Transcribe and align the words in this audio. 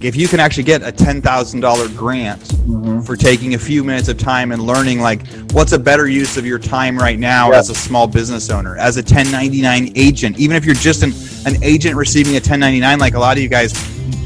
if 0.00 0.16
you 0.16 0.26
can 0.28 0.40
actually 0.40 0.62
get 0.62 0.82
a 0.82 0.90
$10,000 0.90 1.96
grant 1.96 2.40
mm-hmm. 2.40 3.00
for 3.00 3.16
taking 3.16 3.54
a 3.54 3.58
few 3.58 3.84
minutes 3.84 4.08
of 4.08 4.16
time 4.16 4.50
and 4.50 4.62
learning 4.62 5.00
like 5.00 5.26
what's 5.52 5.72
a 5.72 5.78
better 5.78 6.08
use 6.08 6.38
of 6.38 6.46
your 6.46 6.58
time 6.58 6.96
right 6.96 7.18
now 7.18 7.52
as 7.52 7.68
a 7.68 7.74
small 7.74 8.06
business 8.06 8.48
owner, 8.48 8.78
as 8.78 8.96
a 8.96 9.00
1099 9.00 9.92
agent, 9.96 10.38
even 10.38 10.56
if 10.56 10.64
you're 10.64 10.74
just 10.74 11.02
an, 11.02 11.12
an 11.44 11.62
agent 11.62 11.96
receiving 11.96 12.32
a 12.32 12.36
1099 12.36 12.98
like 12.98 13.14
a 13.14 13.18
lot 13.18 13.36
of 13.36 13.42
you 13.42 13.48
guys 13.48 13.74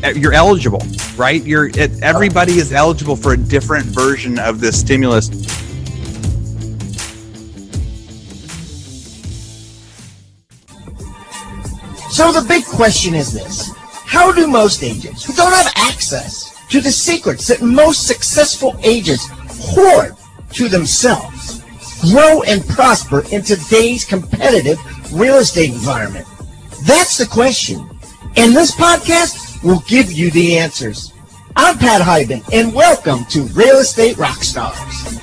eh, 0.04 0.12
you're 0.14 0.32
eligible, 0.32 0.82
right? 1.16 1.42
You're 1.42 1.66
it, 1.66 2.00
everybody 2.02 2.58
is 2.58 2.72
eligible 2.72 3.16
for 3.16 3.32
a 3.32 3.36
different 3.36 3.86
version 3.86 4.38
of 4.38 4.60
this 4.60 4.78
stimulus. 4.78 5.26
So 12.14 12.30
the 12.30 12.44
big 12.46 12.64
question 12.64 13.14
is 13.14 13.32
this 13.32 13.74
how 14.14 14.30
do 14.30 14.46
most 14.46 14.84
agents 14.84 15.24
who 15.24 15.32
don't 15.32 15.52
have 15.52 15.72
access 15.74 16.54
to 16.68 16.80
the 16.80 16.90
secrets 16.90 17.48
that 17.48 17.60
most 17.60 18.06
successful 18.06 18.76
agents 18.84 19.26
hoard 19.74 20.14
to 20.52 20.68
themselves 20.68 21.64
grow 22.12 22.42
and 22.44 22.64
prosper 22.68 23.24
in 23.32 23.42
today's 23.42 24.04
competitive 24.04 24.78
real 25.12 25.38
estate 25.38 25.70
environment? 25.70 26.24
That's 26.84 27.18
the 27.18 27.26
question. 27.26 27.90
And 28.36 28.54
this 28.54 28.70
podcast 28.70 29.64
will 29.64 29.80
give 29.88 30.12
you 30.12 30.30
the 30.30 30.58
answers. 30.58 31.12
I'm 31.56 31.76
Pat 31.76 32.00
Hiban, 32.00 32.44
and 32.52 32.72
welcome 32.72 33.24
to 33.30 33.42
Real 33.48 33.78
Estate 33.78 34.16
Rockstars. 34.16 35.13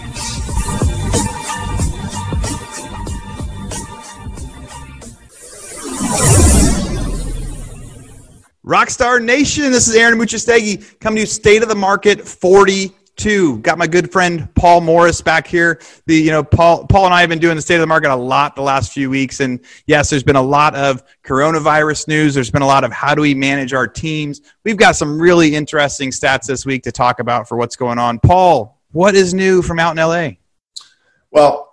Rockstar 8.71 9.21
Nation, 9.21 9.69
this 9.69 9.89
is 9.89 9.95
Aaron 9.97 10.17
Amuchastegui 10.17 10.97
coming 11.01 11.21
to 11.21 11.27
State 11.29 11.61
of 11.61 11.67
the 11.67 11.75
Market 11.75 12.25
42. 12.25 13.57
Got 13.57 13.77
my 13.77 13.85
good 13.85 14.09
friend 14.13 14.47
Paul 14.55 14.79
Morris 14.79 15.19
back 15.19 15.45
here. 15.45 15.81
The 16.05 16.15
you 16.15 16.31
know 16.31 16.41
Paul 16.41 16.87
Paul 16.87 17.03
and 17.03 17.13
I 17.13 17.19
have 17.19 17.27
been 17.27 17.39
doing 17.39 17.57
the 17.57 17.61
State 17.61 17.75
of 17.75 17.81
the 17.81 17.87
Market 17.87 18.13
a 18.13 18.15
lot 18.15 18.55
the 18.55 18.61
last 18.61 18.93
few 18.93 19.09
weeks, 19.09 19.41
and 19.41 19.59
yes, 19.87 20.09
there's 20.09 20.23
been 20.23 20.37
a 20.37 20.41
lot 20.41 20.73
of 20.73 21.03
coronavirus 21.25 22.07
news. 22.07 22.33
There's 22.33 22.49
been 22.49 22.61
a 22.61 22.65
lot 22.65 22.85
of 22.85 22.93
how 22.93 23.13
do 23.13 23.21
we 23.21 23.35
manage 23.35 23.73
our 23.73 23.89
teams. 23.89 24.39
We've 24.63 24.77
got 24.77 24.95
some 24.95 25.21
really 25.21 25.53
interesting 25.53 26.09
stats 26.09 26.45
this 26.45 26.65
week 26.65 26.83
to 26.83 26.93
talk 26.93 27.19
about 27.19 27.49
for 27.49 27.57
what's 27.57 27.75
going 27.75 27.99
on. 27.99 28.19
Paul, 28.19 28.79
what 28.93 29.15
is 29.15 29.33
new 29.33 29.61
from 29.61 29.79
out 29.79 29.91
in 29.91 29.97
LA? 29.97 30.37
Well, 31.29 31.70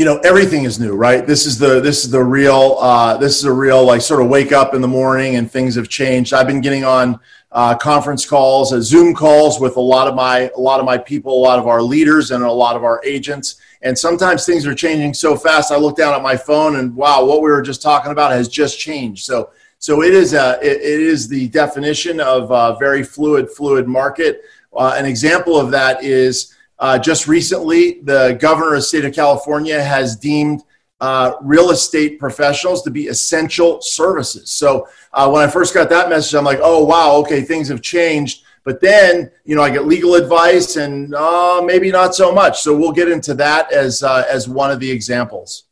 you 0.00 0.06
know 0.06 0.16
everything 0.20 0.64
is 0.64 0.80
new 0.80 0.94
right? 0.94 1.26
This 1.26 1.44
is 1.44 1.58
the 1.58 1.78
this 1.78 2.06
is 2.06 2.10
the 2.10 2.24
real 2.24 2.78
uh, 2.80 3.18
this 3.18 3.36
is 3.36 3.44
a 3.44 3.52
real 3.52 3.84
like 3.84 4.00
sort 4.00 4.22
of 4.22 4.30
wake 4.30 4.50
up 4.50 4.72
in 4.72 4.80
the 4.80 4.88
morning 4.88 5.36
and 5.36 5.52
things 5.52 5.74
have 5.74 5.90
changed. 5.90 6.32
I've 6.32 6.46
been 6.46 6.62
getting 6.62 6.84
on 6.84 7.20
uh, 7.52 7.76
conference 7.76 8.24
calls 8.24 8.72
uh, 8.72 8.80
zoom 8.80 9.14
calls 9.14 9.60
with 9.60 9.76
a 9.76 9.80
lot 9.80 10.08
of 10.08 10.14
my 10.14 10.50
a 10.56 10.58
lot 10.58 10.80
of 10.80 10.86
my 10.86 10.96
people 10.96 11.34
a 11.36 11.42
lot 11.42 11.58
of 11.58 11.66
our 11.66 11.82
leaders 11.82 12.30
and 12.30 12.42
a 12.42 12.50
lot 12.50 12.76
of 12.76 12.82
our 12.82 13.02
agents. 13.04 13.56
And 13.82 13.98
sometimes 13.98 14.46
things 14.46 14.66
are 14.66 14.74
changing 14.74 15.12
so 15.12 15.36
fast 15.36 15.70
i 15.70 15.76
look 15.76 15.98
down 15.98 16.14
at 16.14 16.22
my 16.22 16.34
phone 16.34 16.76
and 16.76 16.96
wow 16.96 17.22
what 17.22 17.42
we 17.42 17.50
were 17.50 17.60
just 17.60 17.82
talking 17.82 18.10
about 18.10 18.32
has 18.32 18.48
just 18.48 18.80
changed. 18.80 19.26
So 19.26 19.50
so 19.80 20.02
it 20.02 20.14
is 20.14 20.32
a 20.32 20.58
it, 20.62 20.78
it 20.80 21.00
is 21.00 21.28
the 21.28 21.48
definition 21.48 22.20
of 22.20 22.50
a 22.50 22.78
very 22.78 23.02
fluid 23.02 23.50
fluid 23.50 23.86
market. 23.86 24.44
Uh, 24.74 24.94
an 24.96 25.04
example 25.04 25.60
of 25.60 25.70
that 25.72 26.02
is 26.02 26.54
uh, 26.80 26.98
just 26.98 27.28
recently, 27.28 28.00
the 28.00 28.38
governor 28.40 28.74
of 28.74 28.80
the 28.80 28.82
state 28.82 29.04
of 29.04 29.14
California 29.14 29.80
has 29.82 30.16
deemed 30.16 30.62
uh, 31.00 31.32
real 31.42 31.70
estate 31.70 32.18
professionals 32.18 32.82
to 32.82 32.90
be 32.90 33.08
essential 33.08 33.80
services. 33.80 34.50
So 34.50 34.88
uh, 35.12 35.30
when 35.30 35.46
I 35.46 35.50
first 35.50 35.72
got 35.74 35.88
that 35.90 36.08
message, 36.08 36.34
I'm 36.34 36.44
like, 36.44 36.60
oh, 36.62 36.84
wow, 36.84 37.16
okay, 37.16 37.42
things 37.42 37.68
have 37.68 37.82
changed. 37.82 38.44
But 38.64 38.80
then, 38.80 39.30
you 39.44 39.56
know, 39.56 39.62
I 39.62 39.70
get 39.70 39.86
legal 39.86 40.14
advice 40.14 40.76
and 40.76 41.14
uh, 41.14 41.62
maybe 41.64 41.90
not 41.90 42.14
so 42.14 42.32
much. 42.32 42.60
So 42.60 42.76
we'll 42.76 42.92
get 42.92 43.08
into 43.08 43.34
that 43.34 43.72
as, 43.72 44.02
uh, 44.02 44.24
as 44.28 44.48
one 44.48 44.70
of 44.70 44.80
the 44.80 44.90
examples. 44.90 45.64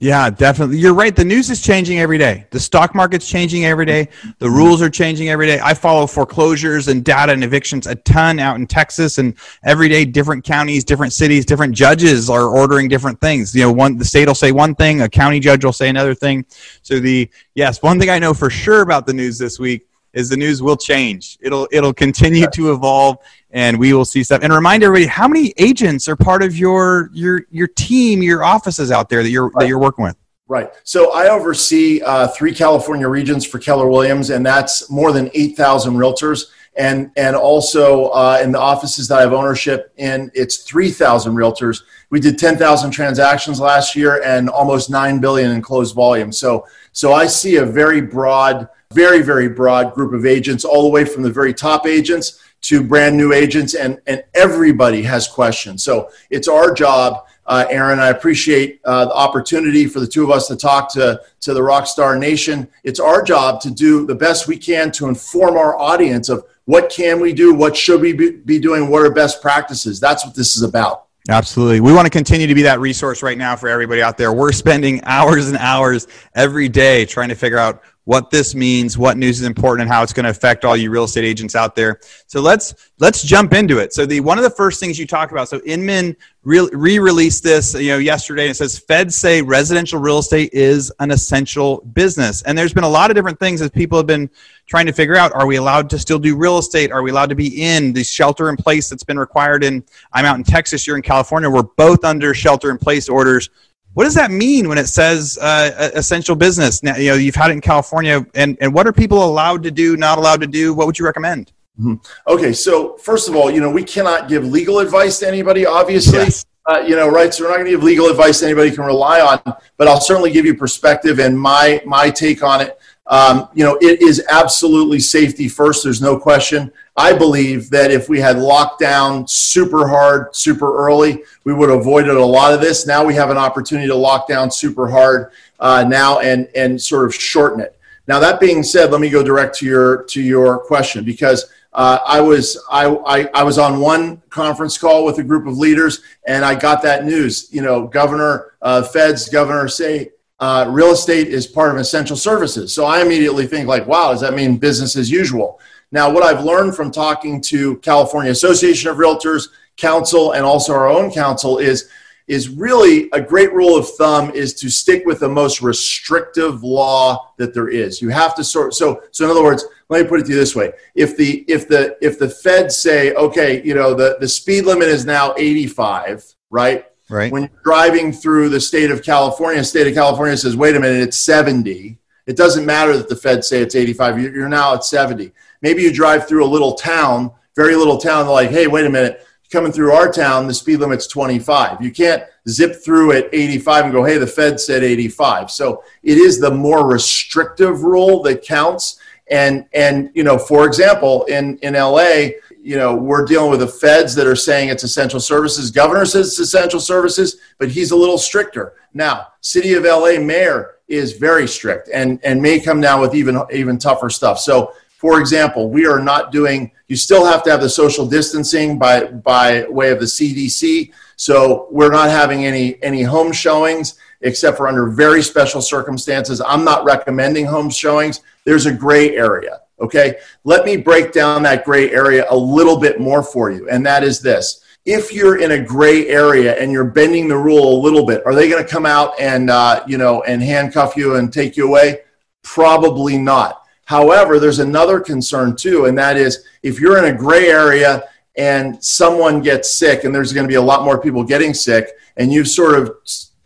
Yeah, 0.00 0.28
definitely. 0.28 0.78
You're 0.78 0.92
right. 0.92 1.14
The 1.14 1.24
news 1.24 1.50
is 1.50 1.62
changing 1.62 2.00
every 2.00 2.18
day. 2.18 2.46
The 2.50 2.58
stock 2.58 2.96
market's 2.96 3.28
changing 3.28 3.64
every 3.64 3.86
day. 3.86 4.08
The 4.38 4.50
rules 4.50 4.82
are 4.82 4.90
changing 4.90 5.28
every 5.28 5.46
day. 5.46 5.60
I 5.62 5.72
follow 5.72 6.06
foreclosures 6.08 6.88
and 6.88 7.04
data 7.04 7.32
and 7.32 7.44
evictions 7.44 7.86
a 7.86 7.94
ton 7.94 8.40
out 8.40 8.56
in 8.56 8.66
Texas 8.66 9.18
and 9.18 9.34
every 9.62 9.88
day 9.88 10.04
different 10.04 10.44
counties, 10.44 10.84
different 10.84 11.12
cities, 11.12 11.46
different 11.46 11.74
judges 11.74 12.28
are 12.28 12.48
ordering 12.48 12.88
different 12.88 13.20
things. 13.20 13.54
You 13.54 13.62
know, 13.62 13.72
one 13.72 13.96
the 13.96 14.04
state 14.04 14.26
will 14.26 14.34
say 14.34 14.50
one 14.50 14.74
thing, 14.74 15.00
a 15.00 15.08
county 15.08 15.38
judge 15.38 15.64
will 15.64 15.72
say 15.72 15.88
another 15.88 16.14
thing. 16.14 16.44
So 16.82 16.98
the 16.98 17.30
yes, 17.54 17.80
one 17.80 18.00
thing 18.00 18.10
I 18.10 18.18
know 18.18 18.34
for 18.34 18.50
sure 18.50 18.82
about 18.82 19.06
the 19.06 19.14
news 19.14 19.38
this 19.38 19.60
week 19.60 19.86
is 20.14 20.28
the 20.28 20.36
news 20.36 20.62
will 20.62 20.76
change. 20.76 21.36
It'll 21.40 21.68
it'll 21.70 21.92
continue 21.92 22.46
to 22.54 22.72
evolve, 22.72 23.18
and 23.50 23.78
we 23.78 23.92
will 23.92 24.04
see 24.04 24.22
stuff. 24.22 24.40
And 24.42 24.52
remind 24.52 24.82
everybody, 24.82 25.06
how 25.06 25.28
many 25.28 25.52
agents 25.58 26.08
are 26.08 26.16
part 26.16 26.42
of 26.42 26.56
your 26.56 27.10
your 27.12 27.42
your 27.50 27.66
team, 27.68 28.22
your 28.22 28.44
offices 28.44 28.90
out 28.90 29.08
there 29.08 29.22
that 29.22 29.30
you're 29.30 29.50
that 29.58 29.68
you're 29.68 29.78
working 29.78 30.04
with? 30.04 30.16
Right. 30.46 30.70
So 30.84 31.12
I 31.12 31.28
oversee 31.30 32.02
uh, 32.02 32.28
three 32.28 32.54
California 32.54 33.08
regions 33.08 33.46
for 33.46 33.58
Keller 33.58 33.88
Williams, 33.88 34.30
and 34.30 34.44
that's 34.44 34.90
more 34.90 35.10
than 35.12 35.30
eight 35.34 35.56
thousand 35.56 35.94
realtors. 35.94 36.50
And 36.76 37.10
and 37.16 37.34
also 37.34 38.06
uh, 38.08 38.40
in 38.42 38.52
the 38.52 38.58
offices 38.58 39.08
that 39.08 39.18
I 39.18 39.20
have 39.22 39.32
ownership 39.32 39.92
in, 39.96 40.30
it's 40.34 40.58
three 40.58 40.90
thousand 40.90 41.34
realtors. 41.34 41.82
We 42.10 42.20
did 42.20 42.38
ten 42.38 42.56
thousand 42.56 42.90
transactions 42.90 43.58
last 43.58 43.96
year 43.96 44.22
and 44.22 44.48
almost 44.50 44.90
nine 44.90 45.18
billion 45.18 45.50
in 45.52 45.62
closed 45.62 45.94
volume. 45.94 46.30
So 46.30 46.66
so 46.92 47.12
I 47.12 47.26
see 47.26 47.56
a 47.56 47.64
very 47.64 48.00
broad 48.00 48.68
very, 48.94 49.22
very 49.22 49.48
broad 49.48 49.94
group 49.94 50.12
of 50.12 50.24
agents, 50.24 50.64
all 50.64 50.82
the 50.82 50.88
way 50.88 51.04
from 51.04 51.22
the 51.22 51.30
very 51.30 51.52
top 51.52 51.86
agents 51.86 52.40
to 52.62 52.82
brand 52.82 53.16
new 53.16 53.32
agents, 53.32 53.74
and, 53.74 54.00
and 54.06 54.24
everybody 54.34 55.02
has 55.02 55.28
questions. 55.28 55.84
So 55.84 56.10
it's 56.30 56.48
our 56.48 56.72
job, 56.72 57.26
uh, 57.46 57.66
Aaron. 57.68 57.98
I 57.98 58.08
appreciate 58.08 58.80
uh, 58.84 59.04
the 59.04 59.14
opportunity 59.14 59.86
for 59.86 60.00
the 60.00 60.06
two 60.06 60.24
of 60.24 60.30
us 60.30 60.48
to 60.48 60.56
talk 60.56 60.90
to, 60.94 61.20
to 61.40 61.52
the 61.52 61.60
Rockstar 61.60 62.18
Nation. 62.18 62.66
It's 62.82 63.00
our 63.00 63.22
job 63.22 63.60
to 63.62 63.70
do 63.70 64.06
the 64.06 64.14
best 64.14 64.48
we 64.48 64.56
can 64.56 64.90
to 64.92 65.08
inform 65.08 65.56
our 65.56 65.78
audience 65.78 66.30
of 66.30 66.44
what 66.64 66.88
can 66.88 67.20
we 67.20 67.34
do, 67.34 67.52
what 67.52 67.76
should 67.76 68.00
we 68.00 68.12
be 68.12 68.58
doing, 68.58 68.88
what 68.88 69.02
are 69.02 69.10
best 69.10 69.42
practices. 69.42 70.00
That's 70.00 70.24
what 70.24 70.34
this 70.34 70.56
is 70.56 70.62
about. 70.62 71.04
Absolutely. 71.30 71.80
We 71.80 71.92
want 71.94 72.04
to 72.04 72.10
continue 72.10 72.46
to 72.46 72.54
be 72.54 72.62
that 72.62 72.80
resource 72.80 73.22
right 73.22 73.38
now 73.38 73.56
for 73.56 73.68
everybody 73.68 74.02
out 74.02 74.18
there. 74.18 74.32
We're 74.32 74.52
spending 74.52 75.02
hours 75.04 75.48
and 75.48 75.56
hours 75.56 76.06
every 76.34 76.68
day 76.68 77.06
trying 77.06 77.30
to 77.30 77.34
figure 77.34 77.58
out 77.58 77.82
what 78.04 78.30
this 78.30 78.54
means, 78.54 78.98
what 78.98 79.16
news 79.16 79.40
is 79.40 79.46
important, 79.46 79.82
and 79.82 79.90
how 79.90 80.02
it's 80.02 80.12
going 80.12 80.24
to 80.24 80.30
affect 80.30 80.64
all 80.64 80.76
you 80.76 80.90
real 80.90 81.04
estate 81.04 81.24
agents 81.24 81.54
out 81.54 81.74
there. 81.74 82.00
So 82.26 82.40
let's 82.40 82.90
let's 82.98 83.22
jump 83.22 83.54
into 83.54 83.78
it. 83.78 83.94
So 83.94 84.04
the 84.04 84.20
one 84.20 84.38
of 84.38 84.44
the 84.44 84.50
first 84.50 84.78
things 84.78 84.98
you 84.98 85.06
talk 85.06 85.32
about. 85.32 85.48
So 85.48 85.60
Inman 85.64 86.14
re-released 86.42 87.42
this, 87.42 87.72
you 87.72 87.88
know, 87.88 87.98
yesterday. 87.98 88.42
And 88.42 88.50
it 88.50 88.56
says 88.56 88.78
Feds 88.78 89.16
say 89.16 89.40
residential 89.40 89.98
real 89.98 90.18
estate 90.18 90.50
is 90.52 90.92
an 91.00 91.10
essential 91.10 91.78
business, 91.94 92.42
and 92.42 92.56
there's 92.56 92.74
been 92.74 92.84
a 92.84 92.88
lot 92.88 93.10
of 93.10 93.16
different 93.16 93.40
things 93.40 93.62
as 93.62 93.70
people 93.70 93.98
have 93.98 94.06
been 94.06 94.28
trying 94.66 94.86
to 94.86 94.92
figure 94.92 95.16
out: 95.16 95.32
Are 95.34 95.46
we 95.46 95.56
allowed 95.56 95.88
to 95.90 95.98
still 95.98 96.18
do 96.18 96.36
real 96.36 96.58
estate? 96.58 96.92
Are 96.92 97.02
we 97.02 97.10
allowed 97.10 97.30
to 97.30 97.34
be 97.34 97.62
in 97.62 97.94
the 97.94 98.04
shelter 98.04 98.50
in 98.50 98.56
place 98.56 98.90
that's 98.90 99.04
been 99.04 99.18
required? 99.18 99.64
In 99.64 99.82
I'm 100.12 100.26
out 100.26 100.36
in 100.36 100.44
Texas, 100.44 100.86
you're 100.86 100.96
in 100.96 101.02
California. 101.02 101.48
We're 101.48 101.62
both 101.62 102.04
under 102.04 102.34
shelter 102.34 102.70
in 102.70 102.76
place 102.76 103.08
orders 103.08 103.48
what 103.94 104.04
does 104.04 104.14
that 104.14 104.30
mean 104.30 104.68
when 104.68 104.76
it 104.76 104.88
says 104.88 105.38
uh, 105.40 105.90
essential 105.94 106.36
business? 106.36 106.82
Now, 106.82 106.96
you 106.96 107.10
know, 107.10 107.14
you've 107.14 107.34
had 107.34 107.50
it 107.50 107.54
in 107.54 107.60
California, 107.60 108.26
and, 108.34 108.58
and 108.60 108.74
what 108.74 108.86
are 108.86 108.92
people 108.92 109.24
allowed 109.24 109.62
to 109.62 109.70
do, 109.70 109.96
not 109.96 110.18
allowed 110.18 110.40
to 110.40 110.46
do? 110.46 110.74
What 110.74 110.86
would 110.86 110.98
you 110.98 111.04
recommend? 111.04 111.52
Mm-hmm. 111.80 111.94
Okay, 112.32 112.52
so 112.52 112.96
first 112.98 113.28
of 113.28 113.34
all, 113.34 113.50
you 113.50 113.60
know, 113.60 113.70
we 113.70 113.82
cannot 113.82 114.28
give 114.28 114.44
legal 114.44 114.80
advice 114.80 115.18
to 115.20 115.28
anybody, 115.28 115.64
obviously. 115.64 116.18
Yes. 116.18 116.44
Uh, 116.66 116.78
you 116.78 116.96
know, 116.96 117.08
right? 117.08 117.34
So 117.34 117.44
we're 117.44 117.50
not 117.50 117.56
going 117.56 117.66
to 117.66 117.72
give 117.72 117.82
legal 117.82 118.06
advice 118.06 118.42
anybody 118.42 118.70
can 118.70 118.84
rely 118.84 119.20
on, 119.20 119.56
but 119.76 119.86
I'll 119.86 120.00
certainly 120.00 120.32
give 120.32 120.46
you 120.46 120.54
perspective 120.54 121.18
and 121.18 121.38
my 121.38 121.82
my 121.84 122.08
take 122.08 122.42
on 122.42 122.62
it. 122.62 122.78
Um, 123.06 123.48
you 123.52 123.64
know, 123.64 123.76
it 123.82 124.00
is 124.00 124.24
absolutely 124.30 124.98
safety 124.98 125.46
first. 125.46 125.84
There's 125.84 126.00
no 126.00 126.18
question. 126.18 126.72
I 126.96 127.12
believe 127.12 127.70
that 127.70 127.90
if 127.90 128.08
we 128.08 128.20
had 128.20 128.38
locked 128.38 128.78
down 128.78 129.26
super 129.26 129.88
hard, 129.88 130.34
super 130.34 130.76
early, 130.76 131.24
we 131.42 131.52
would 131.52 131.68
have 131.68 131.80
avoided 131.80 132.16
a 132.16 132.24
lot 132.24 132.54
of 132.54 132.60
this. 132.60 132.86
Now 132.86 133.04
we 133.04 133.14
have 133.14 133.30
an 133.30 133.36
opportunity 133.36 133.88
to 133.88 133.94
lock 133.96 134.28
down 134.28 134.50
super 134.50 134.88
hard 134.88 135.32
uh, 135.58 135.84
now 135.88 136.20
and 136.20 136.48
and 136.54 136.80
sort 136.80 137.06
of 137.06 137.14
shorten 137.14 137.60
it. 137.60 137.76
Now 138.06 138.20
that 138.20 138.38
being 138.38 138.62
said, 138.62 138.92
let 138.92 139.00
me 139.00 139.10
go 139.10 139.22
direct 139.24 139.56
to 139.58 139.66
your 139.66 140.04
to 140.04 140.22
your 140.22 140.58
question 140.58 141.04
because 141.04 141.50
uh, 141.72 141.98
I 142.06 142.20
was 142.20 142.62
I, 142.70 142.86
I, 142.86 143.28
I 143.34 143.42
was 143.42 143.58
on 143.58 143.80
one 143.80 144.22
conference 144.30 144.78
call 144.78 145.04
with 145.04 145.18
a 145.18 145.24
group 145.24 145.46
of 145.46 145.58
leaders 145.58 146.02
and 146.28 146.44
I 146.44 146.54
got 146.54 146.80
that 146.82 147.04
news. 147.04 147.48
You 147.50 147.62
know, 147.62 147.88
Governor 147.88 148.52
uh, 148.62 148.84
Feds 148.84 149.28
Governor 149.28 149.66
say 149.66 150.10
uh, 150.38 150.66
real 150.68 150.90
estate 150.90 151.28
is 151.28 151.46
part 151.46 151.72
of 151.72 151.76
essential 151.78 152.16
services. 152.16 152.72
So 152.72 152.84
I 152.84 153.00
immediately 153.00 153.46
think 153.46 153.66
like, 153.66 153.86
wow, 153.86 154.12
does 154.12 154.20
that 154.20 154.34
mean 154.34 154.58
business 154.58 154.94
as 154.94 155.10
usual? 155.10 155.60
Now, 155.94 156.10
what 156.10 156.24
I've 156.24 156.44
learned 156.44 156.74
from 156.74 156.90
talking 156.90 157.40
to 157.42 157.76
California 157.76 158.32
Association 158.32 158.90
of 158.90 158.96
Realtors, 158.96 159.50
counsel, 159.76 160.32
and 160.32 160.44
also 160.44 160.72
our 160.74 160.88
own 160.88 161.12
counsel 161.12 161.58
is 161.58 161.88
is 162.26 162.48
really 162.48 163.08
a 163.12 163.20
great 163.20 163.52
rule 163.52 163.76
of 163.76 163.88
thumb 163.90 164.30
is 164.30 164.54
to 164.54 164.70
stick 164.70 165.04
with 165.06 165.20
the 165.20 165.28
most 165.28 165.60
restrictive 165.62 166.64
law 166.64 167.32
that 167.36 167.54
there 167.54 167.68
is. 167.68 168.02
You 168.02 168.08
have 168.08 168.34
to 168.34 168.42
sort 168.42 168.74
so 168.74 169.02
so 169.12 169.24
in 169.24 169.30
other 169.30 169.44
words, 169.44 169.64
let 169.88 170.02
me 170.02 170.08
put 170.08 170.18
it 170.18 170.24
to 170.24 170.30
you 170.30 170.36
this 170.36 170.56
way. 170.56 170.72
If 170.96 171.16
the 171.16 171.44
if 171.46 171.68
the 171.68 171.96
if 172.02 172.18
the 172.18 172.28
feds 172.28 172.76
say, 172.76 173.14
okay, 173.14 173.62
you 173.62 173.74
know, 173.74 173.94
the, 173.94 174.16
the 174.18 174.26
speed 174.26 174.64
limit 174.64 174.88
is 174.88 175.04
now 175.04 175.32
85, 175.38 176.24
right? 176.50 176.86
Right. 177.08 177.30
When 177.30 177.42
you're 177.42 177.62
driving 177.62 178.10
through 178.10 178.48
the 178.48 178.60
state 178.60 178.90
of 178.90 179.04
California, 179.04 179.62
state 179.62 179.86
of 179.86 179.94
California 179.94 180.36
says, 180.36 180.56
wait 180.56 180.74
a 180.74 180.80
minute, 180.80 181.02
it's 181.02 181.18
70. 181.18 181.98
It 182.26 182.36
doesn't 182.36 182.66
matter 182.66 182.96
that 182.96 183.08
the 183.08 183.16
feds 183.16 183.48
say 183.48 183.60
it's 183.60 183.76
85. 183.76 184.20
You're 184.20 184.48
now 184.48 184.74
at 184.74 184.84
70. 184.84 185.30
Maybe 185.64 185.80
you 185.80 185.90
drive 185.90 186.28
through 186.28 186.44
a 186.44 186.46
little 186.46 186.74
town, 186.74 187.30
very 187.56 187.74
little 187.74 187.96
town, 187.96 188.26
like, 188.26 188.50
hey, 188.50 188.66
wait 188.66 188.84
a 188.84 188.90
minute, 188.90 189.26
coming 189.50 189.72
through 189.72 189.92
our 189.92 190.12
town, 190.12 190.46
the 190.46 190.52
speed 190.52 190.76
limit's 190.76 191.06
25. 191.06 191.80
You 191.80 191.90
can't 191.90 192.22
zip 192.46 192.84
through 192.84 193.12
at 193.12 193.30
85 193.32 193.84
and 193.84 193.94
go, 193.94 194.04
hey, 194.04 194.18
the 194.18 194.26
Fed 194.26 194.60
said 194.60 194.84
85. 194.84 195.50
So 195.50 195.82
it 196.02 196.18
is 196.18 196.38
the 196.38 196.50
more 196.50 196.86
restrictive 196.86 197.82
rule 197.82 198.22
that 198.24 198.42
counts. 198.42 199.00
And 199.30 199.64
and 199.72 200.10
you 200.12 200.22
know, 200.22 200.36
for 200.36 200.66
example, 200.66 201.24
in 201.24 201.56
in 201.62 201.72
LA, 201.72 202.32
you 202.62 202.76
know, 202.76 202.94
we're 202.94 203.24
dealing 203.24 203.50
with 203.50 203.60
the 203.60 203.66
feds 203.66 204.14
that 204.16 204.26
are 204.26 204.36
saying 204.36 204.68
it's 204.68 204.84
essential 204.84 205.18
services. 205.18 205.70
Governor 205.70 206.04
says 206.04 206.28
it's 206.28 206.40
essential 206.40 206.78
services, 206.78 207.38
but 207.58 207.70
he's 207.70 207.90
a 207.90 207.96
little 207.96 208.18
stricter. 208.18 208.74
Now, 208.92 209.28
City 209.40 209.72
of 209.72 209.84
LA 209.84 210.20
mayor 210.20 210.74
is 210.88 211.14
very 211.14 211.48
strict 211.48 211.88
and 211.88 212.20
and 212.22 212.42
may 212.42 212.60
come 212.60 212.82
down 212.82 213.00
with 213.00 213.14
even 213.14 213.40
even 213.50 213.78
tougher 213.78 214.10
stuff. 214.10 214.38
So 214.38 214.74
for 215.04 215.20
example, 215.20 215.68
we 215.68 215.84
are 215.86 216.00
not 216.00 216.32
doing, 216.32 216.70
you 216.88 216.96
still 216.96 217.26
have 217.26 217.42
to 217.42 217.50
have 217.50 217.60
the 217.60 217.68
social 217.68 218.06
distancing 218.06 218.78
by, 218.78 219.04
by 219.04 219.66
way 219.68 219.90
of 219.90 220.00
the 220.00 220.06
CDC. 220.06 220.94
So 221.16 221.68
we're 221.70 221.90
not 221.90 222.08
having 222.08 222.46
any, 222.46 222.82
any 222.82 223.02
home 223.02 223.30
showings 223.30 223.98
except 224.22 224.56
for 224.56 224.66
under 224.66 224.86
very 224.86 225.22
special 225.22 225.60
circumstances. 225.60 226.40
I'm 226.40 226.64
not 226.64 226.86
recommending 226.86 227.44
home 227.44 227.68
showings. 227.68 228.22
There's 228.44 228.64
a 228.64 228.72
gray 228.72 229.14
area. 229.14 229.60
Okay. 229.78 230.16
Let 230.44 230.64
me 230.64 230.78
break 230.78 231.12
down 231.12 231.42
that 231.42 231.66
gray 231.66 231.90
area 231.90 232.24
a 232.30 232.36
little 232.36 232.80
bit 232.80 232.98
more 232.98 233.22
for 233.22 233.50
you. 233.50 233.68
And 233.68 233.84
that 233.84 234.04
is 234.04 234.20
this. 234.20 234.64
If 234.86 235.12
you're 235.12 235.38
in 235.38 235.50
a 235.50 235.62
gray 235.62 236.08
area 236.08 236.58
and 236.58 236.72
you're 236.72 236.82
bending 236.82 237.28
the 237.28 237.36
rule 237.36 237.78
a 237.78 237.82
little 237.82 238.06
bit, 238.06 238.24
are 238.24 238.34
they 238.34 238.48
going 238.48 238.64
to 238.64 238.70
come 238.70 238.86
out 238.86 239.20
and, 239.20 239.50
uh, 239.50 239.84
you 239.86 239.98
know, 239.98 240.22
and 240.22 240.42
handcuff 240.42 240.96
you 240.96 241.16
and 241.16 241.30
take 241.30 241.58
you 241.58 241.68
away? 241.68 241.98
Probably 242.42 243.18
not 243.18 243.63
However, 243.86 244.38
there's 244.38 244.60
another 244.60 245.00
concern 245.00 245.56
too, 245.56 245.86
and 245.86 245.96
that 245.98 246.16
is 246.16 246.44
if 246.62 246.80
you're 246.80 246.98
in 246.98 247.14
a 247.14 247.16
gray 247.16 247.48
area 247.48 248.04
and 248.36 248.82
someone 248.82 249.40
gets 249.40 249.74
sick, 249.74 250.04
and 250.04 250.14
there's 250.14 250.32
going 250.32 250.44
to 250.44 250.48
be 250.48 250.56
a 250.56 250.62
lot 250.62 250.84
more 250.84 251.00
people 251.00 251.22
getting 251.22 251.54
sick, 251.54 251.90
and 252.16 252.32
you 252.32 252.44
sort 252.44 252.74
of 252.78 252.96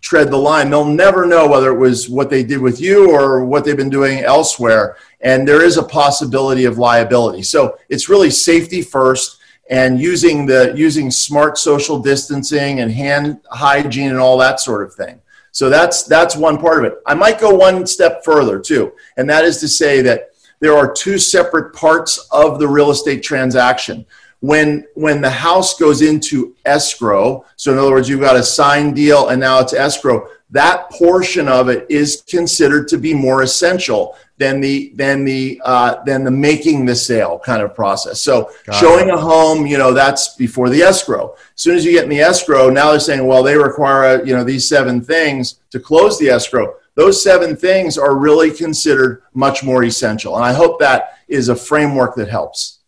tread 0.01 0.31
the 0.31 0.37
line, 0.37 0.71
they'll 0.71 0.85
never 0.85 1.27
know 1.27 1.47
whether 1.47 1.71
it 1.71 1.79
was 1.79 2.09
what 2.09 2.31
they 2.31 2.43
did 2.43 2.61
with 2.61 2.81
you 2.81 3.13
or 3.13 3.45
what 3.45 3.65
they've 3.65 3.77
been 3.77 3.91
doing 3.91 4.21
elsewhere. 4.21 4.97
And 5.21 5.47
there 5.47 5.63
is 5.63 5.77
a 5.77 5.83
possibility 5.83 6.65
of 6.65 6.79
liability. 6.79 7.43
So 7.43 7.77
it's 7.89 8.09
really 8.09 8.31
safety 8.31 8.81
first 8.81 9.39
and 9.69 10.01
using 10.01 10.47
the 10.47 10.73
using 10.75 11.11
smart 11.11 11.59
social 11.59 11.99
distancing 11.99 12.81
and 12.81 12.91
hand 12.91 13.41
hygiene 13.51 14.11
and 14.11 14.19
all 14.19 14.39
that 14.39 14.61
sort 14.61 14.83
of 14.83 14.95
thing. 14.95 15.21
So 15.59 15.69
that's 15.69 16.05
that's 16.05 16.37
one 16.37 16.57
part 16.57 16.79
of 16.79 16.85
it. 16.85 17.01
I 17.05 17.15
might 17.15 17.41
go 17.41 17.53
one 17.53 17.85
step 17.85 18.25
further 18.25 18.61
too, 18.61 18.93
and 19.17 19.29
that 19.29 19.45
is 19.45 19.59
to 19.59 19.67
say 19.67 20.03
that 20.03 20.31
there 20.61 20.79
are 20.79 20.93
two 20.93 21.19
separate 21.19 21.75
parts 21.75 22.29
of 22.31 22.61
the 22.61 22.69
real 22.69 22.93
estate 22.93 23.25
transaction. 23.25 24.07
When 24.39 24.87
when 24.95 25.21
the 25.21 25.31
house 25.31 25.77
goes 25.77 26.01
into 26.01 26.55
escrow, 26.65 27.45
so 27.57 27.73
in 27.73 27.79
other 27.79 27.91
words, 27.91 28.09
you've 28.09 28.21
got 28.21 28.37
a 28.37 28.43
signed 28.45 28.95
deal 28.95 29.31
and 29.31 29.41
now 29.41 29.59
it's 29.59 29.73
escrow, 29.73 30.29
that 30.51 30.91
portion 30.91 31.49
of 31.49 31.69
it 31.69 31.87
is 31.89 32.23
considered 32.29 32.87
to 32.87 32.97
be 32.97 33.13
more 33.13 33.43
essential 33.43 34.15
than 34.39 34.61
the 34.61 34.93
than 34.95 35.25
the 35.25 35.61
uh, 35.65 36.03
than 36.05 36.25
the 36.25 36.31
making 36.31 36.87
the 36.87 36.95
sale 36.95 37.39
kind 37.45 37.61
of 37.61 37.75
process. 37.75 38.21
So 38.21 38.51
Got 38.65 38.77
showing 38.77 39.09
it. 39.09 39.15
a 39.15 39.19
home, 39.19 39.67
you 39.67 39.79
know, 39.79 39.93
that's 39.93 40.35
before 40.37 40.71
the 40.71 40.81
escrow. 40.81 41.35
As 41.35 41.63
soon 41.63 41.77
as 41.77 41.85
you 41.85 41.93
get 41.93 42.05
in 42.05 42.11
the 42.11 42.21
escrow, 42.21 42.71
now 42.71 42.91
they're 42.91 43.01
saying, 43.01 43.27
well, 43.27 43.43
they 43.43 43.57
require 43.57 44.25
you 44.25 44.35
know 44.35 44.45
these 44.45 44.69
seven 44.69 45.01
things 45.01 45.57
to 45.71 45.81
close 45.81 46.19
the 46.19 46.29
escrow. 46.29 46.75
Those 46.95 47.23
seven 47.23 47.57
things 47.57 47.99
are 47.99 48.17
really 48.17 48.51
considered 48.51 49.23
much 49.35 49.63
more 49.63 49.85
essential, 49.85 50.37
and 50.37 50.45
I 50.45 50.53
hope 50.53 50.81
that 50.81 51.19
is 51.29 51.49
a 51.49 51.57
framework 51.57 52.15
that 52.17 52.29
helps. 52.29 52.79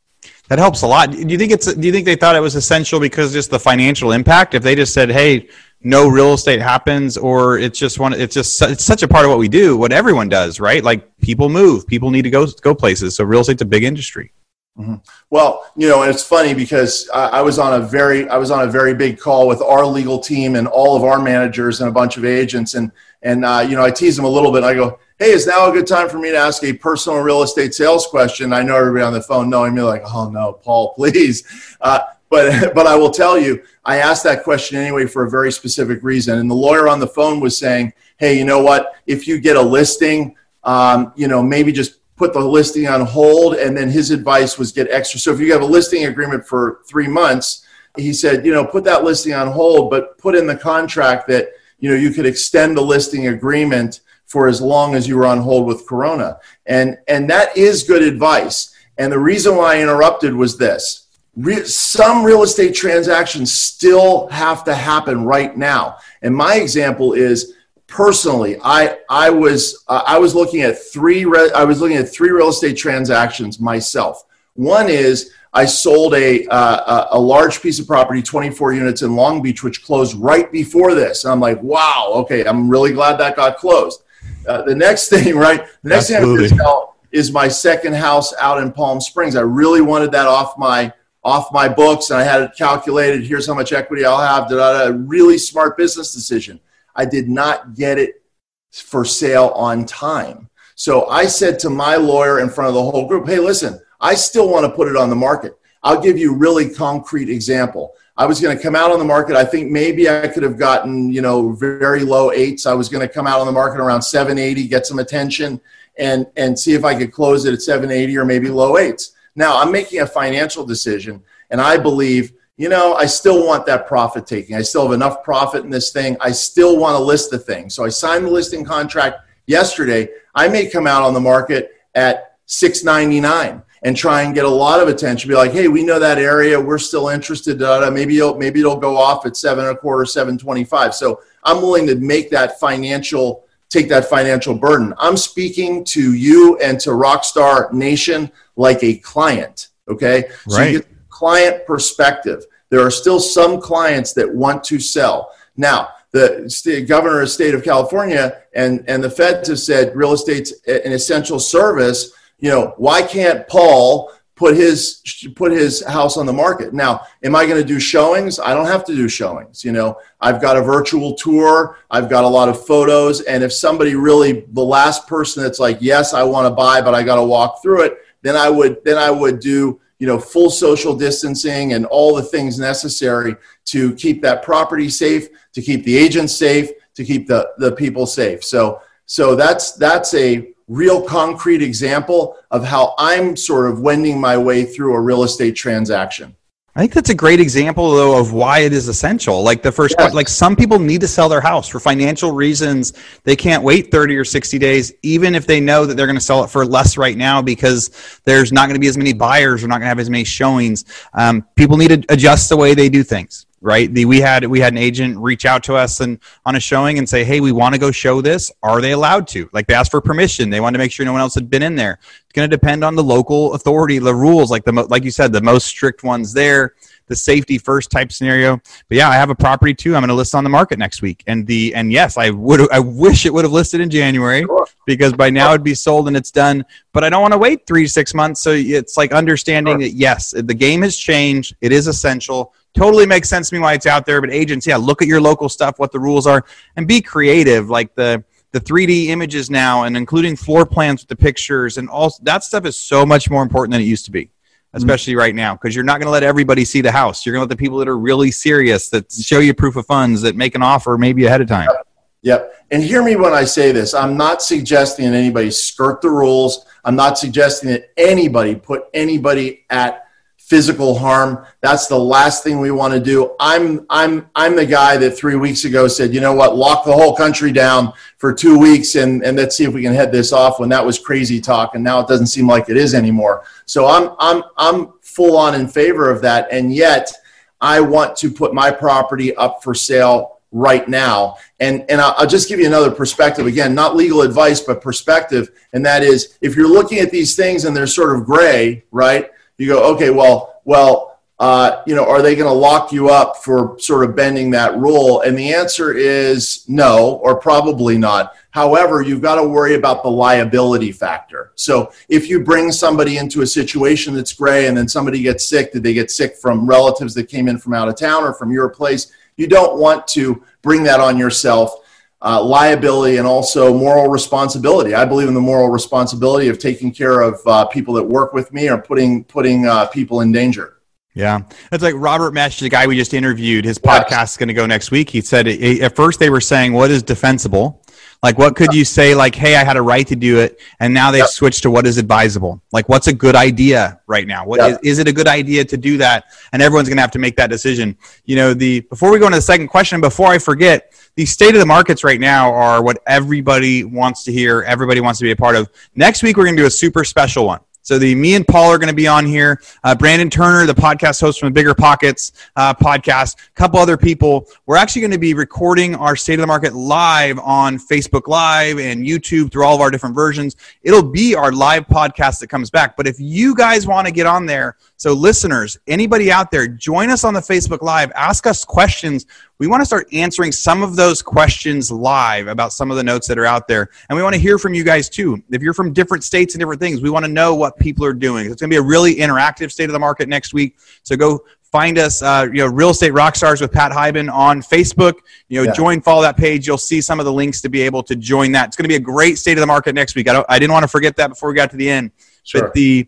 That 0.48 0.58
helps 0.58 0.82
a 0.82 0.86
lot. 0.86 1.12
Do 1.12 1.18
you 1.18 1.38
think 1.38 1.52
it's? 1.52 1.72
Do 1.72 1.86
you 1.86 1.92
think 1.92 2.06
they 2.06 2.16
thought 2.16 2.34
it 2.34 2.40
was 2.40 2.56
essential 2.56 2.98
because 2.98 3.32
just 3.32 3.50
the 3.50 3.58
financial 3.60 4.10
impact? 4.10 4.54
If 4.54 4.64
they 4.64 4.74
just 4.74 4.92
said, 4.92 5.08
"Hey, 5.10 5.48
no 5.82 6.08
real 6.08 6.34
estate 6.34 6.60
happens," 6.60 7.16
or 7.16 7.58
it's 7.58 7.78
just 7.78 7.98
one, 7.98 8.12
it's 8.12 8.34
just 8.34 8.60
it's 8.62 8.84
such 8.84 9.02
a 9.02 9.08
part 9.08 9.24
of 9.24 9.30
what 9.30 9.38
we 9.38 9.48
do, 9.48 9.76
what 9.76 9.92
everyone 9.92 10.28
does, 10.28 10.60
right? 10.60 10.82
Like 10.82 11.16
people 11.18 11.48
move, 11.48 11.86
people 11.86 12.10
need 12.10 12.22
to 12.22 12.30
go 12.30 12.46
go 12.62 12.74
places. 12.74 13.16
So 13.16 13.24
real 13.24 13.40
estate's 13.40 13.62
a 13.62 13.66
big 13.66 13.84
industry. 13.84 14.32
Mm-hmm. 14.78 14.94
Well, 15.30 15.70
you 15.76 15.88
know, 15.88 16.02
and 16.02 16.10
it's 16.10 16.22
funny 16.22 16.54
because 16.54 17.10
I, 17.12 17.26
I, 17.26 17.42
was 17.42 17.58
on 17.58 17.80
a 17.80 17.84
very 17.84 18.28
I 18.28 18.38
was 18.38 18.50
on 18.50 18.66
a 18.66 18.70
very 18.70 18.94
big 18.94 19.18
call 19.18 19.46
with 19.46 19.60
our 19.60 19.84
legal 19.84 20.18
team 20.18 20.54
and 20.54 20.66
all 20.66 20.96
of 20.96 21.02
our 21.02 21.20
managers 21.20 21.80
and 21.80 21.90
a 21.90 21.92
bunch 21.92 22.16
of 22.16 22.24
agents, 22.24 22.74
and 22.74 22.90
and 23.22 23.44
uh, 23.44 23.66
you 23.68 23.76
know, 23.76 23.84
I 23.84 23.90
tease 23.90 24.16
them 24.16 24.24
a 24.24 24.28
little 24.28 24.52
bit. 24.52 24.64
I 24.64 24.74
go, 24.74 24.98
hey, 25.18 25.32
is 25.32 25.46
now 25.46 25.68
a 25.68 25.72
good 25.72 25.86
time 25.86 26.08
for 26.08 26.18
me 26.18 26.30
to 26.30 26.36
ask 26.36 26.64
a 26.64 26.72
personal 26.72 27.18
real 27.18 27.42
estate 27.42 27.74
sales 27.74 28.06
question? 28.06 28.52
I 28.52 28.62
know 28.62 28.76
everybody 28.76 29.04
on 29.04 29.12
the 29.12 29.20
phone 29.20 29.50
knowing 29.50 29.74
me 29.74 29.82
like, 29.82 30.02
oh 30.06 30.30
no, 30.30 30.54
Paul, 30.54 30.94
please. 30.96 31.44
Uh, 31.80 32.00
but 32.30 32.74
but 32.74 32.86
I 32.86 32.96
will 32.96 33.10
tell 33.10 33.38
you, 33.38 33.62
I 33.84 33.98
asked 33.98 34.24
that 34.24 34.44
question 34.44 34.78
anyway 34.78 35.06
for 35.06 35.24
a 35.24 35.30
very 35.30 35.52
specific 35.52 36.02
reason. 36.02 36.38
And 36.38 36.50
the 36.50 36.54
lawyer 36.54 36.88
on 36.88 37.00
the 37.00 37.06
phone 37.06 37.40
was 37.40 37.58
saying, 37.58 37.92
hey, 38.16 38.38
you 38.38 38.44
know 38.44 38.62
what? 38.62 38.94
If 39.06 39.28
you 39.28 39.38
get 39.38 39.56
a 39.56 39.62
listing, 39.62 40.36
um, 40.64 41.12
you 41.16 41.28
know, 41.28 41.42
maybe 41.42 41.72
just 41.72 41.96
put 42.16 42.32
the 42.32 42.40
listing 42.40 42.86
on 42.86 43.04
hold. 43.04 43.54
And 43.54 43.76
then 43.76 43.90
his 43.90 44.10
advice 44.10 44.58
was 44.58 44.72
get 44.72 44.90
extra. 44.90 45.18
So 45.18 45.32
if 45.32 45.40
you 45.40 45.52
have 45.52 45.62
a 45.62 45.66
listing 45.66 46.04
agreement 46.04 46.46
for 46.46 46.80
three 46.86 47.08
months, 47.08 47.66
he 47.96 48.12
said, 48.12 48.46
you 48.46 48.52
know, 48.52 48.64
put 48.64 48.84
that 48.84 49.04
listing 49.04 49.32
on 49.34 49.48
hold, 49.48 49.90
but 49.90 50.16
put 50.18 50.34
in 50.34 50.46
the 50.46 50.56
contract 50.56 51.26
that 51.28 51.48
you 51.78 51.90
know 51.90 51.96
you 51.96 52.10
could 52.10 52.26
extend 52.26 52.76
the 52.76 52.82
listing 52.82 53.28
agreement 53.28 54.00
for 54.30 54.46
as 54.46 54.60
long 54.60 54.94
as 54.94 55.08
you 55.08 55.16
were 55.16 55.26
on 55.26 55.38
hold 55.38 55.66
with 55.66 55.88
Corona. 55.88 56.38
And, 56.66 56.98
and 57.08 57.28
that 57.30 57.56
is 57.56 57.82
good 57.82 58.00
advice. 58.00 58.72
And 58.96 59.10
the 59.10 59.18
reason 59.18 59.56
why 59.56 59.74
I 59.74 59.82
interrupted 59.82 60.32
was 60.32 60.56
this. 60.56 61.08
Re- 61.36 61.64
some 61.64 62.24
real 62.24 62.42
estate 62.42 62.74
transactions 62.74 63.52
still 63.52 64.28
have 64.28 64.64
to 64.64 64.74
happen 64.74 65.24
right 65.24 65.56
now. 65.56 65.96
And 66.22 66.34
my 66.34 66.56
example 66.56 67.12
is 67.12 67.54
personally, 67.86 68.56
I, 68.62 68.98
I 69.08 69.30
was, 69.30 69.84
uh, 69.88 70.02
I 70.06 70.18
was 70.18 70.34
looking 70.34 70.62
at 70.62 70.82
three, 70.82 71.24
re- 71.24 71.52
I 71.54 71.64
was 71.64 71.80
looking 71.80 71.96
at 71.96 72.08
three 72.08 72.30
real 72.30 72.48
estate 72.48 72.76
transactions 72.76 73.60
myself. 73.60 74.24
One 74.54 74.88
is 74.88 75.32
I 75.52 75.64
sold 75.66 76.14
a, 76.14 76.46
uh, 76.46 77.06
a 77.10 77.18
large 77.18 77.60
piece 77.60 77.78
of 77.78 77.86
property, 77.86 78.22
24 78.22 78.72
units 78.72 79.02
in 79.02 79.16
Long 79.16 79.42
Beach, 79.42 79.62
which 79.62 79.84
closed 79.84 80.16
right 80.16 80.50
before 80.52 80.94
this. 80.94 81.24
And 81.24 81.32
I'm 81.32 81.40
like, 81.40 81.60
wow, 81.62 82.12
okay, 82.16 82.44
I'm 82.44 82.68
really 82.68 82.92
glad 82.92 83.18
that 83.18 83.36
got 83.36 83.56
closed. 83.56 84.02
Uh, 84.46 84.62
the 84.62 84.74
next 84.74 85.08
thing, 85.10 85.36
right? 85.36 85.64
The 85.82 85.90
next 85.90 86.10
Absolutely. 86.10 86.48
thing 86.48 86.58
I'm 86.58 86.58
going 86.58 86.58
to 86.58 86.64
sell 86.64 86.96
is 87.12 87.32
my 87.32 87.48
second 87.48 87.94
house 87.94 88.32
out 88.38 88.62
in 88.62 88.70
Palm 88.72 89.00
Springs. 89.00 89.34
I 89.34 89.40
really 89.40 89.80
wanted 89.80 90.12
that 90.12 90.26
off 90.26 90.56
my 90.56 90.92
off 91.22 91.52
my 91.52 91.68
books, 91.68 92.10
and 92.10 92.18
I 92.18 92.24
had 92.24 92.42
it 92.42 92.52
calculated. 92.56 93.26
Here's 93.26 93.46
how 93.46 93.54
much 93.54 93.72
equity 93.72 94.04
I'll 94.04 94.20
have. 94.20 94.48
Did 94.48 94.58
a 94.58 94.92
really 94.92 95.38
smart 95.38 95.76
business 95.76 96.12
decision. 96.14 96.60
I 96.96 97.04
did 97.04 97.28
not 97.28 97.74
get 97.74 97.98
it 97.98 98.22
for 98.70 99.04
sale 99.04 99.48
on 99.54 99.84
time. 99.84 100.48
So 100.74 101.06
I 101.08 101.26
said 101.26 101.58
to 101.60 101.70
my 101.70 101.96
lawyer 101.96 102.40
in 102.40 102.48
front 102.48 102.68
of 102.68 102.74
the 102.74 102.82
whole 102.82 103.06
group, 103.06 103.26
"Hey, 103.26 103.38
listen, 103.38 103.80
I 104.00 104.14
still 104.14 104.48
want 104.48 104.64
to 104.64 104.72
put 104.72 104.88
it 104.88 104.96
on 104.96 105.10
the 105.10 105.16
market. 105.16 105.58
I'll 105.82 106.00
give 106.00 106.18
you 106.18 106.32
a 106.32 106.36
really 106.36 106.70
concrete 106.70 107.28
example. 107.28 107.94
I 108.16 108.26
was 108.26 108.40
going 108.40 108.56
to 108.56 108.62
come 108.62 108.76
out 108.76 108.90
on 108.90 108.98
the 108.98 109.04
market. 109.04 109.34
I 109.36 109.44
think 109.44 109.70
maybe 109.70 110.08
I 110.08 110.28
could 110.28 110.42
have 110.42 110.58
gotten, 110.58 111.10
you 111.10 111.22
know, 111.22 111.52
very 111.52 112.00
low 112.00 112.32
eights. 112.32 112.66
I 112.66 112.74
was 112.74 112.88
going 112.88 113.06
to 113.06 113.12
come 113.12 113.26
out 113.26 113.40
on 113.40 113.46
the 113.46 113.52
market 113.52 113.80
around 113.80 114.02
780, 114.02 114.68
get 114.68 114.86
some 114.86 114.98
attention, 114.98 115.60
and 115.98 116.26
and 116.36 116.58
see 116.58 116.74
if 116.74 116.84
I 116.84 116.94
could 116.94 117.12
close 117.12 117.44
it 117.44 117.54
at 117.54 117.62
780 117.62 118.16
or 118.18 118.24
maybe 118.24 118.48
low 118.48 118.78
eights. 118.78 119.12
Now 119.36 119.60
I'm 119.60 119.72
making 119.72 120.00
a 120.00 120.06
financial 120.06 120.64
decision, 120.64 121.22
and 121.50 121.60
I 121.60 121.76
believe, 121.76 122.32
you 122.56 122.68
know, 122.68 122.94
I 122.94 123.06
still 123.06 123.46
want 123.46 123.66
that 123.66 123.86
profit 123.86 124.26
taking. 124.26 124.56
I 124.56 124.62
still 124.62 124.82
have 124.82 124.92
enough 124.92 125.22
profit 125.22 125.64
in 125.64 125.70
this 125.70 125.92
thing. 125.92 126.16
I 126.20 126.30
still 126.32 126.76
want 126.76 126.96
to 126.96 127.02
list 127.02 127.30
the 127.30 127.38
thing. 127.38 127.70
So 127.70 127.84
I 127.84 127.88
signed 127.88 128.26
the 128.26 128.30
listing 128.30 128.64
contract 128.64 129.20
yesterday. 129.46 130.08
I 130.34 130.48
may 130.48 130.68
come 130.68 130.86
out 130.86 131.02
on 131.02 131.14
the 131.14 131.20
market 131.20 131.72
at 131.94 132.36
699 132.46 133.62
and 133.82 133.96
try 133.96 134.22
and 134.22 134.34
get 134.34 134.44
a 134.44 134.48
lot 134.48 134.80
of 134.80 134.88
attention. 134.88 135.28
Be 135.28 135.34
like, 135.34 135.52
hey, 135.52 135.68
we 135.68 135.82
know 135.82 135.98
that 135.98 136.18
area. 136.18 136.60
We're 136.60 136.78
still 136.78 137.08
interested. 137.08 137.60
Maybe 137.92 138.18
it'll, 138.18 138.36
maybe 138.36 138.60
it'll 138.60 138.76
go 138.76 138.96
off 138.96 139.24
at 139.24 139.36
seven 139.36 139.64
and 139.64 139.76
a 139.76 139.80
quarter, 139.80 140.04
seven 140.04 140.36
twenty-five. 140.36 140.94
So 140.94 141.22
I'm 141.44 141.62
willing 141.62 141.86
to 141.86 141.94
make 141.94 142.30
that 142.30 142.60
financial 142.60 143.46
take 143.70 143.88
that 143.88 144.04
financial 144.04 144.54
burden. 144.54 144.92
I'm 144.98 145.16
speaking 145.16 145.84
to 145.84 146.14
you 146.14 146.58
and 146.58 146.78
to 146.80 146.90
Rockstar 146.90 147.72
Nation 147.72 148.30
like 148.56 148.82
a 148.82 148.96
client. 148.96 149.68
Okay, 149.88 150.24
so 150.48 150.58
right. 150.58 150.86
client 151.08 151.66
perspective. 151.66 152.44
There 152.68 152.84
are 152.84 152.90
still 152.90 153.18
some 153.18 153.60
clients 153.60 154.12
that 154.12 154.32
want 154.32 154.62
to 154.64 154.78
sell. 154.78 155.32
Now, 155.56 155.88
the 156.12 156.48
state, 156.48 156.88
governor 156.88 157.20
of 157.20 157.26
the 157.26 157.32
state 157.32 157.54
of 157.54 157.64
California 157.64 158.42
and, 158.54 158.84
and 158.88 159.02
the 159.02 159.10
feds 159.10 159.48
have 159.48 159.58
said 159.58 159.94
real 159.94 160.12
estate's 160.12 160.52
an 160.66 160.92
essential 160.92 161.38
service. 161.38 162.12
You 162.38 162.50
know, 162.50 162.74
why 162.76 163.02
can't 163.02 163.46
Paul 163.48 164.12
put 164.40 164.56
his 164.56 165.02
put 165.36 165.52
his 165.52 165.84
house 165.84 166.16
on 166.16 166.24
the 166.24 166.32
market. 166.32 166.72
Now, 166.72 167.02
am 167.22 167.36
I 167.36 167.44
going 167.44 167.60
to 167.60 167.66
do 167.66 167.78
showings? 167.78 168.40
I 168.40 168.54
don't 168.54 168.64
have 168.64 168.86
to 168.86 168.94
do 168.94 169.06
showings. 169.06 169.62
You 169.62 169.72
know, 169.72 169.98
I've 170.18 170.40
got 170.40 170.56
a 170.56 170.62
virtual 170.62 171.14
tour. 171.14 171.76
I've 171.90 172.08
got 172.08 172.24
a 172.24 172.28
lot 172.28 172.48
of 172.48 172.64
photos, 172.66 173.20
and 173.20 173.44
if 173.44 173.52
somebody 173.52 173.96
really 173.96 174.46
the 174.52 174.64
last 174.64 175.06
person 175.06 175.42
that's 175.42 175.60
like, 175.60 175.76
yes, 175.82 176.14
I 176.14 176.22
want 176.22 176.46
to 176.46 176.50
buy, 176.52 176.80
but 176.80 176.94
I 176.94 177.02
got 177.02 177.16
to 177.16 177.22
walk 177.22 177.62
through 177.62 177.82
it, 177.82 177.98
then 178.22 178.34
I 178.34 178.48
would 178.48 178.82
then 178.82 178.96
I 178.96 179.10
would 179.10 179.40
do 179.40 179.78
you 179.98 180.06
know 180.06 180.18
full 180.18 180.48
social 180.48 180.96
distancing 180.96 181.74
and 181.74 181.84
all 181.84 182.16
the 182.16 182.22
things 182.22 182.58
necessary 182.58 183.36
to 183.66 183.94
keep 183.96 184.22
that 184.22 184.42
property 184.42 184.88
safe, 184.88 185.28
to 185.52 185.60
keep 185.60 185.84
the 185.84 185.98
agents 185.98 186.34
safe, 186.34 186.70
to 186.94 187.04
keep 187.04 187.26
the 187.26 187.50
the 187.58 187.72
people 187.72 188.06
safe. 188.06 188.42
So 188.42 188.80
so 189.04 189.36
that's 189.36 189.72
that's 189.72 190.14
a 190.14 190.54
real 190.70 191.02
concrete 191.02 191.62
example 191.62 192.36
of 192.52 192.64
how 192.64 192.94
I'm 192.96 193.36
sort 193.36 193.70
of 193.70 193.80
wending 193.80 194.20
my 194.20 194.38
way 194.38 194.64
through 194.64 194.94
a 194.94 195.00
real 195.00 195.24
estate 195.24 195.56
transaction. 195.56 196.36
I 196.76 196.82
think 196.82 196.92
that's 196.92 197.10
a 197.10 197.14
great 197.14 197.40
example 197.40 197.90
though 197.90 198.16
of 198.16 198.32
why 198.32 198.60
it 198.60 198.72
is 198.72 198.86
essential. 198.86 199.42
Like 199.42 199.60
the 199.60 199.72
first 199.72 199.96
yes. 199.98 200.14
like 200.14 200.28
some 200.28 200.54
people 200.54 200.78
need 200.78 201.00
to 201.00 201.08
sell 201.08 201.28
their 201.28 201.40
house 201.40 201.68
for 201.68 201.80
financial 201.80 202.30
reasons. 202.30 202.92
They 203.24 203.34
can't 203.34 203.64
wait 203.64 203.90
30 203.90 204.16
or 204.16 204.24
60 204.24 204.58
days 204.60 204.92
even 205.02 205.34
if 205.34 205.44
they 205.44 205.58
know 205.58 205.84
that 205.84 205.96
they're 205.96 206.06
going 206.06 206.14
to 206.14 206.24
sell 206.24 206.44
it 206.44 206.50
for 206.50 206.64
less 206.64 206.96
right 206.96 207.16
now 207.16 207.42
because 207.42 208.20
there's 208.24 208.52
not 208.52 208.66
going 208.66 208.74
to 208.74 208.80
be 208.80 208.86
as 208.86 208.96
many 208.96 209.12
buyers 209.12 209.64
or 209.64 209.66
not 209.66 209.74
going 209.74 209.82
to 209.82 209.88
have 209.88 209.98
as 209.98 210.08
many 210.08 210.22
showings. 210.22 210.84
Um, 211.14 211.44
people 211.56 211.76
need 211.76 211.88
to 211.88 212.04
adjust 212.08 212.48
the 212.48 212.56
way 212.56 212.74
they 212.74 212.88
do 212.88 213.02
things 213.02 213.46
right? 213.60 213.92
The, 213.92 214.04
we 214.04 214.20
had 214.20 214.44
we 214.46 214.60
had 214.60 214.72
an 214.72 214.78
agent 214.78 215.18
reach 215.18 215.44
out 215.44 215.62
to 215.64 215.74
us 215.74 216.00
and 216.00 216.18
on 216.46 216.56
a 216.56 216.60
showing 216.60 216.98
and 216.98 217.08
say, 217.08 217.24
"Hey, 217.24 217.40
we 217.40 217.52
want 217.52 217.74
to 217.74 217.80
go 217.80 217.90
show 217.90 218.20
this. 218.20 218.50
Are 218.62 218.80
they 218.80 218.92
allowed 218.92 219.28
to?" 219.28 219.48
Like 219.52 219.66
they 219.66 219.74
asked 219.74 219.90
for 219.90 220.00
permission. 220.00 220.50
They 220.50 220.60
wanted 220.60 220.78
to 220.78 220.84
make 220.84 220.92
sure 220.92 221.04
no 221.06 221.12
one 221.12 221.20
else 221.20 221.34
had 221.34 221.50
been 221.50 221.62
in 221.62 221.74
there. 221.76 221.98
It's 222.02 222.32
going 222.32 222.48
to 222.48 222.56
depend 222.56 222.84
on 222.84 222.94
the 222.94 223.04
local 223.04 223.54
authority, 223.54 223.98
the 223.98 224.14
rules, 224.14 224.50
like 224.50 224.64
the 224.64 224.72
like 224.72 225.04
you 225.04 225.10
said, 225.10 225.32
the 225.32 225.42
most 225.42 225.66
strict 225.66 226.02
ones 226.02 226.32
there 226.32 226.74
the 227.10 227.16
safety 227.16 227.58
first 227.58 227.90
type 227.90 228.12
scenario. 228.12 228.56
But 228.88 228.96
yeah, 228.96 229.10
I 229.10 229.16
have 229.16 229.30
a 229.30 229.34
property 229.34 229.74
too. 229.74 229.96
I'm 229.96 230.00
going 230.00 230.08
to 230.08 230.14
list 230.14 230.34
on 230.34 230.44
the 230.44 230.50
market 230.50 230.78
next 230.78 231.02
week. 231.02 231.24
And 231.26 231.44
the 231.44 231.74
and 231.74 231.92
yes, 231.92 232.16
I 232.16 232.30
would 232.30 232.72
I 232.72 232.78
wish 232.78 233.26
it 233.26 233.34
would 233.34 233.44
have 233.44 233.52
listed 233.52 233.80
in 233.80 233.90
January 233.90 234.42
sure. 234.42 234.66
because 234.86 235.12
by 235.12 235.28
now 235.28 235.50
it'd 235.50 235.64
be 235.64 235.74
sold 235.74 236.06
and 236.06 236.16
it's 236.16 236.30
done. 236.30 236.64
But 236.92 237.02
I 237.02 237.10
don't 237.10 237.20
want 237.20 237.32
to 237.32 237.38
wait 237.38 237.66
three 237.66 237.82
to 237.82 237.88
six 237.88 238.14
months. 238.14 238.40
So 238.40 238.52
it's 238.52 238.96
like 238.96 239.12
understanding 239.12 239.80
sure. 239.80 239.88
that 239.88 239.90
yes, 239.90 240.30
the 240.30 240.54
game 240.54 240.82
has 240.82 240.96
changed. 240.96 241.56
It 241.60 241.72
is 241.72 241.88
essential. 241.88 242.54
Totally 242.74 243.06
makes 243.06 243.28
sense 243.28 243.48
to 243.50 243.56
me 243.56 243.60
why 243.60 243.74
it's 243.74 243.86
out 243.86 244.06
there. 244.06 244.20
But 244.20 244.30
agents, 244.30 244.66
yeah, 244.66 244.76
look 244.76 245.02
at 245.02 245.08
your 245.08 245.20
local 245.20 245.48
stuff, 245.48 245.78
what 245.78 245.92
the 245.92 245.98
rules 245.98 246.26
are, 246.26 246.44
and 246.76 246.86
be 246.86 247.00
creative. 247.00 247.68
Like 247.68 247.94
the 247.94 248.24
the 248.52 248.60
3D 248.60 249.06
images 249.06 249.48
now 249.48 249.84
and 249.84 249.96
including 249.96 250.34
floor 250.34 250.66
plans 250.66 251.02
with 251.02 251.08
the 251.08 251.14
pictures 251.14 251.78
and 251.78 251.88
all 251.88 252.12
that 252.22 252.42
stuff 252.42 252.64
is 252.66 252.76
so 252.76 253.06
much 253.06 253.30
more 253.30 253.44
important 253.44 253.70
than 253.72 253.80
it 253.80 253.84
used 253.84 254.04
to 254.06 254.10
be. 254.10 254.30
Mm-hmm. 254.70 254.88
especially 254.88 255.16
right 255.16 255.34
now, 255.34 255.54
because 255.54 255.74
you're 255.74 255.84
not 255.84 255.98
going 255.98 256.06
to 256.06 256.12
let 256.12 256.22
everybody 256.22 256.64
see 256.64 256.80
the 256.80 256.92
house. 256.92 257.26
You're 257.26 257.32
going 257.32 257.40
to 257.40 257.48
let 257.48 257.48
the 257.48 257.60
people 257.60 257.78
that 257.78 257.88
are 257.88 257.98
really 257.98 258.30
serious, 258.30 258.88
that 258.90 259.10
show 259.10 259.40
you 259.40 259.52
proof 259.52 259.74
of 259.74 259.84
funds, 259.84 260.22
that 260.22 260.36
make 260.36 260.54
an 260.54 260.62
offer 260.62 260.96
maybe 260.96 261.26
ahead 261.26 261.40
of 261.40 261.48
time. 261.48 261.66
Yep. 261.72 261.86
yep. 262.22 262.54
And 262.70 262.80
hear 262.80 263.02
me 263.02 263.16
when 263.16 263.32
I 263.32 263.42
say 263.42 263.72
this. 263.72 263.94
I'm 263.94 264.16
not 264.16 264.42
suggesting 264.42 265.10
that 265.10 265.16
anybody 265.16 265.50
skirt 265.50 266.00
the 266.00 266.10
rules. 266.10 266.66
I'm 266.84 266.94
not 266.94 267.18
suggesting 267.18 267.68
that 267.70 267.90
anybody 267.96 268.54
put 268.54 268.84
anybody 268.94 269.64
at 269.70 270.04
physical 270.50 270.98
harm. 270.98 271.46
That's 271.60 271.86
the 271.86 271.96
last 271.96 272.42
thing 272.42 272.58
we 272.58 272.72
want 272.72 272.92
to 272.92 272.98
do. 272.98 273.36
I'm 273.38 273.86
I'm 273.88 274.28
I'm 274.34 274.56
the 274.56 274.66
guy 274.66 274.96
that 274.96 275.12
three 275.12 275.36
weeks 275.36 275.64
ago 275.64 275.86
said, 275.86 276.12
you 276.12 276.20
know 276.20 276.32
what, 276.32 276.56
lock 276.56 276.84
the 276.84 276.92
whole 276.92 277.14
country 277.14 277.52
down 277.52 277.92
for 278.18 278.34
two 278.34 278.58
weeks 278.58 278.96
and, 278.96 279.24
and 279.24 279.36
let's 279.36 279.56
see 279.56 279.62
if 279.62 279.72
we 279.72 279.82
can 279.82 279.94
head 279.94 280.10
this 280.10 280.32
off 280.32 280.58
when 280.58 280.68
that 280.70 280.84
was 280.84 280.98
crazy 280.98 281.40
talk 281.40 281.76
and 281.76 281.84
now 281.84 282.00
it 282.00 282.08
doesn't 282.08 282.26
seem 282.26 282.48
like 282.48 282.68
it 282.68 282.76
is 282.76 282.94
anymore. 282.94 283.44
So 283.64 283.86
I'm 283.86 284.10
I'm 284.18 284.42
I'm 284.56 284.92
full 285.02 285.36
on 285.36 285.54
in 285.54 285.68
favor 285.68 286.10
of 286.10 286.20
that. 286.22 286.48
And 286.50 286.74
yet 286.74 287.12
I 287.60 287.80
want 287.80 288.16
to 288.16 288.30
put 288.30 288.52
my 288.52 288.72
property 288.72 289.32
up 289.36 289.62
for 289.62 289.72
sale 289.72 290.40
right 290.50 290.88
now. 290.88 291.36
And, 291.60 291.84
and 291.88 292.00
I'll, 292.00 292.26
just 292.26 292.48
give 292.48 292.58
you 292.58 292.66
another 292.66 292.90
perspective. 292.90 293.46
Again, 293.46 293.72
not 293.72 293.94
legal 293.94 294.22
advice, 294.22 294.60
but 294.60 294.82
perspective. 294.82 295.50
And 295.72 295.86
that 295.86 296.02
is 296.02 296.38
if 296.40 296.56
you're 296.56 296.68
looking 296.68 296.98
at 296.98 297.12
these 297.12 297.36
things 297.36 297.64
and 297.64 297.76
they're 297.76 297.86
sort 297.86 298.16
of 298.16 298.24
gray, 298.26 298.82
right? 298.90 299.30
You 299.60 299.66
go, 299.66 299.92
okay, 299.94 300.10
well, 300.10 300.60
well, 300.64 301.18
uh, 301.38 301.82
you 301.86 301.94
know, 301.94 302.04
are 302.06 302.20
they 302.20 302.34
going 302.34 302.46
to 302.46 302.52
lock 302.52 302.92
you 302.92 303.08
up 303.08 303.38
for 303.38 303.78
sort 303.78 304.04
of 304.04 304.14
bending 304.14 304.50
that 304.50 304.76
rule? 304.76 305.22
And 305.22 305.38
the 305.38 305.54
answer 305.54 305.92
is 305.92 306.66
no, 306.68 307.14
or 307.22 307.36
probably 307.36 307.96
not. 307.96 308.34
However, 308.50 309.00
you've 309.00 309.22
got 309.22 309.36
to 309.36 309.48
worry 309.48 309.74
about 309.74 310.02
the 310.02 310.10
liability 310.10 310.92
factor. 310.92 311.52
So 311.54 311.92
if 312.10 312.28
you 312.28 312.44
bring 312.44 312.70
somebody 312.72 313.16
into 313.16 313.40
a 313.40 313.46
situation 313.46 314.14
that's 314.14 314.34
gray 314.34 314.66
and 314.66 314.76
then 314.76 314.86
somebody 314.86 315.22
gets 315.22 315.46
sick, 315.46 315.72
did 315.72 315.82
they 315.82 315.94
get 315.94 316.10
sick 316.10 316.36
from 316.36 316.66
relatives 316.66 317.14
that 317.14 317.28
came 317.28 317.48
in 317.48 317.58
from 317.58 317.72
out 317.72 317.88
of 317.88 317.96
town 317.96 318.22
or 318.24 318.34
from 318.34 318.52
your 318.52 318.68
place? 318.68 319.12
You 319.36 319.46
don't 319.46 319.78
want 319.78 320.06
to 320.08 320.42
bring 320.60 320.82
that 320.82 321.00
on 321.00 321.16
yourself 321.16 321.74
uh, 322.22 322.42
liability 322.42 323.16
and 323.16 323.26
also 323.26 323.72
moral 323.72 324.08
responsibility. 324.08 324.94
I 324.94 325.04
believe 325.04 325.28
in 325.28 325.34
the 325.34 325.40
moral 325.40 325.68
responsibility 325.68 326.48
of 326.48 326.58
taking 326.58 326.92
care 326.92 327.20
of 327.20 327.40
uh, 327.46 327.64
people 327.66 327.94
that 327.94 328.04
work 328.04 328.32
with 328.32 328.52
me 328.52 328.68
or 328.68 328.78
putting 328.78 329.24
putting 329.24 329.66
uh, 329.66 329.86
people 329.86 330.20
in 330.20 330.32
danger. 330.32 330.76
Yeah, 331.12 331.40
it's 331.72 331.82
like 331.82 331.94
Robert 331.96 332.32
Mesh, 332.32 332.60
the 332.60 332.68
guy 332.68 332.86
we 332.86 332.96
just 332.96 333.14
interviewed. 333.14 333.64
His 333.64 333.78
podcast 333.78 334.10
yes. 334.10 334.32
is 334.32 334.36
going 334.36 334.48
to 334.48 334.54
go 334.54 334.64
next 334.64 334.92
week. 334.92 335.10
He 335.10 335.20
said 335.20 335.48
at 335.48 335.96
first 335.96 336.20
they 336.20 336.30
were 336.30 336.40
saying, 336.40 336.72
"What 336.72 336.90
is 336.90 337.02
defensible?" 337.02 337.79
Like, 338.22 338.36
what 338.36 338.54
could 338.54 338.74
you 338.74 338.84
say? 338.84 339.14
Like, 339.14 339.34
hey, 339.34 339.56
I 339.56 339.64
had 339.64 339.78
a 339.78 339.82
right 339.82 340.06
to 340.06 340.16
do 340.16 340.38
it, 340.40 340.60
and 340.78 340.92
now 340.92 341.10
they've 341.10 341.20
yep. 341.20 341.28
switched 341.28 341.62
to 341.62 341.70
what 341.70 341.86
is 341.86 341.96
advisable. 341.96 342.60
Like, 342.70 342.88
what's 342.88 343.06
a 343.06 343.14
good 343.14 343.34
idea 343.34 343.98
right 344.06 344.26
now? 344.26 344.44
What 344.44 344.60
yep. 344.60 344.80
is, 344.82 344.92
is 344.92 344.98
it 344.98 345.08
a 345.08 345.12
good 345.12 345.26
idea 345.26 345.64
to 345.64 345.76
do 345.78 345.96
that? 345.98 346.24
And 346.52 346.60
everyone's 346.60 346.88
going 346.88 346.98
to 346.98 347.02
have 347.02 347.10
to 347.12 347.18
make 347.18 347.36
that 347.36 347.48
decision. 347.48 347.96
You 348.26 348.36
know, 348.36 348.52
the 348.52 348.80
before 348.80 349.10
we 349.10 349.18
go 349.18 349.26
into 349.26 349.38
the 349.38 349.42
second 349.42 349.68
question, 349.68 350.02
before 350.02 350.28
I 350.28 350.38
forget, 350.38 350.92
the 351.16 351.24
state 351.24 351.54
of 351.54 351.60
the 351.60 351.66
markets 351.66 352.04
right 352.04 352.20
now 352.20 352.52
are 352.52 352.82
what 352.82 352.98
everybody 353.06 353.84
wants 353.84 354.24
to 354.24 354.32
hear. 354.32 354.62
Everybody 354.62 355.00
wants 355.00 355.18
to 355.20 355.24
be 355.24 355.30
a 355.30 355.36
part 355.36 355.56
of. 355.56 355.70
Next 355.94 356.22
week, 356.22 356.36
we're 356.36 356.44
going 356.44 356.56
to 356.56 356.62
do 356.62 356.66
a 356.66 356.70
super 356.70 357.04
special 357.04 357.46
one. 357.46 357.60
So 357.82 357.98
the 357.98 358.14
me 358.14 358.34
and 358.34 358.46
Paul 358.46 358.70
are 358.70 358.78
going 358.78 358.88
to 358.88 358.94
be 358.94 359.08
on 359.08 359.26
here. 359.26 359.60
Uh, 359.82 359.94
Brandon 359.94 360.28
Turner, 360.28 360.66
the 360.66 360.74
podcast 360.74 361.20
host 361.20 361.40
from 361.40 361.48
the 361.48 361.52
Bigger 361.52 361.74
Pockets 361.74 362.32
uh, 362.56 362.74
podcast, 362.74 363.36
a 363.48 363.52
couple 363.54 363.78
other 363.78 363.96
people. 363.96 364.46
We're 364.66 364.76
actually 364.76 365.00
going 365.02 365.12
to 365.12 365.18
be 365.18 365.34
recording 365.34 365.94
our 365.94 366.14
State 366.14 366.34
of 366.34 366.40
the 366.40 366.46
Market 366.46 366.74
live 366.74 367.38
on 367.38 367.78
Facebook 367.78 368.28
Live 368.28 368.78
and 368.78 369.04
YouTube 369.04 369.50
through 369.50 369.64
all 369.64 369.74
of 369.74 369.80
our 369.80 369.90
different 369.90 370.14
versions. 370.14 370.56
It'll 370.82 371.02
be 371.02 371.34
our 371.34 371.52
live 371.52 371.86
podcast 371.86 372.40
that 372.40 372.48
comes 372.48 372.70
back. 372.70 372.96
But 372.96 373.06
if 373.06 373.18
you 373.18 373.54
guys 373.54 373.86
want 373.86 374.06
to 374.06 374.12
get 374.12 374.26
on 374.26 374.46
there, 374.46 374.76
so 374.96 375.14
listeners, 375.14 375.78
anybody 375.86 376.30
out 376.30 376.50
there, 376.50 376.68
join 376.68 377.10
us 377.10 377.24
on 377.24 377.32
the 377.32 377.40
Facebook 377.40 377.80
Live. 377.80 378.12
Ask 378.14 378.46
us 378.46 378.64
questions 378.64 379.26
we 379.60 379.66
want 379.66 379.82
to 379.82 379.86
start 379.86 380.08
answering 380.14 380.52
some 380.52 380.82
of 380.82 380.96
those 380.96 381.20
questions 381.20 381.92
live 381.92 382.48
about 382.48 382.72
some 382.72 382.90
of 382.90 382.96
the 382.96 383.04
notes 383.04 383.28
that 383.28 383.38
are 383.38 383.44
out 383.44 383.68
there. 383.68 383.90
And 384.08 384.16
we 384.16 384.22
want 384.22 384.34
to 384.34 384.40
hear 384.40 384.58
from 384.58 384.72
you 384.72 384.82
guys 384.82 385.10
too. 385.10 385.40
If 385.50 385.60
you're 385.60 385.74
from 385.74 385.92
different 385.92 386.24
states 386.24 386.54
and 386.54 386.60
different 386.60 386.80
things, 386.80 387.02
we 387.02 387.10
want 387.10 387.26
to 387.26 387.30
know 387.30 387.54
what 387.54 387.76
people 387.76 388.06
are 388.06 388.14
doing. 388.14 388.46
It's 388.46 388.62
going 388.62 388.70
to 388.70 388.74
be 388.74 388.78
a 388.78 388.82
really 388.82 389.16
interactive 389.16 389.70
state 389.70 389.84
of 389.84 389.92
the 389.92 389.98
market 389.98 390.30
next 390.30 390.54
week. 390.54 390.78
So 391.02 391.14
go 391.14 391.44
find 391.70 391.98
us, 391.98 392.22
uh, 392.22 392.46
you 392.50 392.60
know, 392.60 392.68
Real 392.68 392.88
Estate 392.88 393.12
Rockstars 393.12 393.60
with 393.60 393.70
Pat 393.70 393.92
Hiban 393.92 394.32
on 394.32 394.62
Facebook. 394.62 395.18
You 395.48 395.58
know, 395.58 395.64
yeah. 395.64 395.72
join, 395.72 396.00
follow 396.00 396.22
that 396.22 396.38
page. 396.38 396.66
You'll 396.66 396.78
see 396.78 397.02
some 397.02 397.20
of 397.20 397.26
the 397.26 397.32
links 397.32 397.60
to 397.60 397.68
be 397.68 397.82
able 397.82 398.02
to 398.04 398.16
join 398.16 398.52
that. 398.52 398.68
It's 398.68 398.76
going 398.78 398.84
to 398.84 398.88
be 398.88 398.96
a 398.96 399.00
great 399.00 399.36
state 399.36 399.58
of 399.58 399.60
the 399.60 399.66
market 399.66 399.94
next 399.94 400.14
week. 400.14 400.26
I, 400.26 400.32
don't, 400.32 400.46
I 400.48 400.58
didn't 400.58 400.72
want 400.72 400.84
to 400.84 400.88
forget 400.88 401.16
that 401.16 401.28
before 401.28 401.50
we 401.50 401.54
got 401.54 401.70
to 401.72 401.76
the 401.76 401.90
end. 401.90 402.12
Sure. 402.44 402.62
But 402.62 402.72
the 402.72 403.06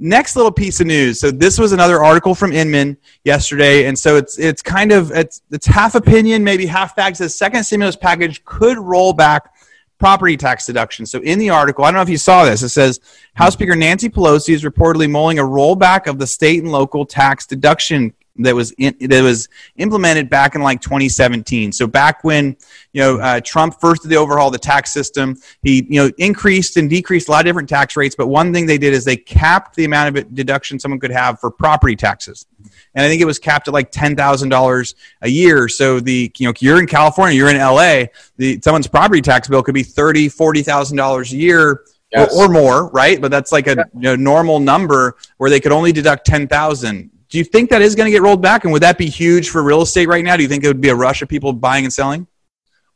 Next 0.00 0.36
little 0.36 0.50
piece 0.50 0.80
of 0.80 0.86
news. 0.86 1.20
So 1.20 1.30
this 1.30 1.58
was 1.58 1.72
another 1.72 2.02
article 2.02 2.34
from 2.34 2.52
Inman 2.52 2.96
yesterday, 3.24 3.86
and 3.86 3.98
so 3.98 4.16
it's 4.16 4.38
it's 4.38 4.62
kind 4.62 4.92
of 4.92 5.10
it's 5.12 5.42
it's 5.50 5.66
half 5.66 5.94
opinion, 5.94 6.42
maybe 6.42 6.66
half 6.66 6.94
fact. 6.94 7.18
The 7.18 7.28
second 7.28 7.64
stimulus 7.64 7.96
package 7.96 8.44
could 8.44 8.78
roll 8.78 9.12
back 9.12 9.54
property 9.98 10.36
tax 10.36 10.66
deduction. 10.66 11.06
So 11.06 11.20
in 11.20 11.38
the 11.38 11.50
article, 11.50 11.84
I 11.84 11.88
don't 11.88 11.96
know 11.96 12.02
if 12.02 12.08
you 12.08 12.18
saw 12.18 12.44
this. 12.44 12.62
It 12.62 12.70
says 12.70 13.00
House 13.34 13.52
Speaker 13.54 13.76
Nancy 13.76 14.08
Pelosi 14.08 14.52
is 14.52 14.64
reportedly 14.64 15.10
mulling 15.10 15.38
a 15.38 15.42
rollback 15.42 16.06
of 16.06 16.18
the 16.18 16.26
state 16.26 16.62
and 16.62 16.72
local 16.72 17.06
tax 17.06 17.46
deduction 17.46 18.12
that 18.36 18.54
was 18.54 18.72
in, 18.72 18.96
that 19.00 19.22
was 19.22 19.48
implemented 19.76 20.28
back 20.28 20.54
in 20.54 20.62
like 20.62 20.80
2017. 20.80 21.72
So 21.72 21.86
back 21.86 22.24
when 22.24 22.56
you 22.92 23.00
know 23.00 23.18
uh, 23.18 23.40
Trump 23.40 23.80
first 23.80 24.02
did 24.02 24.08
the 24.08 24.16
overhaul 24.16 24.48
of 24.48 24.52
the 24.52 24.58
tax 24.58 24.92
system, 24.92 25.36
he 25.62 25.86
you 25.88 26.02
know 26.02 26.10
increased 26.18 26.76
and 26.76 26.90
decreased 26.90 27.28
a 27.28 27.30
lot 27.30 27.40
of 27.40 27.46
different 27.46 27.68
tax 27.68 27.96
rates. 27.96 28.16
But 28.16 28.26
one 28.26 28.52
thing 28.52 28.66
they 28.66 28.78
did 28.78 28.92
is 28.92 29.04
they 29.04 29.16
capped 29.16 29.76
the 29.76 29.84
amount 29.84 30.16
of 30.16 30.34
deduction 30.34 30.80
someone 30.80 30.98
could 30.98 31.12
have 31.12 31.38
for 31.38 31.50
property 31.50 31.94
taxes, 31.94 32.46
and 32.94 33.04
I 33.04 33.08
think 33.08 33.22
it 33.22 33.26
was 33.26 33.38
capped 33.38 33.68
at 33.68 33.74
like 33.74 33.92
ten 33.92 34.16
thousand 34.16 34.48
dollars 34.48 34.96
a 35.22 35.28
year. 35.28 35.68
So 35.68 36.00
the 36.00 36.32
you 36.36 36.48
know 36.48 36.54
you're 36.58 36.80
in 36.80 36.86
California, 36.86 37.36
you're 37.36 37.50
in 37.50 37.58
LA, 37.58 38.06
the 38.36 38.60
someone's 38.62 38.88
property 38.88 39.22
tax 39.22 39.46
bill 39.46 39.62
could 39.62 39.74
be 39.74 39.84
thirty, 39.84 40.28
forty 40.28 40.62
thousand 40.62 40.96
dollars 40.96 41.32
a 41.32 41.36
year. 41.36 41.84
Yes. 42.12 42.32
Or, 42.36 42.44
or, 42.44 42.48
more, 42.48 42.90
right? 42.90 43.20
But 43.20 43.32
that's 43.32 43.50
like 43.50 43.66
a 43.66 43.74
you 43.92 44.02
know, 44.02 44.14
normal 44.14 44.60
number 44.60 45.16
where 45.38 45.50
they 45.50 45.58
could 45.58 45.72
only 45.72 45.90
deduct 45.90 46.24
ten 46.24 46.46
thousand 46.46 47.10
Do 47.34 47.38
you 47.38 47.44
think 47.44 47.68
that 47.70 47.82
is 47.82 47.96
going 47.96 48.06
to 48.06 48.12
get 48.12 48.22
rolled 48.22 48.40
back? 48.40 48.62
And 48.62 48.72
would 48.72 48.84
that 48.84 48.96
be 48.96 49.08
huge 49.08 49.50
for 49.50 49.64
real 49.64 49.82
estate 49.82 50.06
right 50.06 50.22
now? 50.22 50.36
Do 50.36 50.44
you 50.44 50.48
think 50.48 50.62
it 50.62 50.68
would 50.68 50.80
be 50.80 50.90
a 50.90 50.94
rush 50.94 51.20
of 51.20 51.28
people 51.28 51.52
buying 51.52 51.84
and 51.84 51.92
selling? 51.92 52.28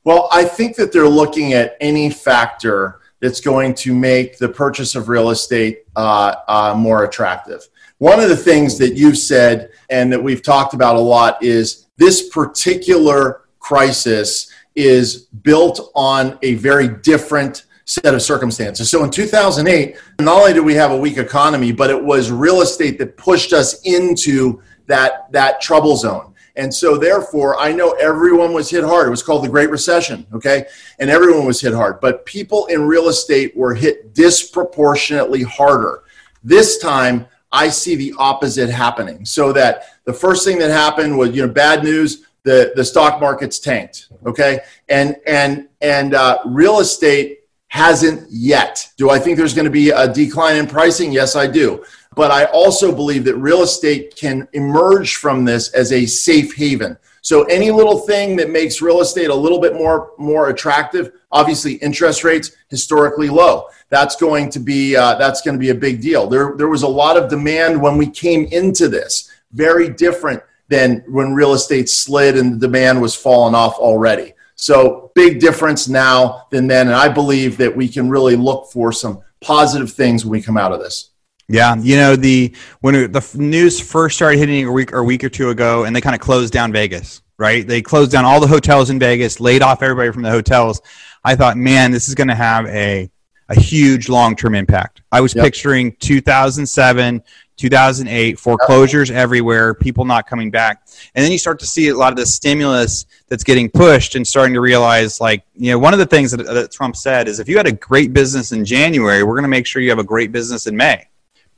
Well, 0.04 0.28
I 0.30 0.44
think 0.44 0.76
that 0.76 0.92
they're 0.92 1.08
looking 1.08 1.54
at 1.54 1.76
any 1.80 2.08
factor 2.08 3.00
that's 3.18 3.40
going 3.40 3.74
to 3.74 3.92
make 3.92 4.38
the 4.38 4.48
purchase 4.48 4.94
of 4.94 5.08
real 5.08 5.30
estate 5.30 5.86
uh, 5.96 6.36
uh, 6.46 6.72
more 6.78 7.02
attractive. 7.02 7.66
One 7.98 8.20
of 8.20 8.28
the 8.28 8.36
things 8.36 8.78
that 8.78 8.94
you've 8.94 9.18
said 9.18 9.72
and 9.90 10.12
that 10.12 10.22
we've 10.22 10.40
talked 10.40 10.72
about 10.72 10.94
a 10.94 11.00
lot 11.00 11.42
is 11.42 11.88
this 11.96 12.28
particular 12.28 13.40
crisis 13.58 14.52
is 14.76 15.22
built 15.42 15.90
on 15.96 16.38
a 16.42 16.54
very 16.54 16.86
different 16.86 17.64
set 17.88 18.12
of 18.12 18.20
circumstances. 18.20 18.90
So 18.90 19.02
in 19.02 19.10
2008, 19.10 19.96
not 20.20 20.36
only 20.36 20.52
did 20.52 20.60
we 20.60 20.74
have 20.74 20.90
a 20.90 20.96
weak 20.96 21.16
economy, 21.16 21.72
but 21.72 21.88
it 21.88 22.04
was 22.04 22.30
real 22.30 22.60
estate 22.60 22.98
that 22.98 23.16
pushed 23.16 23.54
us 23.54 23.80
into 23.82 24.62
that, 24.86 25.32
that 25.32 25.62
trouble 25.62 25.96
zone. 25.96 26.34
And 26.54 26.74
so, 26.74 26.98
therefore, 26.98 27.58
I 27.58 27.72
know 27.72 27.92
everyone 27.92 28.52
was 28.52 28.68
hit 28.68 28.82
hard. 28.82 29.06
It 29.06 29.10
was 29.10 29.22
called 29.22 29.44
the 29.44 29.48
Great 29.48 29.70
Recession, 29.70 30.26
okay? 30.34 30.66
And 30.98 31.08
everyone 31.08 31.46
was 31.46 31.60
hit 31.60 31.72
hard. 31.72 32.00
But 32.00 32.26
people 32.26 32.66
in 32.66 32.82
real 32.82 33.08
estate 33.08 33.56
were 33.56 33.74
hit 33.74 34.12
disproportionately 34.12 35.44
harder. 35.44 36.02
This 36.42 36.78
time, 36.78 37.26
I 37.52 37.68
see 37.68 37.94
the 37.94 38.12
opposite 38.18 38.68
happening. 38.68 39.24
So 39.24 39.52
that 39.52 39.84
the 40.04 40.12
first 40.12 40.44
thing 40.44 40.58
that 40.58 40.70
happened 40.70 41.16
was, 41.16 41.30
you 41.30 41.46
know, 41.46 41.52
bad 41.52 41.84
news. 41.84 42.24
The, 42.42 42.72
the 42.76 42.84
stock 42.84 43.20
market's 43.20 43.58
tanked, 43.58 44.08
okay, 44.24 44.60
and 44.88 45.16
and 45.26 45.68
and 45.82 46.14
uh, 46.14 46.38
real 46.46 46.78
estate 46.78 47.37
hasn't 47.68 48.26
yet. 48.30 48.90
Do 48.96 49.10
I 49.10 49.18
think 49.18 49.36
there's 49.36 49.54
going 49.54 49.66
to 49.66 49.70
be 49.70 49.90
a 49.90 50.12
decline 50.12 50.56
in 50.56 50.66
pricing? 50.66 51.12
Yes, 51.12 51.36
I 51.36 51.46
do. 51.46 51.84
But 52.14 52.30
I 52.30 52.46
also 52.46 52.94
believe 52.94 53.24
that 53.24 53.36
real 53.36 53.62
estate 53.62 54.16
can 54.16 54.48
emerge 54.52 55.16
from 55.16 55.44
this 55.44 55.70
as 55.72 55.92
a 55.92 56.06
safe 56.06 56.54
haven. 56.56 56.96
So 57.20 57.44
any 57.44 57.70
little 57.70 57.98
thing 57.98 58.36
that 58.36 58.48
makes 58.48 58.80
real 58.80 59.00
estate 59.00 59.28
a 59.28 59.34
little 59.34 59.60
bit 59.60 59.74
more 59.74 60.12
more 60.18 60.48
attractive, 60.48 61.12
obviously 61.30 61.74
interest 61.74 62.24
rates 62.24 62.52
historically 62.68 63.28
low. 63.28 63.66
That's 63.90 64.16
going 64.16 64.50
to 64.50 64.58
be 64.58 64.96
uh, 64.96 65.16
that's 65.16 65.42
going 65.42 65.54
to 65.54 65.60
be 65.60 65.70
a 65.70 65.74
big 65.74 66.00
deal. 66.00 66.26
There 66.26 66.54
there 66.56 66.68
was 66.68 66.84
a 66.84 66.88
lot 66.88 67.16
of 67.16 67.28
demand 67.28 67.80
when 67.80 67.98
we 67.98 68.08
came 68.08 68.46
into 68.46 68.88
this, 68.88 69.30
very 69.52 69.90
different 69.90 70.42
than 70.68 71.04
when 71.08 71.34
real 71.34 71.52
estate 71.52 71.88
slid 71.88 72.36
and 72.36 72.54
the 72.54 72.66
demand 72.66 73.00
was 73.02 73.14
falling 73.14 73.54
off 73.54 73.74
already. 73.78 74.32
So 74.60 75.12
big 75.14 75.38
difference 75.38 75.88
now 75.88 76.48
than 76.50 76.66
then, 76.66 76.88
and 76.88 76.96
I 76.96 77.08
believe 77.08 77.56
that 77.58 77.74
we 77.74 77.88
can 77.88 78.10
really 78.10 78.34
look 78.34 78.72
for 78.72 78.90
some 78.90 79.22
positive 79.40 79.92
things 79.92 80.24
when 80.24 80.32
we 80.32 80.42
come 80.42 80.56
out 80.56 80.72
of 80.72 80.80
this. 80.80 81.10
Yeah, 81.46 81.76
you 81.76 81.96
know 81.96 82.16
the 82.16 82.54
when 82.80 82.94
it, 82.96 83.12
the 83.12 83.24
news 83.36 83.80
first 83.80 84.16
started 84.16 84.38
hitting 84.38 84.66
a 84.66 84.72
week 84.72 84.92
or 84.92 84.98
a 84.98 85.04
week 85.04 85.22
or 85.22 85.28
two 85.28 85.50
ago, 85.50 85.84
and 85.84 85.94
they 85.94 86.00
kind 86.00 86.14
of 86.14 86.20
closed 86.20 86.52
down 86.52 86.72
Vegas. 86.72 87.22
Right, 87.38 87.66
they 87.66 87.80
closed 87.80 88.10
down 88.10 88.24
all 88.24 88.40
the 88.40 88.48
hotels 88.48 88.90
in 88.90 88.98
Vegas, 88.98 89.38
laid 89.38 89.62
off 89.62 89.80
everybody 89.80 90.10
from 90.10 90.22
the 90.22 90.30
hotels. 90.30 90.82
I 91.22 91.36
thought, 91.36 91.56
man, 91.56 91.92
this 91.92 92.08
is 92.08 92.16
going 92.16 92.28
to 92.28 92.34
have 92.34 92.66
a 92.66 93.08
a 93.48 93.58
huge 93.58 94.08
long 94.08 94.34
term 94.34 94.56
impact. 94.56 95.02
I 95.12 95.20
was 95.20 95.36
yep. 95.36 95.44
picturing 95.44 95.94
2007, 96.00 97.22
2008, 97.58 98.38
foreclosures 98.38 99.10
everywhere, 99.10 99.74
people 99.74 100.04
not 100.04 100.26
coming 100.26 100.50
back. 100.50 100.86
And 101.14 101.22
then 101.22 101.30
you 101.30 101.38
start 101.38 101.58
to 101.60 101.66
see 101.66 101.88
a 101.88 101.94
lot 101.94 102.12
of 102.12 102.16
the 102.16 102.24
stimulus 102.24 103.04
that's 103.28 103.44
getting 103.44 103.68
pushed 103.68 104.14
and 104.14 104.26
starting 104.26 104.54
to 104.54 104.60
realize, 104.60 105.20
like, 105.20 105.44
you 105.54 105.70
know, 105.70 105.78
one 105.78 105.92
of 105.92 105.98
the 105.98 106.06
things 106.06 106.30
that, 106.30 106.44
that 106.46 106.72
Trump 106.72 106.96
said 106.96 107.28
is 107.28 107.40
if 107.40 107.48
you 107.48 107.56
had 107.56 107.66
a 107.66 107.72
great 107.72 108.12
business 108.12 108.52
in 108.52 108.64
January, 108.64 109.22
we're 109.22 109.34
going 109.34 109.42
to 109.42 109.48
make 109.48 109.66
sure 109.66 109.82
you 109.82 109.90
have 109.90 109.98
a 109.98 110.04
great 110.04 110.32
business 110.32 110.66
in 110.66 110.76
May 110.76 111.06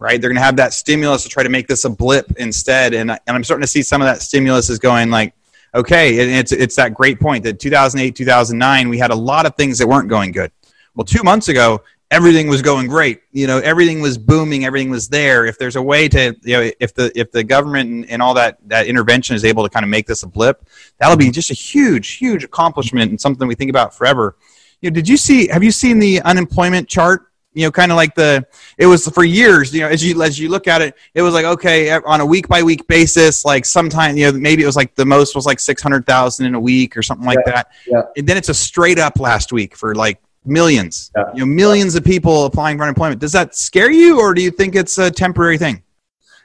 right? 0.00 0.18
They're 0.18 0.30
going 0.30 0.38
to 0.38 0.42
have 0.42 0.56
that 0.56 0.72
stimulus 0.72 1.22
to 1.24 1.28
try 1.28 1.42
to 1.42 1.50
make 1.50 1.68
this 1.68 1.84
a 1.84 1.90
blip 1.90 2.32
instead. 2.38 2.94
And, 2.94 3.10
and 3.10 3.20
I'm 3.26 3.44
starting 3.44 3.60
to 3.60 3.68
see 3.68 3.82
some 3.82 4.00
of 4.00 4.06
that 4.06 4.22
stimulus 4.22 4.70
is 4.70 4.78
going 4.78 5.10
like, 5.10 5.34
okay, 5.74 6.20
and 6.20 6.30
it's, 6.30 6.52
it's 6.52 6.74
that 6.76 6.94
great 6.94 7.20
point 7.20 7.44
that 7.44 7.60
2008, 7.60 8.16
2009, 8.16 8.88
we 8.88 8.98
had 8.98 9.10
a 9.10 9.14
lot 9.14 9.46
of 9.46 9.54
things 9.56 9.78
that 9.78 9.86
weren't 9.86 10.08
going 10.08 10.32
good. 10.32 10.50
Well, 10.94 11.04
two 11.04 11.22
months 11.22 11.48
ago, 11.48 11.82
everything 12.10 12.48
was 12.48 12.62
going 12.62 12.88
great. 12.88 13.22
You 13.32 13.46
know, 13.46 13.58
everything 13.58 14.00
was 14.00 14.18
booming, 14.18 14.64
everything 14.64 14.90
was 14.90 15.08
there. 15.08 15.46
If 15.46 15.58
there's 15.58 15.76
a 15.76 15.82
way 15.82 16.08
to, 16.08 16.36
you 16.42 16.56
know, 16.56 16.70
if 16.80 16.94
the 16.94 17.12
if 17.18 17.30
the 17.30 17.44
government 17.44 17.90
and, 17.90 18.10
and 18.10 18.22
all 18.22 18.34
that 18.34 18.58
that 18.66 18.86
intervention 18.86 19.36
is 19.36 19.44
able 19.44 19.62
to 19.62 19.68
kind 19.68 19.84
of 19.84 19.90
make 19.90 20.06
this 20.06 20.22
a 20.22 20.26
blip, 20.26 20.68
that'll 20.98 21.16
be 21.16 21.30
just 21.30 21.50
a 21.50 21.54
huge, 21.54 22.12
huge 22.12 22.44
accomplishment 22.44 23.10
and 23.10 23.20
something 23.20 23.46
we 23.46 23.54
think 23.54 23.70
about 23.70 23.94
forever. 23.94 24.36
You 24.80 24.90
know, 24.90 24.94
did 24.94 25.08
you 25.08 25.16
see? 25.16 25.48
Have 25.48 25.62
you 25.62 25.70
seen 25.70 25.98
the 25.98 26.20
unemployment 26.22 26.88
chart 26.88 27.26
you 27.52 27.64
know 27.64 27.70
kind 27.72 27.90
of 27.90 27.96
like 27.96 28.14
the 28.14 28.46
it 28.78 28.86
was 28.86 29.08
for 29.08 29.24
years 29.24 29.74
you 29.74 29.80
know 29.80 29.88
as 29.88 30.04
you 30.04 30.22
as 30.22 30.38
you 30.38 30.48
look 30.48 30.68
at 30.68 30.80
it 30.80 30.94
it 31.14 31.22
was 31.22 31.34
like 31.34 31.44
okay 31.44 31.90
on 31.90 32.20
a 32.20 32.26
week 32.26 32.46
by 32.46 32.62
week 32.62 32.86
basis 32.86 33.44
like 33.44 33.64
sometime 33.64 34.16
you 34.16 34.30
know 34.30 34.38
maybe 34.38 34.62
it 34.62 34.66
was 34.66 34.76
like 34.76 34.94
the 34.94 35.04
most 35.04 35.34
was 35.34 35.46
like 35.46 35.58
600,000 35.58 36.46
in 36.46 36.54
a 36.54 36.60
week 36.60 36.96
or 36.96 37.02
something 37.02 37.26
like 37.26 37.40
yeah, 37.44 37.52
that 37.52 37.72
yeah. 37.88 38.02
and 38.16 38.26
then 38.26 38.36
it's 38.36 38.50
a 38.50 38.54
straight 38.54 39.00
up 39.00 39.18
last 39.18 39.52
week 39.52 39.76
for 39.76 39.96
like 39.96 40.20
millions 40.44 41.10
yeah. 41.16 41.24
you 41.34 41.40
know 41.40 41.46
millions 41.46 41.94
of 41.94 42.04
people 42.04 42.46
applying 42.46 42.76
for 42.76 42.84
unemployment 42.84 43.20
does 43.20 43.32
that 43.32 43.54
scare 43.54 43.90
you 43.90 44.18
or 44.18 44.32
do 44.32 44.42
you 44.42 44.50
think 44.50 44.74
it's 44.74 44.96
a 44.98 45.10
temporary 45.10 45.58
thing 45.58 45.82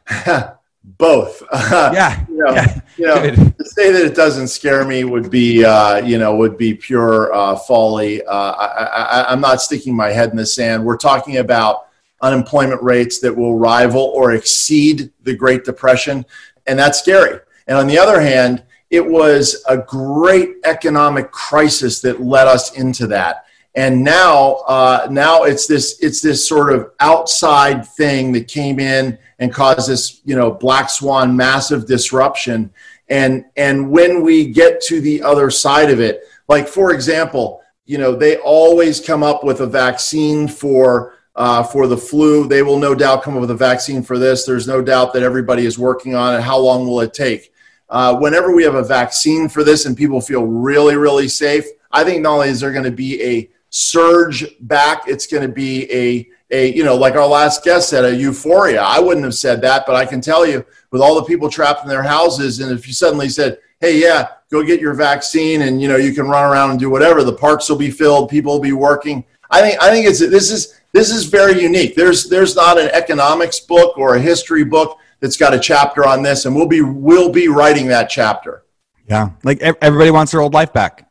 both. 0.86 1.42
yeah. 1.54 2.26
you 2.30 2.38
know, 2.38 2.54
yeah. 2.54 2.82
You 2.98 3.06
know 3.06 3.32
to 3.32 3.66
say 3.66 3.92
that 3.92 4.06
it 4.06 4.16
doesn't 4.16 4.48
scare 4.48 4.86
me 4.86 5.04
would 5.04 5.30
be, 5.30 5.66
uh, 5.66 5.98
you 5.98 6.18
know, 6.18 6.36
would 6.36 6.58
be 6.58 6.74
pure 6.74 7.34
uh, 7.34 7.56
folly. 7.56 8.24
Uh, 8.24 8.52
I, 8.52 9.34
am 9.34 9.42
not 9.42 9.62
sticking 9.62 9.96
my 9.96 10.10
head 10.10 10.30
in 10.30 10.38
the 10.38 10.46
sand. 10.46 10.86
We're 10.86 10.98
talking 10.98 11.38
about 11.38 11.88
unemployment 12.22 12.82
rates 12.82 13.20
that 13.20 13.36
will 13.36 13.58
rival 13.58 14.02
or 14.02 14.34
exceed 14.34 15.12
the 15.24 15.36
Great 15.36 15.66
Depression, 15.66 16.26
and 16.68 16.78
that's 16.78 17.00
scary. 17.00 17.40
And 17.68 17.78
on 17.78 17.88
the 17.88 17.98
other 17.98 18.22
hand, 18.22 18.64
it 18.90 19.06
was 19.06 19.64
a 19.68 19.78
great 19.78 20.58
economic 20.64 21.32
crisis 21.32 22.00
that 22.02 22.22
led 22.22 22.48
us 22.48 22.78
into 22.78 23.08
that 23.08 23.45
and 23.76 24.04
now 24.04 24.54
uh, 24.68 25.08
now 25.12 25.44
it's 25.44 25.68
this 25.68 26.00
it's 26.02 26.22
this 26.22 26.48
sort 26.48 26.74
of 26.74 26.92
outside 27.00 27.86
thing 27.86 28.32
that 28.32 28.48
came 28.48 28.80
in 28.80 29.18
and 29.40 29.54
caused 29.54 29.90
this 29.90 30.22
you 30.24 30.36
know 30.36 30.52
black 30.52 30.90
swan 30.90 31.36
massive 31.36 31.86
disruption. 31.86 32.72
And 33.10 33.46
and 33.58 33.92
when 33.92 34.24
we 34.24 34.48
get 34.48 34.82
to 34.84 35.02
the 35.02 35.22
other 35.22 35.52
side 35.52 35.92
of 35.92 36.00
it 36.00 36.22
like 36.48 36.68
for 36.68 36.94
example 36.94 37.62
you 37.86 37.98
know 37.98 38.16
they 38.16 38.38
always 38.38 39.00
come 39.00 39.22
up 39.22 39.44
with 39.44 39.60
a 39.60 39.68
vaccine 39.68 40.48
for 40.48 41.14
uh, 41.36 41.62
for 41.62 41.86
the 41.86 41.98
flu. 41.98 42.48
They 42.48 42.64
will 42.64 42.80
no 42.80 42.96
doubt 42.96 43.22
come 43.22 43.36
up 43.36 43.42
with 43.42 43.52
a 43.52 43.56
vaccine 43.56 44.02
for 44.02 44.18
this. 44.18 44.46
There's 44.46 44.68
no 44.68 44.82
doubt 44.82 45.12
that 45.14 45.22
everybody 45.22 45.66
is 45.66 45.78
working 45.78 46.16
on 46.16 46.34
it. 46.34 46.42
How 46.42 46.58
long 46.58 46.88
will 46.88 47.02
it 47.02 47.14
take? 47.14 47.52
Uh, 47.90 48.16
whenever 48.16 48.56
we 48.56 48.64
have 48.64 48.76
a 48.76 48.84
vaccine 48.84 49.48
for 49.48 49.64
this 49.64 49.86
and 49.86 49.96
people 49.96 50.20
feel 50.20 50.44
really 50.44 50.96
really 50.96 51.28
safe 51.28 51.66
i 51.92 52.04
think 52.04 52.24
not 52.24 52.34
only 52.34 52.50
is 52.50 52.60
there 52.60 52.72
going 52.72 52.84
to 52.84 52.90
be 52.90 53.22
a 53.22 53.48
surge 53.76 54.46
back. 54.62 55.04
It's 55.06 55.28
going 55.28 55.44
to 55.44 55.54
be 55.54 55.92
a 55.92 56.30
a 56.52 56.74
you 56.74 56.86
know 56.86 56.96
like 56.96 57.16
our 57.16 57.28
last 57.28 57.64
guest 57.64 57.90
said 57.90 58.06
a 58.06 58.16
euphoria. 58.16 58.82
I 58.82 59.00
wouldn't 59.00 59.26
have 59.26 59.34
said 59.34 59.62
that, 59.62 59.86
but 59.86 59.96
I 59.96 60.06
can 60.06 60.22
tell 60.22 60.46
you 60.46 60.66
with 60.92 61.02
all 61.02 61.16
the 61.16 61.24
people 61.24 61.50
trapped 61.50 61.84
in 61.84 61.90
their 61.90 62.04
houses, 62.04 62.62
and 62.62 62.72
if 62.72 62.88
you 62.88 62.94
suddenly 62.94 63.28
said, 63.28 63.58
"Hey, 63.82 64.00
yeah, 64.00 64.30
go 64.50 64.64
get 64.64 64.80
your 64.80 64.94
vaccine," 64.94 65.64
and 65.64 65.82
you 65.82 65.90
know 65.90 65.98
you 65.98 66.14
can 66.14 66.28
run 66.28 66.50
around 66.50 66.72
and 66.72 66.80
do 66.80 66.90
whatever, 66.90 67.24
the 67.24 67.34
parks 67.34 67.70
will 67.70 67.78
be 67.78 67.92
filled, 67.92 68.30
people 68.30 68.54
will 68.54 68.62
be 68.62 68.72
working. 68.72 69.26
I 69.52 69.62
think 69.62 69.84
I 69.84 69.90
think 69.90 70.08
it's 70.08 70.20
this 70.20 70.52
is 70.52 70.80
this 70.94 71.12
is 71.12 71.26
very 71.26 71.62
unique. 71.62 71.96
There's 71.96 72.30
there's 72.30 72.56
not 72.56 72.80
an 72.80 72.90
economics 72.94 73.60
book 73.60 73.98
or 73.98 74.16
a 74.16 74.22
history 74.22 74.64
book 74.64 75.00
that's 75.20 75.36
got 75.36 75.54
a 75.54 75.60
chapter 75.60 76.08
on 76.08 76.24
this, 76.24 76.46
and 76.46 76.56
we'll 76.56 76.68
be 76.68 76.82
we'll 76.82 77.30
be 77.30 77.50
writing 77.50 77.88
that 77.88 78.10
chapter. 78.10 78.64
Yeah, 79.10 79.32
like 79.44 79.62
everybody 79.62 80.12
wants 80.12 80.32
their 80.32 80.42
old 80.42 80.54
life 80.54 80.72
back 80.72 81.06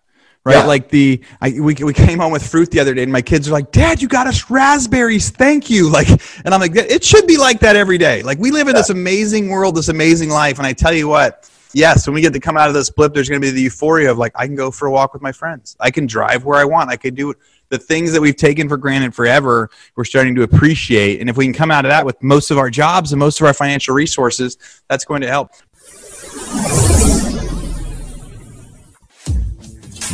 right? 0.44 0.56
Yeah. 0.56 0.64
Like 0.64 0.88
the 0.90 1.20
I, 1.40 1.50
we 1.58 1.74
we 1.74 1.92
came 1.92 2.18
home 2.18 2.32
with 2.32 2.46
fruit 2.46 2.70
the 2.70 2.80
other 2.80 2.94
day, 2.94 3.02
and 3.02 3.12
my 3.12 3.22
kids 3.22 3.48
are 3.48 3.52
like, 3.52 3.72
"Dad, 3.72 4.00
you 4.00 4.08
got 4.08 4.26
us 4.26 4.50
raspberries, 4.50 5.30
thank 5.30 5.70
you!" 5.70 5.90
Like, 5.94 6.08
and 6.44 6.52
I'm 6.52 6.60
like, 6.60 6.74
"It 6.74 7.04
should 7.04 7.26
be 7.26 7.36
like 7.36 7.60
that 7.60 7.76
every 7.76 7.98
day." 7.98 8.22
Like 8.22 8.38
we 8.38 8.50
live 8.50 8.68
in 8.68 8.74
yeah. 8.74 8.80
this 8.80 8.90
amazing 8.90 9.48
world, 9.48 9.76
this 9.76 9.88
amazing 9.88 10.28
life, 10.28 10.58
and 10.58 10.66
I 10.66 10.72
tell 10.72 10.92
you 10.92 11.08
what. 11.08 11.50
Yes, 11.76 12.06
when 12.06 12.14
we 12.14 12.20
get 12.20 12.32
to 12.32 12.38
come 12.38 12.56
out 12.56 12.68
of 12.68 12.74
this 12.74 12.88
blip, 12.88 13.14
there's 13.14 13.28
going 13.28 13.40
to 13.40 13.44
be 13.44 13.50
the 13.50 13.62
euphoria 13.62 14.08
of 14.08 14.16
like 14.16 14.30
I 14.36 14.46
can 14.46 14.54
go 14.54 14.70
for 14.70 14.86
a 14.86 14.92
walk 14.92 15.12
with 15.12 15.22
my 15.22 15.32
friends. 15.32 15.76
I 15.80 15.90
can 15.90 16.06
drive 16.06 16.44
where 16.44 16.56
I 16.56 16.64
want. 16.64 16.88
I 16.88 16.96
can 16.96 17.16
do 17.16 17.34
the 17.68 17.78
things 17.78 18.12
that 18.12 18.20
we've 18.20 18.36
taken 18.36 18.68
for 18.68 18.76
granted 18.76 19.12
forever. 19.12 19.70
We're 19.96 20.04
starting 20.04 20.36
to 20.36 20.42
appreciate, 20.42 21.20
and 21.20 21.28
if 21.28 21.36
we 21.36 21.44
can 21.46 21.52
come 21.52 21.72
out 21.72 21.84
of 21.84 21.90
that 21.90 22.06
with 22.06 22.22
most 22.22 22.52
of 22.52 22.58
our 22.58 22.70
jobs 22.70 23.12
and 23.12 23.18
most 23.18 23.40
of 23.40 23.46
our 23.46 23.54
financial 23.54 23.92
resources, 23.92 24.56
that's 24.88 25.04
going 25.04 25.22
to 25.22 25.28
help. 25.28 25.50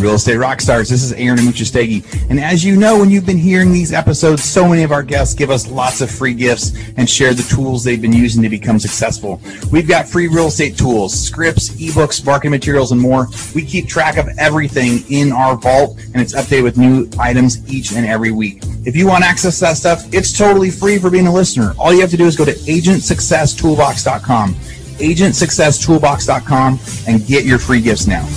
Real 0.00 0.14
Estate 0.14 0.38
Rockstars. 0.38 0.88
This 0.88 1.02
is 1.02 1.12
Aaron 1.12 1.38
Amuchastegui. 1.38 2.30
And 2.30 2.40
as 2.40 2.64
you 2.64 2.76
know, 2.76 2.98
when 2.98 3.10
you've 3.10 3.26
been 3.26 3.36
hearing 3.36 3.72
these 3.72 3.92
episodes, 3.92 4.42
so 4.42 4.66
many 4.66 4.82
of 4.82 4.92
our 4.92 5.02
guests 5.02 5.34
give 5.34 5.50
us 5.50 5.70
lots 5.70 6.00
of 6.00 6.10
free 6.10 6.32
gifts 6.32 6.72
and 6.96 7.08
share 7.08 7.34
the 7.34 7.42
tools 7.42 7.84
they've 7.84 8.00
been 8.00 8.12
using 8.12 8.42
to 8.42 8.48
become 8.48 8.78
successful. 8.78 9.40
We've 9.70 9.86
got 9.86 10.08
free 10.08 10.26
real 10.26 10.46
estate 10.46 10.78
tools, 10.78 11.12
scripts, 11.12 11.68
ebooks, 11.70 12.24
marketing 12.24 12.52
materials, 12.52 12.92
and 12.92 13.00
more. 13.00 13.28
We 13.54 13.62
keep 13.62 13.88
track 13.88 14.16
of 14.16 14.28
everything 14.38 15.04
in 15.10 15.32
our 15.32 15.56
vault, 15.56 15.98
and 16.14 16.22
it's 16.22 16.34
updated 16.34 16.62
with 16.62 16.78
new 16.78 17.08
items 17.18 17.70
each 17.72 17.92
and 17.92 18.06
every 18.06 18.30
week. 18.30 18.62
If 18.86 18.96
you 18.96 19.06
want 19.06 19.24
access 19.24 19.58
to 19.58 19.66
that 19.66 19.76
stuff, 19.76 20.06
it's 20.14 20.36
totally 20.36 20.70
free 20.70 20.98
for 20.98 21.10
being 21.10 21.26
a 21.26 21.32
listener. 21.32 21.74
All 21.78 21.92
you 21.92 22.00
have 22.00 22.10
to 22.10 22.16
do 22.16 22.26
is 22.26 22.36
go 22.36 22.46
to 22.46 22.54
agentsuccesstoolbox.com 22.54 24.56
agentsuccesstoolbox.com 25.00 26.78
and 27.08 27.26
get 27.26 27.46
your 27.46 27.58
free 27.58 27.80
gifts 27.80 28.06
now. 28.06 28.28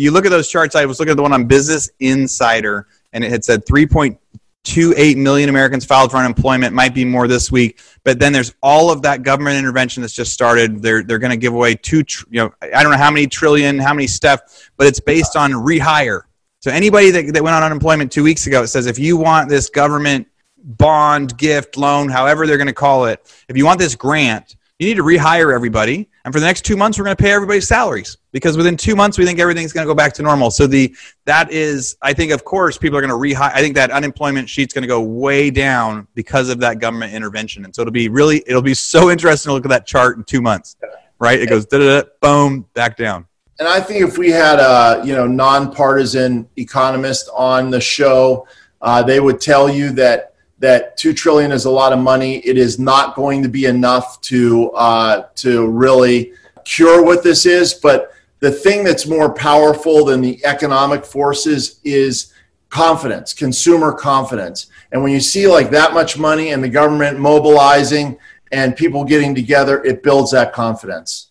You 0.00 0.10
look 0.10 0.24
at 0.24 0.30
those 0.30 0.48
charts. 0.48 0.74
I 0.74 0.84
was 0.86 0.98
looking 0.98 1.10
at 1.10 1.16
the 1.16 1.22
one 1.22 1.32
on 1.32 1.44
Business 1.44 1.90
Insider, 2.00 2.86
and 3.12 3.22
it 3.22 3.30
had 3.30 3.44
said 3.44 3.66
3.28 3.66 5.16
million 5.16 5.48
Americans 5.48 5.84
filed 5.84 6.10
for 6.10 6.16
unemployment. 6.16 6.74
Might 6.74 6.94
be 6.94 7.04
more 7.04 7.28
this 7.28 7.52
week, 7.52 7.80
but 8.04 8.18
then 8.18 8.32
there's 8.32 8.54
all 8.62 8.90
of 8.90 9.02
that 9.02 9.22
government 9.22 9.56
intervention 9.56 10.00
that's 10.00 10.14
just 10.14 10.32
started. 10.32 10.82
They're 10.82 11.02
they're 11.02 11.18
going 11.18 11.32
to 11.32 11.36
give 11.36 11.54
away 11.54 11.74
two. 11.74 12.02
Tr- 12.02 12.24
you 12.30 12.40
know, 12.40 12.52
I 12.62 12.82
don't 12.82 12.92
know 12.92 12.98
how 12.98 13.10
many 13.10 13.26
trillion, 13.26 13.78
how 13.78 13.94
many 13.94 14.06
stuff, 14.06 14.70
but 14.76 14.86
it's 14.86 15.00
based 15.00 15.36
on 15.36 15.52
rehire. 15.52 16.22
So 16.60 16.70
anybody 16.70 17.10
that, 17.10 17.32
that 17.32 17.42
went 17.42 17.56
on 17.56 17.62
unemployment 17.62 18.12
two 18.12 18.22
weeks 18.22 18.46
ago, 18.46 18.62
it 18.62 18.68
says 18.68 18.86
if 18.86 18.98
you 18.98 19.16
want 19.16 19.48
this 19.48 19.70
government 19.70 20.28
bond, 20.62 21.38
gift, 21.38 21.78
loan, 21.78 22.10
however 22.10 22.46
they're 22.46 22.58
going 22.58 22.66
to 22.66 22.74
call 22.74 23.06
it, 23.06 23.32
if 23.48 23.56
you 23.56 23.64
want 23.64 23.78
this 23.78 23.94
grant, 23.94 24.56
you 24.78 24.86
need 24.86 24.96
to 24.96 25.02
rehire 25.02 25.54
everybody. 25.54 26.09
And 26.24 26.34
for 26.34 26.40
the 26.40 26.46
next 26.46 26.64
two 26.66 26.76
months, 26.76 26.98
we're 26.98 27.04
going 27.04 27.16
to 27.16 27.22
pay 27.22 27.32
everybody's 27.32 27.66
salaries 27.66 28.18
because 28.30 28.56
within 28.56 28.76
two 28.76 28.94
months, 28.94 29.16
we 29.16 29.24
think 29.24 29.38
everything's 29.38 29.72
going 29.72 29.86
to 29.86 29.90
go 29.90 29.94
back 29.94 30.12
to 30.14 30.22
normal. 30.22 30.50
So 30.50 30.66
the 30.66 30.94
that 31.24 31.50
is, 31.50 31.96
I 32.02 32.12
think, 32.12 32.32
of 32.32 32.44
course, 32.44 32.76
people 32.76 32.98
are 32.98 33.00
going 33.00 33.10
to 33.10 33.16
rehire. 33.16 33.52
I 33.54 33.60
think 33.60 33.74
that 33.76 33.90
unemployment 33.90 34.48
sheet's 34.48 34.74
going 34.74 34.82
to 34.82 34.88
go 34.88 35.00
way 35.00 35.50
down 35.50 36.06
because 36.14 36.50
of 36.50 36.60
that 36.60 36.78
government 36.78 37.14
intervention. 37.14 37.64
And 37.64 37.74
so 37.74 37.82
it'll 37.82 37.92
be 37.92 38.08
really, 38.08 38.42
it'll 38.46 38.60
be 38.60 38.74
so 38.74 39.10
interesting 39.10 39.48
to 39.48 39.54
look 39.54 39.64
at 39.64 39.70
that 39.70 39.86
chart 39.86 40.18
in 40.18 40.24
two 40.24 40.42
months, 40.42 40.76
right? 41.18 41.40
It 41.40 41.48
goes 41.48 41.64
da 41.64 41.78
da 41.78 42.08
boom, 42.20 42.66
back 42.74 42.96
down. 42.96 43.26
And 43.58 43.68
I 43.68 43.80
think 43.80 44.06
if 44.06 44.16
we 44.16 44.30
had 44.30 44.58
a 44.58 45.02
you 45.04 45.14
know 45.14 45.26
nonpartisan 45.26 46.48
economist 46.56 47.30
on 47.34 47.70
the 47.70 47.80
show, 47.80 48.46
uh, 48.82 49.02
they 49.02 49.20
would 49.20 49.40
tell 49.40 49.70
you 49.70 49.90
that 49.92 50.29
that 50.60 50.96
two 50.96 51.12
trillion 51.12 51.50
is 51.52 51.64
a 51.64 51.70
lot 51.70 51.92
of 51.92 51.98
money. 51.98 52.36
It 52.38 52.56
is 52.56 52.78
not 52.78 53.16
going 53.16 53.42
to 53.42 53.48
be 53.48 53.64
enough 53.64 54.20
to 54.22 54.70
uh, 54.72 55.26
to 55.36 55.68
really 55.68 56.32
cure 56.64 57.02
what 57.02 57.24
this 57.24 57.46
is. 57.46 57.74
But 57.74 58.12
the 58.38 58.50
thing 58.50 58.84
that's 58.84 59.06
more 59.06 59.32
powerful 59.32 60.04
than 60.04 60.20
the 60.20 60.44
economic 60.44 61.04
forces 61.04 61.80
is 61.82 62.32
confidence, 62.68 63.34
consumer 63.34 63.92
confidence. 63.92 64.66
And 64.92 65.02
when 65.02 65.12
you 65.12 65.20
see 65.20 65.46
like 65.48 65.70
that 65.70 65.94
much 65.94 66.18
money 66.18 66.50
and 66.50 66.62
the 66.62 66.68
government 66.68 67.18
mobilizing 67.18 68.18
and 68.52 68.76
people 68.76 69.04
getting 69.04 69.34
together, 69.34 69.82
it 69.82 70.02
builds 70.02 70.30
that 70.32 70.52
confidence. 70.52 71.30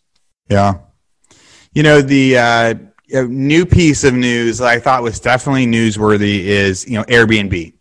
Yeah. 0.49 0.79
You 1.73 1.83
know, 1.83 2.01
the 2.01 2.37
uh, 2.37 2.73
new 3.27 3.65
piece 3.65 4.03
of 4.03 4.15
news 4.15 4.57
that 4.57 4.67
I 4.67 4.79
thought 4.79 5.03
was 5.03 5.19
definitely 5.19 5.67
newsworthy 5.67 6.39
is, 6.45 6.87
you 6.87 6.95
know, 6.95 7.03
Airbnb 7.03 7.73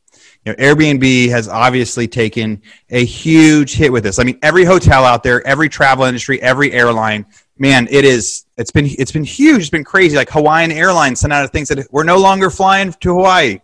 you 0.44 0.53
know, 0.53 0.57
Airbnb 0.57 1.29
has 1.31 1.48
obviously 1.48 2.09
taken 2.09 2.62
a 2.90 3.05
huge 3.05 3.74
hit 3.74 3.92
with 3.92 4.03
this. 4.05 4.18
I 4.18 4.24
mean, 4.24 4.38
every 4.42 4.64
hotel 4.64 5.05
out 5.05 5.22
there, 5.22 5.46
every 5.46 5.68
travel 5.68 6.05
industry, 6.05 6.40
every 6.40 6.72
airline, 6.72 7.27
man, 7.59 7.88
it 7.90 8.05
is. 8.05 8.46
It's 8.57 8.70
been 8.70 8.87
it's 8.87 9.12
been 9.12 9.24
huge. 9.24 9.61
It's 9.62 9.70
been 9.70 9.85
crazy. 9.85 10.16
Like 10.16 10.31
Hawaiian 10.31 10.72
Airlines 10.72 11.20
sent 11.20 11.33
out 11.33 11.44
a 11.44 11.48
thing 11.48 11.64
that 11.64 11.87
we're 11.90 12.05
no 12.05 12.16
longer 12.16 12.51
flying 12.51 12.92
to 12.92 13.14
Hawaii. 13.14 13.61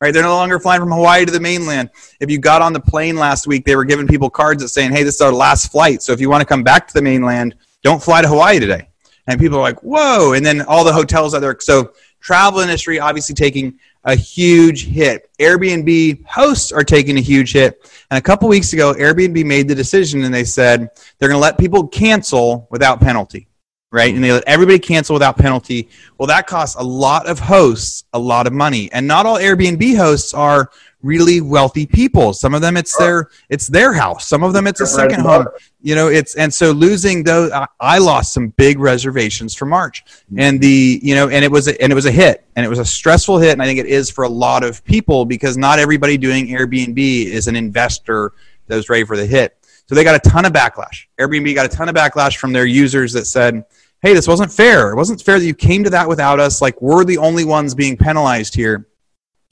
Right, 0.00 0.14
they're 0.14 0.22
no 0.22 0.36
longer 0.36 0.60
flying 0.60 0.80
from 0.80 0.92
Hawaii 0.92 1.24
to 1.24 1.32
the 1.32 1.40
mainland. 1.40 1.90
If 2.20 2.30
you 2.30 2.38
got 2.38 2.62
on 2.62 2.72
the 2.72 2.78
plane 2.78 3.16
last 3.16 3.48
week, 3.48 3.64
they 3.64 3.74
were 3.74 3.84
giving 3.84 4.06
people 4.06 4.30
cards 4.30 4.62
that 4.62 4.68
saying, 4.68 4.92
"Hey, 4.92 5.02
this 5.02 5.16
is 5.16 5.20
our 5.20 5.32
last 5.32 5.72
flight. 5.72 6.02
So 6.02 6.12
if 6.12 6.20
you 6.20 6.30
want 6.30 6.40
to 6.40 6.46
come 6.46 6.62
back 6.62 6.86
to 6.86 6.94
the 6.94 7.02
mainland, 7.02 7.56
don't 7.82 8.00
fly 8.00 8.22
to 8.22 8.28
Hawaii 8.28 8.60
today." 8.60 8.88
And 9.26 9.40
people 9.40 9.58
are 9.58 9.62
like, 9.62 9.80
"Whoa!" 9.82 10.34
And 10.34 10.46
then 10.46 10.62
all 10.62 10.84
the 10.84 10.92
hotels 10.92 11.34
out 11.34 11.40
there. 11.40 11.56
So 11.58 11.90
travel 12.20 12.60
industry 12.60 13.00
obviously 13.00 13.34
taking 13.34 13.78
a 14.08 14.14
huge 14.14 14.86
hit. 14.86 15.30
Airbnb 15.38 16.24
hosts 16.24 16.72
are 16.72 16.82
taking 16.82 17.18
a 17.18 17.20
huge 17.20 17.52
hit. 17.52 17.78
And 18.10 18.16
a 18.16 18.22
couple 18.22 18.48
weeks 18.48 18.72
ago, 18.72 18.94
Airbnb 18.94 19.44
made 19.44 19.68
the 19.68 19.74
decision 19.74 20.24
and 20.24 20.32
they 20.32 20.44
said 20.44 20.88
they're 21.18 21.28
going 21.28 21.38
to 21.38 21.42
let 21.42 21.58
people 21.58 21.86
cancel 21.86 22.66
without 22.70 23.00
penalty, 23.00 23.47
right? 23.90 24.14
And 24.14 24.22
they 24.22 24.32
let 24.32 24.44
everybody 24.46 24.78
cancel 24.78 25.14
without 25.14 25.38
penalty. 25.38 25.88
Well, 26.18 26.26
that 26.26 26.46
costs 26.46 26.76
a 26.76 26.82
lot 26.82 27.26
of 27.26 27.38
hosts 27.38 28.04
a 28.12 28.18
lot 28.18 28.46
of 28.46 28.52
money. 28.52 28.90
And 28.92 29.06
not 29.06 29.26
all 29.26 29.38
Airbnb 29.38 29.96
hosts 29.96 30.34
are 30.34 30.70
really 31.02 31.40
wealthy 31.40 31.86
people. 31.86 32.32
Some 32.32 32.54
of 32.54 32.60
them 32.60 32.76
it's 32.76 32.96
their 32.98 33.30
it's 33.48 33.68
their 33.68 33.92
house. 33.92 34.26
Some 34.26 34.42
of 34.42 34.52
them 34.52 34.66
it's 34.66 34.80
a 34.80 34.86
second 34.86 35.20
home. 35.20 35.46
You 35.80 35.94
know, 35.94 36.08
it's 36.08 36.34
and 36.34 36.52
so 36.52 36.72
losing 36.72 37.22
those 37.22 37.52
I 37.80 37.98
lost 37.98 38.32
some 38.32 38.48
big 38.48 38.78
reservations 38.78 39.54
for 39.54 39.64
March. 39.64 40.04
Mm-hmm. 40.04 40.40
And 40.40 40.60
the 40.60 41.00
you 41.02 41.14
know, 41.14 41.28
and 41.28 41.44
it 41.44 41.50
was 41.50 41.68
a, 41.68 41.80
and 41.80 41.92
it 41.92 41.94
was 41.94 42.06
a 42.06 42.12
hit. 42.12 42.44
And 42.56 42.66
it 42.66 42.68
was 42.68 42.80
a 42.80 42.84
stressful 42.84 43.38
hit 43.38 43.52
and 43.52 43.62
I 43.62 43.66
think 43.66 43.78
it 43.78 43.86
is 43.86 44.10
for 44.10 44.24
a 44.24 44.28
lot 44.28 44.64
of 44.64 44.84
people 44.84 45.24
because 45.24 45.56
not 45.56 45.78
everybody 45.78 46.18
doing 46.18 46.48
Airbnb 46.48 46.98
is 46.98 47.46
an 47.46 47.56
investor 47.56 48.32
that 48.66 48.76
was 48.76 48.88
ready 48.88 49.04
for 49.04 49.16
the 49.16 49.26
hit. 49.26 49.54
So 49.88 49.94
they 49.94 50.04
got 50.04 50.26
a 50.26 50.28
ton 50.28 50.44
of 50.44 50.52
backlash. 50.52 51.06
Airbnb 51.18 51.54
got 51.54 51.64
a 51.64 51.68
ton 51.70 51.88
of 51.88 51.94
backlash 51.94 52.36
from 52.36 52.52
their 52.52 52.66
users 52.66 53.14
that 53.14 53.24
said, 53.24 53.64
"Hey, 54.02 54.14
this 54.14 54.28
wasn't 54.28 54.52
fair. 54.52 54.90
It 54.90 54.96
wasn't 54.96 55.22
fair 55.22 55.38
that 55.38 55.46
you 55.46 55.54
came 55.54 55.84
to 55.84 55.90
that 55.90 56.08
without 56.08 56.40
us. 56.40 56.62
Like 56.62 56.80
we're 56.80 57.04
the 57.04 57.18
only 57.18 57.44
ones 57.44 57.74
being 57.74 57.96
penalized 57.96 58.54
here." 58.54 58.88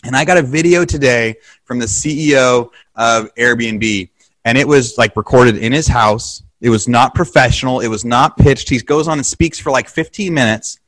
And 0.04 0.14
I 0.14 0.24
got 0.24 0.37
a 0.37 0.42
video 0.42 0.85
today 0.85 1.37
from 1.64 1.78
the 1.78 1.87
CEO 1.87 2.70
of 2.94 3.35
Airbnb, 3.35 4.11
and 4.44 4.59
it 4.59 4.68
was 4.68 4.96
like 4.98 5.16
recorded 5.16 5.56
in 5.56 5.72
his 5.72 5.88
house. 5.88 6.42
It 6.61 6.70
was 6.70 6.88
not 6.88 7.14
professional. 7.14 7.80
It 7.80 7.88
was 7.88 8.04
not 8.04 8.37
pitched. 8.37 8.68
He 8.68 8.78
goes 8.78 9.09
on 9.09 9.18
and 9.18 9.26
speaks 9.26 9.59
for 9.59 9.70
like 9.70 9.88
15 9.88 10.32
minutes, 10.32 10.78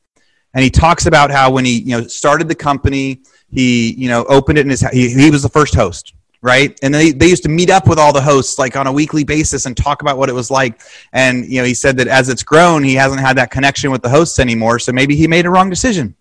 and 0.53 0.63
he 0.63 0.69
talks 0.69 1.05
about 1.05 1.31
how 1.31 1.51
when 1.51 1.65
he 1.65 1.79
you 1.79 1.97
know 1.97 2.07
started 2.07 2.47
the 2.47 2.55
company, 2.55 3.21
he 3.51 3.93
you 3.93 4.09
know 4.09 4.25
opened 4.25 4.57
it 4.57 4.61
in 4.61 4.69
his 4.69 4.81
he, 4.91 5.09
he 5.09 5.29
was 5.29 5.43
the 5.43 5.49
first 5.49 5.75
host 5.75 6.13
right 6.41 6.79
and 6.81 6.93
they, 6.93 7.11
they 7.11 7.27
used 7.27 7.43
to 7.43 7.49
meet 7.49 7.69
up 7.69 7.87
with 7.87 7.99
all 7.99 8.13
the 8.13 8.21
hosts 8.21 8.57
like 8.57 8.75
on 8.75 8.87
a 8.87 8.91
weekly 8.91 9.23
basis 9.23 9.65
and 9.65 9.75
talk 9.75 10.01
about 10.01 10.17
what 10.17 10.29
it 10.29 10.33
was 10.33 10.49
like 10.49 10.81
and 11.11 11.45
you 11.45 11.59
know 11.59 11.65
he 11.65 11.73
said 11.73 11.97
that 11.97 12.07
as 12.07 12.29
it's 12.29 12.43
grown 12.43 12.83
he 12.83 12.95
hasn't 12.95 13.19
had 13.19 13.37
that 13.37 13.51
connection 13.51 13.91
with 13.91 14.01
the 14.01 14.09
hosts 14.09 14.39
anymore 14.39 14.79
so 14.79 14.91
maybe 14.91 15.15
he 15.15 15.27
made 15.27 15.45
a 15.45 15.49
wrong 15.49 15.69
decision 15.69 16.15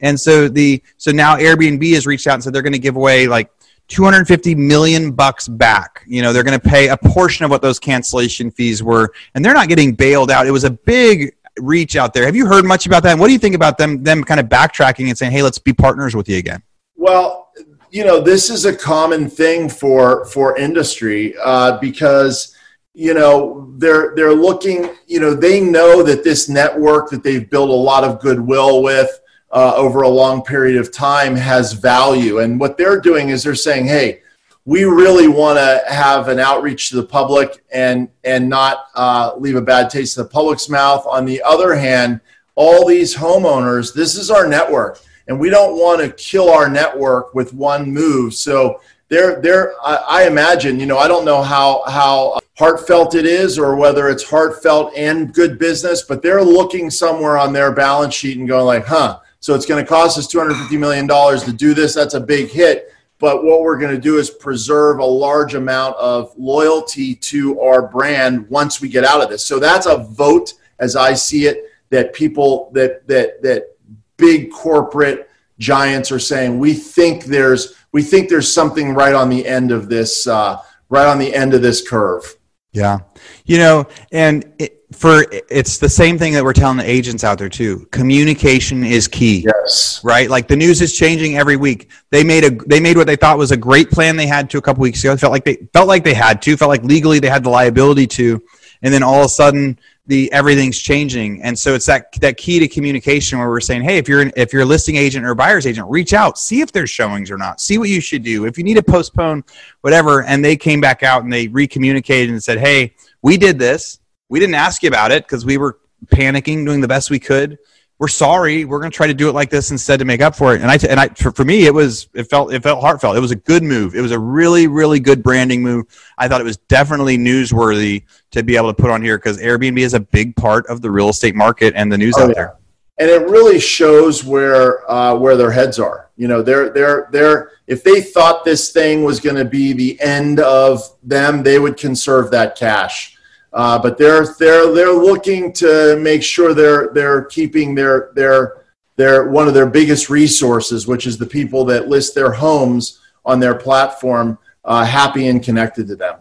and 0.00 0.18
so 0.18 0.48
the 0.48 0.82
so 0.96 1.10
now 1.10 1.36
Airbnb 1.36 1.94
has 1.94 2.06
reached 2.06 2.26
out 2.26 2.34
and 2.34 2.44
said 2.44 2.52
they're 2.52 2.62
going 2.62 2.72
to 2.72 2.78
give 2.78 2.96
away 2.96 3.26
like 3.26 3.50
250 3.88 4.54
million 4.54 5.12
bucks 5.12 5.48
back. 5.48 6.04
You 6.06 6.22
know, 6.22 6.32
they're 6.32 6.44
going 6.44 6.58
to 6.58 6.68
pay 6.68 6.88
a 6.88 6.96
portion 6.96 7.44
of 7.44 7.50
what 7.50 7.60
those 7.60 7.78
cancellation 7.78 8.50
fees 8.50 8.82
were, 8.82 9.12
and 9.34 9.44
they're 9.44 9.54
not 9.54 9.68
getting 9.68 9.92
bailed 9.94 10.30
out. 10.30 10.46
It 10.46 10.52
was 10.52 10.64
a 10.64 10.70
big 10.70 11.34
reach 11.58 11.96
out 11.96 12.14
there. 12.14 12.24
Have 12.24 12.36
you 12.36 12.46
heard 12.46 12.64
much 12.64 12.86
about 12.86 13.02
that? 13.02 13.12
And 13.12 13.20
what 13.20 13.26
do 13.26 13.32
you 13.32 13.38
think 13.38 13.54
about 13.54 13.76
them 13.76 14.02
them 14.02 14.24
kind 14.24 14.40
of 14.40 14.46
backtracking 14.46 15.08
and 15.08 15.18
saying, 15.18 15.32
"Hey, 15.32 15.42
let's 15.42 15.58
be 15.58 15.72
partners 15.72 16.14
with 16.14 16.28
you 16.28 16.38
again"? 16.38 16.62
Well, 16.96 17.52
you 17.90 18.04
know, 18.04 18.20
this 18.20 18.50
is 18.50 18.64
a 18.64 18.76
common 18.76 19.28
thing 19.28 19.68
for 19.68 20.24
for 20.26 20.56
industry 20.56 21.34
uh, 21.42 21.78
because 21.78 22.56
you 22.94 23.14
know 23.14 23.72
they're 23.78 24.14
they're 24.14 24.34
looking. 24.34 24.90
You 25.06 25.20
know, 25.20 25.34
they 25.34 25.60
know 25.60 26.02
that 26.02 26.24
this 26.24 26.48
network 26.48 27.10
that 27.10 27.22
they've 27.22 27.48
built 27.48 27.70
a 27.70 27.72
lot 27.72 28.04
of 28.04 28.20
goodwill 28.20 28.82
with 28.82 29.20
uh, 29.50 29.74
over 29.76 30.02
a 30.02 30.08
long 30.08 30.42
period 30.42 30.78
of 30.78 30.92
time 30.92 31.34
has 31.36 31.72
value. 31.72 32.38
And 32.38 32.60
what 32.60 32.78
they're 32.78 33.00
doing 33.00 33.30
is 33.30 33.42
they're 33.42 33.54
saying, 33.54 33.86
hey, 33.86 34.22
we 34.64 34.84
really 34.84 35.26
want 35.26 35.58
to 35.58 35.82
have 35.92 36.28
an 36.28 36.38
outreach 36.38 36.90
to 36.90 36.96
the 36.96 37.06
public 37.06 37.64
and 37.72 38.08
and 38.24 38.48
not 38.48 38.86
uh, 38.94 39.32
leave 39.36 39.56
a 39.56 39.62
bad 39.62 39.90
taste 39.90 40.16
in 40.16 40.22
the 40.22 40.28
public's 40.28 40.68
mouth. 40.68 41.04
On 41.08 41.24
the 41.24 41.42
other 41.42 41.74
hand, 41.74 42.20
all 42.54 42.86
these 42.86 43.16
homeowners, 43.16 43.94
this 43.94 44.16
is 44.16 44.30
our 44.30 44.46
network, 44.46 45.00
and 45.30 45.40
we 45.40 45.48
don't 45.48 45.78
want 45.78 46.02
to 46.02 46.10
kill 46.10 46.50
our 46.50 46.68
network 46.68 47.34
with 47.34 47.54
one 47.54 47.90
move. 47.90 48.34
So 48.34 48.82
they're 49.08 49.40
they're 49.40 49.72
I, 49.82 49.94
I 49.96 50.26
imagine, 50.26 50.78
you 50.78 50.84
know, 50.84 50.98
I 50.98 51.08
don't 51.08 51.24
know 51.24 51.42
how 51.42 51.82
how 51.86 52.38
heartfelt 52.58 53.14
it 53.14 53.24
is 53.24 53.58
or 53.58 53.76
whether 53.76 54.10
it's 54.10 54.28
heartfelt 54.28 54.92
and 54.94 55.32
good 55.32 55.58
business, 55.58 56.02
but 56.02 56.20
they're 56.20 56.44
looking 56.44 56.90
somewhere 56.90 57.38
on 57.38 57.54
their 57.54 57.72
balance 57.72 58.12
sheet 58.14 58.36
and 58.36 58.46
going 58.46 58.66
like, 58.66 58.84
huh 58.84 59.20
so 59.40 59.54
it's 59.54 59.64
going 59.64 59.82
to 59.82 59.88
cost 59.88 60.18
us 60.18 60.30
$250 60.32 60.78
million 60.78 61.08
to 61.08 61.52
do 61.52 61.72
this. 61.72 61.94
That's 61.94 62.14
a 62.14 62.20
big 62.20 62.50
hit. 62.50 62.94
But 63.18 63.42
what 63.42 63.62
we're 63.62 63.78
going 63.78 63.94
to 63.94 64.00
do 64.00 64.18
is 64.18 64.30
preserve 64.30 64.98
a 64.98 65.04
large 65.04 65.54
amount 65.54 65.96
of 65.96 66.32
loyalty 66.38 67.14
to 67.14 67.58
our 67.60 67.86
brand 67.86 68.48
once 68.48 68.80
we 68.80 68.88
get 68.88 69.04
out 69.04 69.22
of 69.22 69.30
this. 69.30 69.44
So 69.44 69.58
that's 69.58 69.86
a 69.86 69.98
vote, 69.98 70.54
as 70.78 70.94
I 70.94 71.14
see 71.14 71.46
it, 71.46 71.64
that 71.90 72.14
people 72.14 72.70
that 72.72 73.06
that 73.08 73.42
that 73.42 73.76
big 74.20 74.52
corporate 74.52 75.30
giants 75.58 76.12
are 76.12 76.18
saying 76.18 76.58
we 76.58 76.74
think 76.74 77.24
there's 77.24 77.74
we 77.92 78.02
think 78.02 78.28
there's 78.28 78.52
something 78.52 78.94
right 78.94 79.14
on 79.14 79.28
the 79.28 79.46
end 79.46 79.72
of 79.72 79.88
this 79.88 80.26
uh, 80.26 80.60
right 80.88 81.06
on 81.06 81.18
the 81.18 81.34
end 81.34 81.54
of 81.54 81.62
this 81.62 81.86
curve. 81.86 82.36
Yeah, 82.72 82.98
you 83.46 83.58
know, 83.58 83.86
and 84.12 84.52
it, 84.58 84.80
for 84.92 85.24
it's 85.48 85.78
the 85.78 85.88
same 85.88 86.18
thing 86.18 86.32
that 86.32 86.42
we're 86.42 86.52
telling 86.52 86.76
the 86.76 86.88
agents 86.88 87.24
out 87.24 87.38
there 87.38 87.48
too. 87.48 87.86
Communication 87.90 88.84
is 88.84 89.06
key. 89.08 89.44
Yes. 89.46 90.00
Right? 90.02 90.28
Like 90.28 90.48
the 90.48 90.56
news 90.56 90.80
is 90.80 90.96
changing 90.96 91.36
every 91.36 91.56
week. 91.56 91.90
They 92.10 92.24
made 92.24 92.44
a 92.44 92.50
they 92.66 92.80
made 92.80 92.96
what 92.96 93.06
they 93.06 93.16
thought 93.16 93.38
was 93.38 93.52
a 93.52 93.56
great 93.56 93.90
plan 93.90 94.16
they 94.16 94.26
had 94.26 94.50
to 94.50 94.58
a 94.58 94.62
couple 94.62 94.82
weeks 94.82 95.02
ago. 95.02 95.16
Felt 95.16 95.32
like 95.32 95.44
they 95.44 95.68
felt 95.72 95.88
like 95.88 96.04
they 96.04 96.14
had 96.14 96.42
to, 96.42 96.56
felt 96.56 96.68
like 96.68 96.82
legally 96.84 97.18
they 97.18 97.28
had 97.28 97.44
the 97.44 97.50
liability 97.50 98.06
to, 98.08 98.42
and 98.82 98.92
then 98.92 99.02
all 99.02 99.20
of 99.20 99.26
a 99.26 99.28
sudden 99.28 99.78
the 100.10 100.30
everything's 100.32 100.78
changing. 100.78 101.40
And 101.42 101.56
so 101.56 101.74
it's 101.74 101.86
that 101.86 102.12
that 102.20 102.36
key 102.36 102.58
to 102.58 102.66
communication 102.66 103.38
where 103.38 103.48
we're 103.48 103.60
saying 103.60 103.82
hey 103.82 103.96
if 103.96 104.08
you're 104.08 104.20
an, 104.20 104.32
if 104.36 104.52
you're 104.52 104.62
a 104.62 104.66
listing 104.66 104.96
agent 104.96 105.24
or 105.24 105.30
a 105.30 105.36
buyer's 105.36 105.66
agent 105.66 105.88
reach 105.88 106.12
out 106.12 106.36
see 106.36 106.60
if 106.60 106.72
there's 106.72 106.90
showings 106.90 107.30
or 107.30 107.38
not. 107.38 107.60
See 107.60 107.78
what 107.78 107.88
you 107.88 108.00
should 108.00 108.24
do. 108.24 108.44
If 108.44 108.58
you 108.58 108.64
need 108.64 108.74
to 108.74 108.82
postpone 108.82 109.44
whatever. 109.82 110.24
And 110.24 110.44
they 110.44 110.56
came 110.56 110.80
back 110.80 111.04
out 111.04 111.22
and 111.22 111.32
they 111.32 111.46
recommunicated 111.46 112.30
and 112.30 112.42
said 112.42 112.58
hey 112.58 112.94
we 113.22 113.36
did 113.36 113.58
this. 113.58 114.00
We 114.28 114.40
didn't 114.40 114.56
ask 114.56 114.82
you 114.82 114.88
about 114.88 115.12
it 115.12 115.24
because 115.24 115.46
we 115.46 115.58
were 115.58 115.78
panicking 116.06 116.66
doing 116.66 116.80
the 116.80 116.88
best 116.88 117.08
we 117.08 117.20
could 117.20 117.58
we're 118.00 118.08
sorry. 118.08 118.64
We're 118.64 118.80
going 118.80 118.90
to 118.90 118.96
try 118.96 119.06
to 119.08 119.14
do 119.14 119.28
it 119.28 119.34
like 119.34 119.50
this 119.50 119.70
instead 119.70 119.98
to 119.98 120.06
make 120.06 120.22
up 120.22 120.34
for 120.34 120.54
it. 120.54 120.62
And 120.62 120.70
I, 120.70 120.78
and 120.88 120.98
I, 120.98 121.08
for, 121.08 121.32
for 121.32 121.44
me, 121.44 121.66
it 121.66 121.74
was, 121.74 122.08
it 122.14 122.24
felt, 122.24 122.50
it 122.50 122.62
felt 122.62 122.80
heartfelt. 122.80 123.14
It 123.14 123.20
was 123.20 123.30
a 123.30 123.36
good 123.36 123.62
move. 123.62 123.94
It 123.94 124.00
was 124.00 124.10
a 124.10 124.18
really, 124.18 124.66
really 124.68 125.00
good 125.00 125.22
branding 125.22 125.62
move. 125.62 125.84
I 126.16 126.26
thought 126.26 126.40
it 126.40 126.44
was 126.44 126.56
definitely 126.56 127.18
newsworthy 127.18 128.04
to 128.30 128.42
be 128.42 128.56
able 128.56 128.72
to 128.72 128.82
put 128.82 128.90
on 128.90 129.02
here 129.02 129.18
because 129.18 129.36
Airbnb 129.36 129.78
is 129.80 129.92
a 129.92 130.00
big 130.00 130.34
part 130.34 130.66
of 130.68 130.80
the 130.80 130.90
real 130.90 131.10
estate 131.10 131.34
market 131.34 131.74
and 131.76 131.92
the 131.92 131.98
news 131.98 132.14
oh, 132.16 132.22
out 132.22 132.28
yeah. 132.28 132.34
there. 132.34 132.56
And 132.96 133.10
it 133.10 133.28
really 133.28 133.60
shows 133.60 134.24
where, 134.24 134.90
uh, 134.90 135.14
where 135.16 135.36
their 135.36 135.50
heads 135.50 135.78
are. 135.78 136.08
You 136.16 136.26
know, 136.26 136.40
they're, 136.40 136.70
they're, 136.70 137.08
they're, 137.12 137.52
if 137.66 137.84
they 137.84 138.00
thought 138.00 138.46
this 138.46 138.72
thing 138.72 139.04
was 139.04 139.20
going 139.20 139.36
to 139.36 139.44
be 139.44 139.74
the 139.74 140.00
end 140.00 140.40
of 140.40 140.82
them, 141.02 141.42
they 141.42 141.58
would 141.58 141.76
conserve 141.76 142.30
that 142.30 142.56
cash 142.56 143.18
uh, 143.52 143.78
but 143.78 143.98
they're 143.98 144.26
they're 144.38 144.72
they're 144.72 144.92
looking 144.92 145.52
to 145.52 145.96
make 146.00 146.22
sure 146.22 146.54
they're 146.54 146.90
they're 146.92 147.24
keeping 147.24 147.74
their 147.74 148.10
their 148.14 148.64
their 148.96 149.28
one 149.28 149.48
of 149.48 149.54
their 149.54 149.66
biggest 149.66 150.10
resources, 150.10 150.86
which 150.86 151.06
is 151.06 151.18
the 151.18 151.26
people 151.26 151.64
that 151.64 151.88
list 151.88 152.14
their 152.14 152.32
homes 152.32 153.00
on 153.24 153.40
their 153.40 153.54
platform, 153.54 154.38
uh, 154.64 154.84
happy 154.84 155.28
and 155.28 155.42
connected 155.42 155.88
to 155.88 155.96
them. 155.96 156.18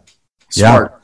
Smart. 0.49 0.91
Yeah. 0.93 0.98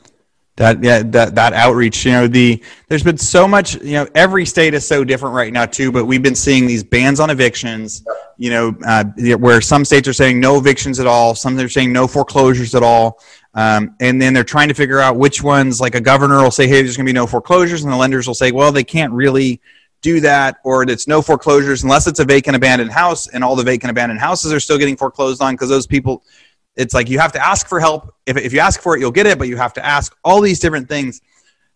That 0.58 0.82
yeah 0.82 1.04
that 1.04 1.36
that 1.36 1.52
outreach 1.52 2.06
you 2.06 2.14
know 2.14 2.28
the 2.28 2.64
there's 2.88 3.04
been 3.04 3.18
so 3.18 3.46
much 3.46 3.76
you 3.84 3.96
know 3.96 4.08
every 4.16 4.46
state 4.46 4.74
is 4.74 4.88
so 4.88 5.04
different 5.04 5.36
right 5.36 5.52
now 5.52 5.66
too 5.66 5.92
but 5.92 6.06
we've 6.06 6.24
been 6.24 6.34
seeing 6.34 6.66
these 6.66 6.82
bans 6.82 7.20
on 7.20 7.30
evictions 7.30 8.06
you 8.38 8.52
know 8.52 8.74
uh, 8.88 9.04
where 9.38 9.60
some 9.60 9.84
states 9.84 10.08
are 10.08 10.14
saying 10.14 10.40
no 10.40 10.58
evictions 10.58 10.98
at 10.98 11.08
all 11.08 11.36
some 11.36 11.58
they're 11.58 11.68
saying 11.68 11.92
no 11.92 12.08
foreclosures 12.08 12.74
at 12.74 12.84
all 12.84 13.20
um, 13.56 13.96
and 14.02 14.22
then 14.22 14.34
they're 14.34 14.44
trying 14.44 14.68
to 14.68 14.74
figure 14.74 15.00
out 15.00 15.16
which 15.16 15.42
ones, 15.42 15.80
like 15.80 15.96
a 15.96 16.02
governor 16.02 16.44
will 16.44 16.52
say, 16.52 16.68
hey, 16.68 16.82
there's 16.82 16.98
going 16.98 17.06
to 17.06 17.10
be 17.10 17.16
no 17.16 17.26
foreclosures. 17.26 17.84
And 17.84 17.92
the 17.92 17.98
lenders 17.98 18.28
will 18.28 18.36
say, 18.36 18.52
well, 18.52 18.72
they 18.72 18.84
can't 18.84 19.14
really 19.14 19.62
do 20.02 20.20
that, 20.20 20.58
or 20.64 20.84
it's 20.84 21.08
no 21.08 21.22
foreclosures 21.22 21.82
unless 21.82 22.06
it's 22.06 22.20
a 22.20 22.26
vacant 22.26 22.56
abandoned 22.56 22.92
house. 22.92 23.28
And 23.28 23.44
all 23.44 23.56
the 23.56 23.64
vacant 23.64 23.90
abandoned 23.90 24.20
houses 24.20 24.52
are 24.52 24.60
still 24.60 24.78
getting 24.78 24.98
foreclosed 24.98 25.42
on 25.42 25.54
because 25.54 25.70
those 25.70 25.88
people, 25.88 26.24
it's 26.76 26.94
like 26.94 27.10
you 27.10 27.20
have 27.20 27.32
to 27.34 27.46
ask 27.46 27.68
for 27.68 27.80
help. 27.80 28.14
If, 28.26 28.38
if 28.38 28.54
you 28.54 28.60
ask 28.60 28.82
for 28.82 28.96
it, 28.96 29.00
you'll 29.00 29.12
get 29.12 29.26
it, 29.26 29.38
but 29.38 29.48
you 29.48 29.58
have 29.58 29.74
to 29.74 29.86
ask 29.86 30.16
all 30.24 30.42
these 30.42 30.60
different 30.60 30.90
things. 30.90 31.22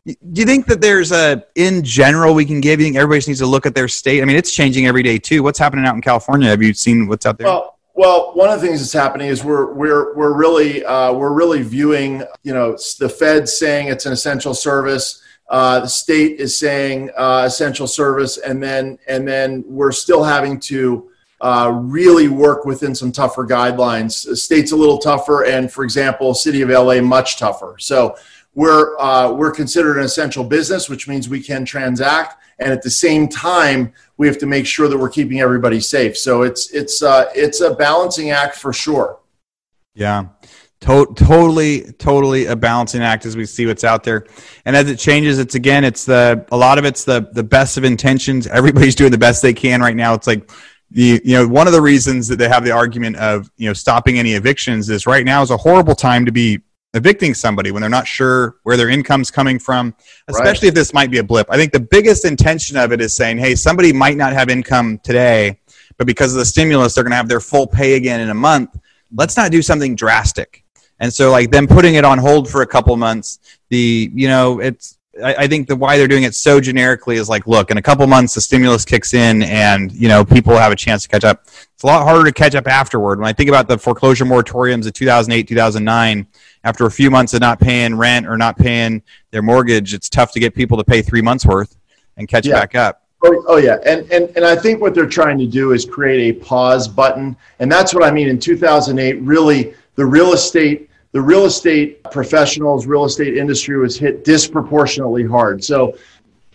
Do 0.06 0.16
you 0.34 0.46
think 0.46 0.66
that 0.68 0.82
there's 0.82 1.12
a, 1.12 1.44
in 1.56 1.84
general, 1.84 2.34
we 2.34 2.46
can 2.46 2.62
give? 2.62 2.80
You 2.80 2.88
think 2.88 2.96
everybody 2.98 3.28
needs 3.28 3.40
to 3.40 3.46
look 3.46 3.66
at 3.66 3.76
their 3.76 3.88
state? 3.88 4.22
I 4.22 4.26
mean, 4.26 4.38
it's 4.38 4.54
changing 4.54 4.88
every 4.88 5.04
day 5.04 5.18
too. 5.18 5.44
What's 5.44 5.60
happening 5.60 5.86
out 5.86 5.96
in 5.96 6.02
California? 6.02 6.50
Have 6.50 6.62
you 6.62 6.74
seen 6.74 7.08
what's 7.08 7.26
out 7.26 7.38
there? 7.38 7.48
Well, 7.48 7.78
well, 7.94 8.32
one 8.34 8.50
of 8.50 8.62
the 8.62 8.66
things 8.66 8.80
that's 8.80 8.94
happening 8.94 9.28
is 9.28 9.44
we're 9.44 9.74
we're 9.74 10.16
we're 10.16 10.34
really 10.34 10.86
uh, 10.86 11.12
we're 11.12 11.34
really 11.34 11.62
viewing 11.64 12.24
you 12.44 12.54
know 12.54 12.78
the 12.98 13.10
Fed 13.10 13.50
saying 13.50 13.90
it's 13.90 14.06
an 14.06 14.14
essential 14.14 14.54
service, 14.54 15.22
uh, 15.50 15.80
the 15.80 15.88
state 15.88 16.40
is 16.40 16.58
saying 16.58 17.10
uh, 17.18 17.44
essential 17.46 17.88
service, 17.88 18.38
and 18.38 18.62
then 18.62 19.00
and 19.08 19.28
then 19.28 19.64
we're 19.68 19.92
still 19.92 20.24
having 20.24 20.60
to 20.60 21.10
uh, 21.42 21.72
really 21.74 22.28
work 22.28 22.66
within 22.66 22.94
some 22.94 23.12
tougher 23.12 23.46
guidelines. 23.46 24.36
State's 24.38 24.72
a 24.72 24.76
little 24.76 24.98
tougher, 24.98 25.46
and 25.46 25.72
for 25.72 25.84
example, 25.84 26.34
city 26.34 26.62
of 26.62 26.70
LA 26.70 27.02
much 27.02 27.38
tougher. 27.38 27.76
So 27.80 28.16
we're 28.56 28.98
uh, 29.00 29.32
we're 29.32 29.52
considered 29.52 29.98
an 29.98 30.04
essential 30.04 30.44
business, 30.44 30.90
which 30.90 31.08
means 31.08 31.30
we 31.30 31.42
can 31.42 31.66
transact 31.66 32.40
and 32.60 32.72
at 32.72 32.82
the 32.82 32.90
same 32.90 33.28
time 33.28 33.94
we 34.18 34.28
have 34.28 34.38
to 34.40 34.46
make 34.46 34.66
sure 34.66 34.88
that 34.88 34.98
we're 34.98 35.10
keeping 35.10 35.40
everybody 35.40 35.80
safe. 35.80 36.18
So 36.18 36.44
it's 36.44 36.72
it's 36.72 37.02
uh, 37.02 37.30
it's 37.34 37.62
a 37.62 37.74
balancing 37.74 38.32
act 38.32 38.56
for 38.56 38.74
sure. 38.74 39.20
Yeah. 39.96 40.28
To- 40.82 41.14
totally 41.16 41.92
totally 41.94 42.46
a 42.46 42.56
balancing 42.56 43.02
act 43.02 43.26
as 43.26 43.36
we 43.36 43.46
see 43.46 43.66
what's 43.66 43.84
out 43.84 44.04
there. 44.04 44.26
And 44.66 44.76
as 44.76 44.90
it 44.90 44.98
changes 44.98 45.40
it's 45.40 45.56
again 45.56 45.84
it's 45.84 46.06
the 46.06 46.46
a 46.52 46.58
lot 46.58 46.78
of 46.78 46.86
it's 46.86 47.04
the 47.04 47.30
the 47.34 47.44
best 47.44 47.78
of 47.78 47.84
intentions. 47.84 48.48
Everybody's 48.48 48.96
doing 48.96 49.12
the 49.12 49.18
best 49.18 49.42
they 49.42 49.54
can 49.54 49.82
right 49.82 49.96
now. 49.96 50.14
It's 50.14 50.28
like 50.28 50.50
the 50.92 51.22
you 51.24 51.34
know 51.34 51.48
one 51.48 51.68
of 51.68 51.74
the 51.74 51.82
reasons 51.82 52.28
that 52.28 52.38
they 52.38 52.50
have 52.50 52.64
the 52.64 52.72
argument 52.72 53.16
of 53.18 53.50
you 53.58 53.68
know 53.68 53.74
stopping 53.74 54.18
any 54.18 54.34
evictions 54.34 54.90
is 54.90 55.06
right 55.06 55.26
now 55.26 55.42
is 55.42 55.52
a 55.52 55.58
horrible 55.58 55.96
time 55.96 56.26
to 56.26 56.32
be 56.32 56.60
evicting 56.94 57.34
somebody 57.34 57.72
when 57.72 57.82
they're 57.82 57.90
not 57.90 58.08
sure 58.08 58.58
where 58.64 58.76
their 58.76 58.90
income's 58.90 59.30
coming 59.30 59.60
from, 59.60 59.94
especially 60.28 60.68
right. 60.68 60.70
if 60.70 60.76
this 60.76 60.94
might 60.94 61.12
be 61.12 61.20
a 61.20 61.24
blip. 61.24 61.48
I 61.50 61.58
think 61.58 61.72
the 61.72 61.80
biggest 61.80 62.26
intention 62.26 62.78
of 62.78 62.92
it 62.92 63.02
is 63.02 63.16
saying, 63.16 63.38
hey, 63.38 63.56
somebody 63.56 63.94
might 63.94 64.18
not 64.18 64.34
have 64.34 64.50
income 64.50 65.00
today, 65.04 65.60
but 65.98 66.08
because 66.08 66.34
of 66.34 66.40
the 66.40 66.46
stimulus, 66.46 66.96
they're 66.96 67.04
going 67.04 67.12
to 67.12 67.18
have 67.18 67.28
their 67.28 67.40
full 67.40 67.68
pay 67.68 67.94
again 67.94 68.22
in 68.22 68.30
a 68.30 68.36
month. 68.36 68.78
Let's 69.14 69.38
not 69.38 69.52
do 69.52 69.62
something 69.62 69.96
drastic. 69.96 70.64
And 71.00 71.14
so, 71.14 71.32
like 71.32 71.52
them 71.52 71.68
putting 71.68 71.96
it 71.96 72.04
on 72.04 72.18
hold 72.18 72.50
for 72.50 72.62
a 72.62 72.68
couple 72.68 72.96
months, 72.98 73.40
the 73.70 74.12
you 74.14 74.28
know, 74.28 74.60
it's 74.60 74.98
I, 75.24 75.36
I 75.36 75.48
think 75.48 75.68
the 75.68 75.76
why 75.76 75.98
they're 75.98 76.08
doing 76.08 76.24
it 76.24 76.36
so 76.36 76.62
generically 76.62 77.18
is 77.18 77.30
like, 77.30 77.48
look, 77.48 77.72
in 77.72 77.78
a 77.78 77.82
couple 77.82 78.06
months 78.08 78.34
the 78.34 78.42
stimulus 78.42 78.86
kicks 78.86 79.14
in, 79.14 79.44
and 79.44 79.92
you 79.92 80.08
know 80.08 80.24
people 80.24 80.56
have 80.56 80.72
a 80.72 80.76
chance 80.76 81.04
to 81.04 81.10
catch 81.10 81.24
up. 81.24 81.44
It's 81.46 81.84
a 81.84 81.88
lot 81.88 82.04
harder 82.04 82.26
to 82.26 82.32
catch 82.32 82.56
up 82.56 82.68
afterward. 82.68 83.20
When 83.20 83.28
I 83.28 83.34
think 83.34 83.50
about 83.50 83.68
the 83.68 83.78
foreclosure 83.78 84.26
moratoriums 84.26 84.86
of 84.86 84.94
2008, 84.94 85.48
2009, 85.48 86.28
after 86.64 86.86
a 86.86 86.92
few 86.92 87.10
months 87.10 87.34
of 87.34 87.42
not 87.42 87.60
paying 87.60 87.96
rent 87.96 88.28
or 88.28 88.38
not 88.38 88.58
paying 88.58 89.02
their 89.32 89.42
mortgage, 89.42 89.94
it's 89.94 90.10
tough 90.10 90.32
to 90.34 90.40
get 90.40 90.54
people 90.54 90.78
to 90.78 90.84
pay 90.84 91.02
three 91.02 91.22
months 91.22 91.46
worth 91.46 91.78
and 92.18 92.28
catch 92.28 92.46
yeah. 92.46 92.54
back 92.54 92.76
up. 92.76 93.04
Oh, 93.22 93.44
oh, 93.48 93.58
yeah, 93.58 93.78
and, 93.86 94.10
and 94.12 94.30
and 94.36 94.46
I 94.46 94.56
think 94.56 94.80
what 94.80 94.96
they're 94.96 95.06
trying 95.06 95.38
to 95.40 95.46
do 95.46 95.74
is 95.74 95.84
create 95.86 96.36
a 96.36 96.40
pause 96.40 96.88
button, 96.88 97.36
and 97.60 97.70
that's 97.70 97.94
what 97.94 98.04
I 98.04 98.12
mean. 98.12 98.30
In 98.30 98.40
2008, 98.40 99.22
really, 99.22 99.74
the 99.96 100.06
real 100.06 100.32
estate 100.32 100.89
the 101.12 101.22
real 101.22 101.46
estate 101.46 102.04
professionals, 102.12 102.86
real 102.86 103.06
estate 103.06 103.38
industry 103.38 103.78
was 103.78 103.98
hit 103.98 104.24
disproportionately 104.24 105.26
hard. 105.26 105.64
So 105.64 105.98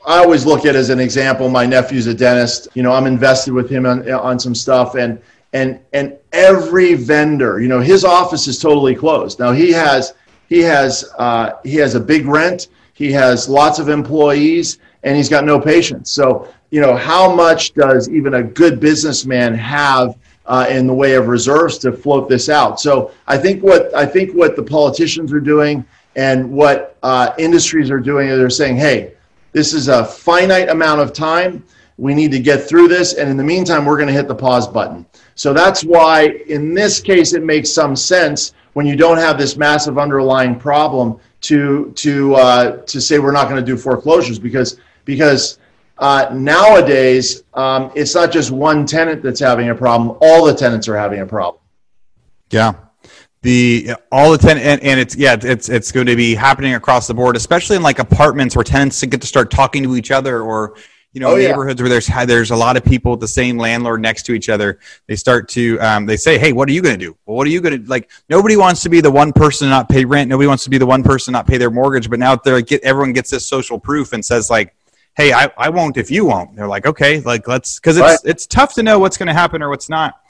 I 0.07 0.19
always 0.19 0.47
look 0.47 0.65
at 0.65 0.77
as 0.77 0.91
an 0.91 1.01
example, 1.01 1.49
my 1.49 1.67
nephew's 1.67 2.07
a 2.07 2.15
dentist. 2.15 2.69
You 2.75 2.83
know, 2.83 2.93
I'm 2.93 3.07
invested 3.07 3.53
with 3.53 3.69
him 3.69 3.87
on, 3.87 4.09
on 4.11 4.39
some 4.39 4.55
stuff 4.55 4.95
and 4.95 5.21
and 5.55 5.79
and 5.93 6.17
every 6.33 6.95
vendor, 6.95 7.61
you 7.61 7.69
know, 7.69 7.81
his 7.81 8.05
office 8.05 8.49
is 8.49 8.59
totally 8.59 8.95
closed. 8.95 9.39
Now 9.39 9.53
he 9.53 9.71
has 9.71 10.13
he 10.49 10.61
has 10.61 11.11
uh, 11.17 11.53
he 11.63 11.77
has 11.77 11.95
a 11.95 12.01
big 12.01 12.27
rent, 12.27 12.69
he 12.93 13.13
has 13.13 13.49
lots 13.49 13.79
of 13.79 13.89
employees, 13.89 14.79
and 15.05 15.17
he's 15.17 15.29
got 15.29 15.45
no 15.45 15.61
patients. 15.61 16.11
So, 16.11 16.49
you 16.71 16.81
know, 16.81 16.97
how 16.97 17.33
much 17.33 17.73
does 17.73 18.09
even 18.09 18.35
a 18.35 18.43
good 18.43 18.81
businessman 18.81 19.55
have 19.55 20.17
uh, 20.47 20.67
in 20.69 20.87
the 20.87 20.95
way 20.95 21.15
of 21.15 21.29
reserves 21.29 21.79
to 21.79 21.93
float 21.93 22.29
this 22.29 22.49
out. 22.49 22.81
So 22.81 23.11
I 23.27 23.39
think 23.39 23.63
what 23.63 23.95
I 23.95 24.07
think 24.07 24.35
what 24.35 24.57
the 24.57 24.63
politicians 24.63 25.33
are 25.33 25.41
doing 25.41 25.85
and 26.17 26.51
what 26.51 26.97
uh, 27.03 27.33
industries 27.39 27.91
are 27.91 28.01
doing 28.01 28.29
is 28.29 28.39
they're 28.39 28.51
saying, 28.51 28.77
hey, 28.77 29.15
this 29.53 29.73
is 29.73 29.89
a 29.89 30.05
finite 30.05 30.69
amount 30.69 31.01
of 31.01 31.13
time. 31.13 31.65
We 31.97 32.15
need 32.15 32.33
to 32.33 32.41
get 32.41 32.69
through 32.69 32.89
this, 32.89 33.15
and 33.15 33.31
in 33.31 33.37
the 33.37 33.45
meantime, 33.45 33.85
we're 33.85 33.97
going 33.97 34.09
to 34.09 34.13
hit 34.13 34.27
the 34.27 34.35
pause 34.35 34.67
button. 34.67 35.07
So 35.37 35.53
that's 35.53 35.85
why, 35.85 36.27
in 36.49 36.75
this 36.75 37.01
case, 37.01 37.35
it 37.35 37.45
makes 37.45 37.71
some 37.71 37.95
sense 37.95 38.53
when 38.73 38.85
you 38.85 38.97
don't 38.97 39.17
have 39.17 39.39
this 39.39 39.57
massive 39.57 39.97
underlying 39.97 40.59
problem 40.59 41.21
to 41.43 41.93
to 41.93 42.35
uh, 42.35 42.77
to 42.83 43.01
say 43.01 43.19
we're 43.21 43.33
not 43.33 43.49
going 43.49 43.65
to 43.65 43.67
do 43.67 43.77
foreclosures 43.77 44.41
because 44.41 44.81
because 45.05 45.59
uh, 45.99 46.31
nowadays, 46.33 47.45
um, 47.55 47.93
it's 47.95 48.15
not 48.15 48.33
just 48.33 48.51
one 48.51 48.85
tenant 48.87 49.23
that's 49.23 49.41
having 49.41 49.69
a 49.69 49.75
problem; 49.75 50.17
all 50.21 50.45
the 50.45 50.55
tenants 50.55 50.89
are 50.89 50.97
having 50.97 51.21
a 51.21 51.27
problem. 51.27 51.61
Yeah, 52.51 52.75
the 53.45 53.93
all 54.11 54.33
the 54.33 54.39
tenant 54.39 54.65
and, 54.65 54.83
and, 54.83 54.99
it's 54.99 55.15
yeah 55.15 55.37
it's 55.41 55.69
it's 55.69 55.93
going 55.93 56.07
to 56.07 56.17
be 56.17 56.35
happening 56.35 56.75
across 56.75 57.07
the 57.07 57.15
board, 57.15 57.37
especially 57.37 57.77
in 57.77 57.83
like 57.83 57.99
apartments 57.99 58.57
where 58.57 58.65
tenants 58.65 59.05
get 59.05 59.21
to 59.21 59.27
start 59.27 59.51
talking 59.51 59.83
to 59.83 59.97
each 59.97 60.11
other 60.11 60.41
or 60.41 60.77
you 61.13 61.21
know 61.21 61.33
oh, 61.33 61.37
neighborhoods 61.37 61.79
yeah. 61.79 61.85
where 61.85 61.91
there's 61.91 62.07
there's 62.27 62.51
a 62.51 62.57
lot 62.57 62.77
of 62.77 62.85
people 62.85 63.13
with 63.13 63.21
the 63.21 63.29
same 63.29 63.59
landlord 63.59 64.01
next 64.01 64.25
to 64.25 64.33
each 64.33 64.49
other. 64.49 64.81
They 65.07 65.15
start 65.15 65.49
to 65.51 65.79
um, 65.81 66.07
they 66.07 66.17
say 66.17 66.39
hey 66.39 66.53
what 66.53 66.69
are 66.71 66.73
you 66.73 66.81
going 66.81 66.99
to 66.99 67.05
do? 67.05 67.17
Well 67.27 67.37
what 67.37 67.47
are 67.47 67.51
you 67.51 67.61
going 67.61 67.83
to 67.83 67.89
like 67.89 68.11
nobody 68.31 68.57
wants 68.57 68.83
to 68.83 68.89
be 68.89 69.03
the 69.03 69.11
one 69.11 69.33
person 69.33 69.69
not 69.69 69.91
pay 69.91 70.07
rent. 70.07 70.31
Nobody 70.31 70.49
wants 70.49 70.65
to 70.65 70.71
be 70.71 70.79
the 70.79 70.87
one 70.87 71.03
person 71.03 71.33
not 71.33 71.47
pay 71.47 71.59
their 71.59 71.71
mortgage. 71.71 72.09
But 72.09 72.19
now 72.19 72.35
they're 72.37 72.63
get 72.63 72.83
everyone 72.83 73.13
gets 73.13 73.31
this 73.31 73.47
social 73.47 73.79
proof 73.79 74.15
and 74.15 74.25
says 74.25 74.49
like 74.49 74.75
hey, 75.17 75.33
I, 75.33 75.51
I 75.57 75.69
won't 75.69 75.97
if 75.97 76.11
you 76.11 76.27
won't. 76.27 76.57
They're 76.57 76.69
like, 76.69 76.87
okay, 76.87 77.21
like 77.21 77.47
let's 77.49 77.79
because 77.79 77.97
it's 77.97 78.03
right. 78.03 78.19
it's 78.25 78.47
tough 78.47 78.75
to 78.75 78.83
know 78.83 78.99
what's 78.99 79.17
going 79.17 79.29
to 79.29 79.35
happen 79.35 79.63
or 79.63 79.71
what's 79.71 79.89
not. 79.89 80.21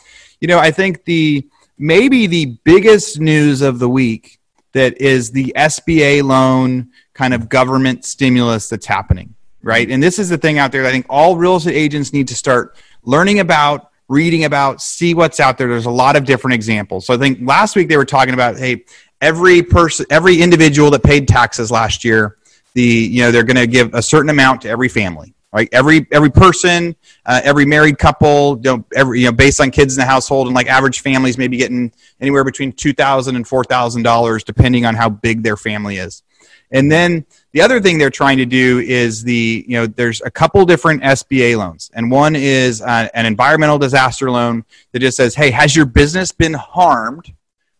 You 0.40 0.49
know, 0.49 0.59
I 0.59 0.70
think 0.70 1.05
the 1.05 1.49
maybe 1.79 2.27
the 2.27 2.59
biggest 2.64 3.20
news 3.20 3.62
of 3.62 3.79
the 3.79 3.88
week 3.88 4.38
that 4.73 5.01
is 5.01 5.31
the 5.31 5.53
SBA 5.57 6.23
loan 6.23 6.90
kind 7.14 7.33
of 7.33 7.49
government 7.49 8.05
stimulus 8.05 8.68
that's 8.68 8.87
happening, 8.87 9.35
right? 9.62 9.88
And 9.88 10.03
this 10.03 10.18
is 10.18 10.29
the 10.29 10.38
thing 10.38 10.59
out 10.59 10.73
there 10.73 10.83
that 10.83 10.88
I 10.88 10.92
think 10.92 11.07
all 11.09 11.37
real 11.37 11.57
estate 11.57 11.77
agents 11.77 12.12
need 12.12 12.29
to 12.29 12.35
start 12.35 12.77
learning 13.05 13.38
about, 13.38 13.90
reading 14.09 14.44
about, 14.44 14.83
see 14.83 15.14
what's 15.14 15.38
out 15.38 15.59
there. 15.59 15.68
There's 15.68 15.87
a 15.87 15.90
lot 15.90 16.16
of 16.16 16.25
different 16.25 16.55
examples. 16.55 17.07
So 17.07 17.14
I 17.14 17.18
think 17.18 17.38
last 17.40 17.77
week 17.77 17.88
they 17.88 17.97
were 17.97 18.05
talking 18.05 18.35
about, 18.35 18.59
hey, 18.59 18.85
every 19.20 19.62
person, 19.62 20.07
every 20.11 20.42
individual 20.42 20.90
that 20.90 21.05
paid 21.05 21.29
taxes 21.29 21.70
last 21.70 22.05
year 22.05 22.37
the 22.75 22.83
you 22.83 23.23
know 23.23 23.31
they're 23.31 23.45
going 23.45 23.57
to 23.57 23.67
give 23.67 23.93
a 23.95 24.03
certain 24.03 24.31
amount 24.31 24.63
to 24.63 24.69
every 24.69 24.89
family 24.89 25.35
right 25.53 25.69
every 25.73 26.07
every 26.13 26.31
person 26.31 26.95
uh, 27.27 27.41
every 27.45 27.65
married 27.65 27.99
couple 27.99 28.61
you 28.63 28.77
know, 28.77 28.85
every 28.95 29.21
you 29.21 29.27
know 29.27 29.33
based 29.33 29.61
on 29.61 29.71
kids 29.71 29.97
in 29.97 30.01
the 30.01 30.07
household 30.07 30.47
and 30.47 30.55
like 30.55 30.67
average 30.67 31.01
families 31.01 31.39
maybe 31.39 31.57
getting 31.57 31.93
anywhere 32.21 32.45
between 32.45 32.73
two 32.73 32.93
thousand 32.93 33.37
and 33.37 33.47
four 33.47 33.65
thousand 33.65 34.03
dollars 34.03 34.45
depending 34.45 34.85
on 34.85 34.95
how 34.95 35.09
big 35.09 35.43
their 35.43 35.57
family 35.57 35.97
is 35.97 36.23
and 36.75 36.91
then 36.91 37.25
the 37.53 37.61
other 37.61 37.81
thing 37.81 37.99
they're 37.99 38.11
trying 38.11 38.39
to 38.39 38.47
do 38.47 38.81
is 38.81 39.23
the 39.23 39.65
you 39.69 39.75
know 39.75 39.87
there's 39.87 40.21
a 40.23 40.31
couple 40.31 40.65
different 40.67 41.03
SBA 41.03 41.57
loans, 41.57 41.91
and 41.95 42.11
one 42.11 42.35
is 42.35 42.83
uh, 42.83 43.09
an 43.15 43.27
environmental 43.27 43.79
disaster 43.79 44.29
loan 44.31 44.65
that 44.91 44.99
just 44.99 45.17
says, 45.17 45.37
hey, 45.37 45.53
has 45.53 45.77
your 45.77 45.87
business 45.87 46.33
been 46.33 46.55
harmed? 46.55 47.33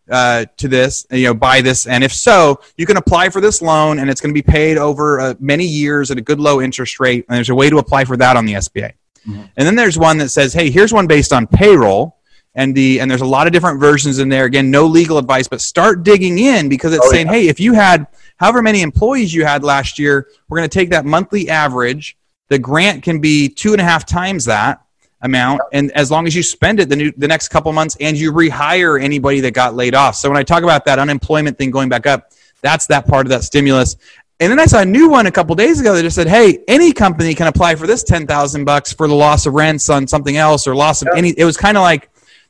Uh, 0.07 0.45
to 0.57 0.67
this, 0.67 1.03
you 1.09 1.23
know, 1.23 1.33
buy 1.33 1.61
this, 1.61 1.87
and 1.87 2.03
if 2.03 2.13
so, 2.13 2.59
you 2.77 2.85
can 2.85 2.97
apply 2.97 3.27
for 3.27 3.41
this 3.41 3.59
loan, 3.59 3.97
and 3.97 4.07
it's 4.07 4.21
going 4.21 4.29
to 4.29 4.39
be 4.39 4.43
paid 4.43 4.77
over 4.77 5.19
uh, 5.19 5.33
many 5.39 5.65
years 5.65 6.11
at 6.11 6.17
a 6.19 6.21
good 6.21 6.39
low 6.39 6.61
interest 6.61 6.99
rate. 6.99 7.25
And 7.27 7.37
there's 7.37 7.49
a 7.49 7.55
way 7.55 7.71
to 7.71 7.79
apply 7.79 8.05
for 8.05 8.15
that 8.17 8.37
on 8.37 8.45
the 8.45 8.53
SBA. 8.53 8.91
Mm-hmm. 9.27 9.41
And 9.57 9.67
then 9.67 9.75
there's 9.75 9.97
one 9.97 10.19
that 10.19 10.29
says, 10.29 10.53
hey, 10.53 10.69
here's 10.69 10.93
one 10.93 11.07
based 11.07 11.33
on 11.33 11.47
payroll, 11.47 12.17
and 12.53 12.75
the 12.75 12.99
and 12.99 13.09
there's 13.09 13.21
a 13.21 13.25
lot 13.25 13.47
of 13.47 13.53
different 13.53 13.79
versions 13.79 14.19
in 14.19 14.29
there. 14.29 14.45
Again, 14.45 14.69
no 14.69 14.85
legal 14.85 15.17
advice, 15.17 15.47
but 15.47 15.59
start 15.59 16.03
digging 16.03 16.37
in 16.37 16.69
because 16.69 16.93
it's 16.93 17.05
oh, 17.05 17.11
saying, 17.11 17.27
yeah. 17.27 17.33
hey, 17.33 17.47
if 17.47 17.59
you 17.59 17.73
had 17.73 18.05
however 18.37 18.61
many 18.61 18.81
employees 18.81 19.33
you 19.33 19.43
had 19.43 19.63
last 19.63 19.97
year, 19.97 20.27
we're 20.47 20.57
going 20.57 20.69
to 20.69 20.73
take 20.79 20.91
that 20.91 21.05
monthly 21.05 21.49
average. 21.49 22.15
The 22.49 22.59
grant 22.59 23.01
can 23.01 23.19
be 23.19 23.49
two 23.49 23.71
and 23.71 23.81
a 23.81 23.83
half 23.83 24.05
times 24.05 24.45
that 24.45 24.84
amount, 25.25 25.61
and 25.73 25.91
as 25.91 26.09
long 26.09 26.25
as 26.27 26.35
you 26.35 26.41
spend 26.41 26.79
it 26.79 26.87
the 26.87 26.95
new, 26.95 27.11
the 27.17 27.27
next 27.27 27.49
couple 27.49 27.71
months, 27.73 27.97
and 27.99 28.17
you 28.17 28.31
rehire 28.31 29.01
anybody 29.01 29.41
that 29.41 29.51
got 29.51 29.75
laid 29.75 29.93
off. 29.93 30.15
So 30.15 30.29
when 30.29 30.37
I 30.37 30.43
talk 30.43 30.63
about 30.63 30.85
that 30.85 30.99
unemployment 30.99 31.57
thing 31.57 31.71
going 31.71 31.89
back 31.89 32.05
up, 32.05 32.31
that's 32.61 32.87
that 32.87 33.07
part 33.07 33.25
of 33.25 33.29
that 33.31 33.43
stimulus. 33.43 33.97
And 34.39 34.51
then 34.51 34.59
I 34.59 34.65
saw 34.65 34.81
a 34.81 34.85
new 34.85 35.09
one 35.09 35.27
a 35.27 35.31
couple 35.31 35.55
days 35.55 35.79
ago 35.79 35.93
that 35.95 36.01
just 36.03 36.15
said, 36.15 36.27
"Hey, 36.27 36.63
any 36.67 36.93
company 36.93 37.33
can 37.33 37.47
apply 37.47 37.75
for 37.75 37.87
this 37.87 38.03
ten 38.03 38.27
thousand 38.27 38.65
bucks 38.65 38.93
for 38.93 39.07
the 39.07 39.15
loss 39.15 39.45
of 39.45 39.53
rents 39.53 39.89
on 39.89 40.07
something 40.07 40.37
else 40.37 40.67
or 40.67 40.75
loss 40.75 41.01
of 41.01 41.09
any." 41.15 41.33
It 41.37 41.45
was 41.45 41.57
kind 41.57 41.77
of 41.77 41.81
like 41.81 42.09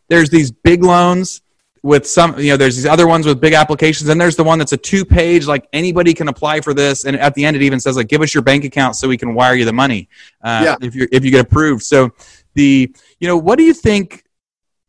there's 0.10 0.30
these 0.30 0.52
big 0.52 0.84
loans 0.84 1.42
with 1.86 2.08
some 2.08 2.36
you 2.40 2.50
know 2.50 2.58
there's 2.58 2.76
these 2.76 2.88
other 2.88 3.06
ones 3.06 3.28
with 3.28 3.40
big 3.40 3.54
applications 3.54 4.10
and 4.10 4.20
there's 4.20 4.36
the 4.36 4.44
one 4.44 4.58
that's 4.58 4.72
a 4.72 4.78
two 4.78 5.06
page 5.06 5.46
like 5.46 5.68
anybody 5.72 6.16
can 6.16 6.30
apply 6.30 6.60
for 6.60 6.74
this 6.74 7.06
and 7.06 7.16
at 7.16 7.36
the 7.36 7.46
end 7.46 7.56
it 7.56 7.62
even 7.62 7.80
says 7.80 7.96
like 7.96 8.08
give 8.08 8.24
us 8.24 8.34
your 8.34 8.42
bank 8.42 8.64
account 8.64 8.96
so 8.96 9.08
we 9.08 9.16
can 9.16 9.36
wire 9.36 9.54
you 9.54 9.66
the 9.66 9.72
money 9.72 10.10
uh, 10.42 10.62
yeah. 10.66 10.76
if 10.82 10.96
you 10.96 11.08
if 11.12 11.24
you 11.24 11.30
get 11.30 11.46
approved. 11.46 11.84
So 11.84 12.12
the 12.56 12.92
you 13.20 13.28
know 13.28 13.38
what 13.38 13.60
do 13.60 13.64
you 13.64 13.74
think 13.74 14.24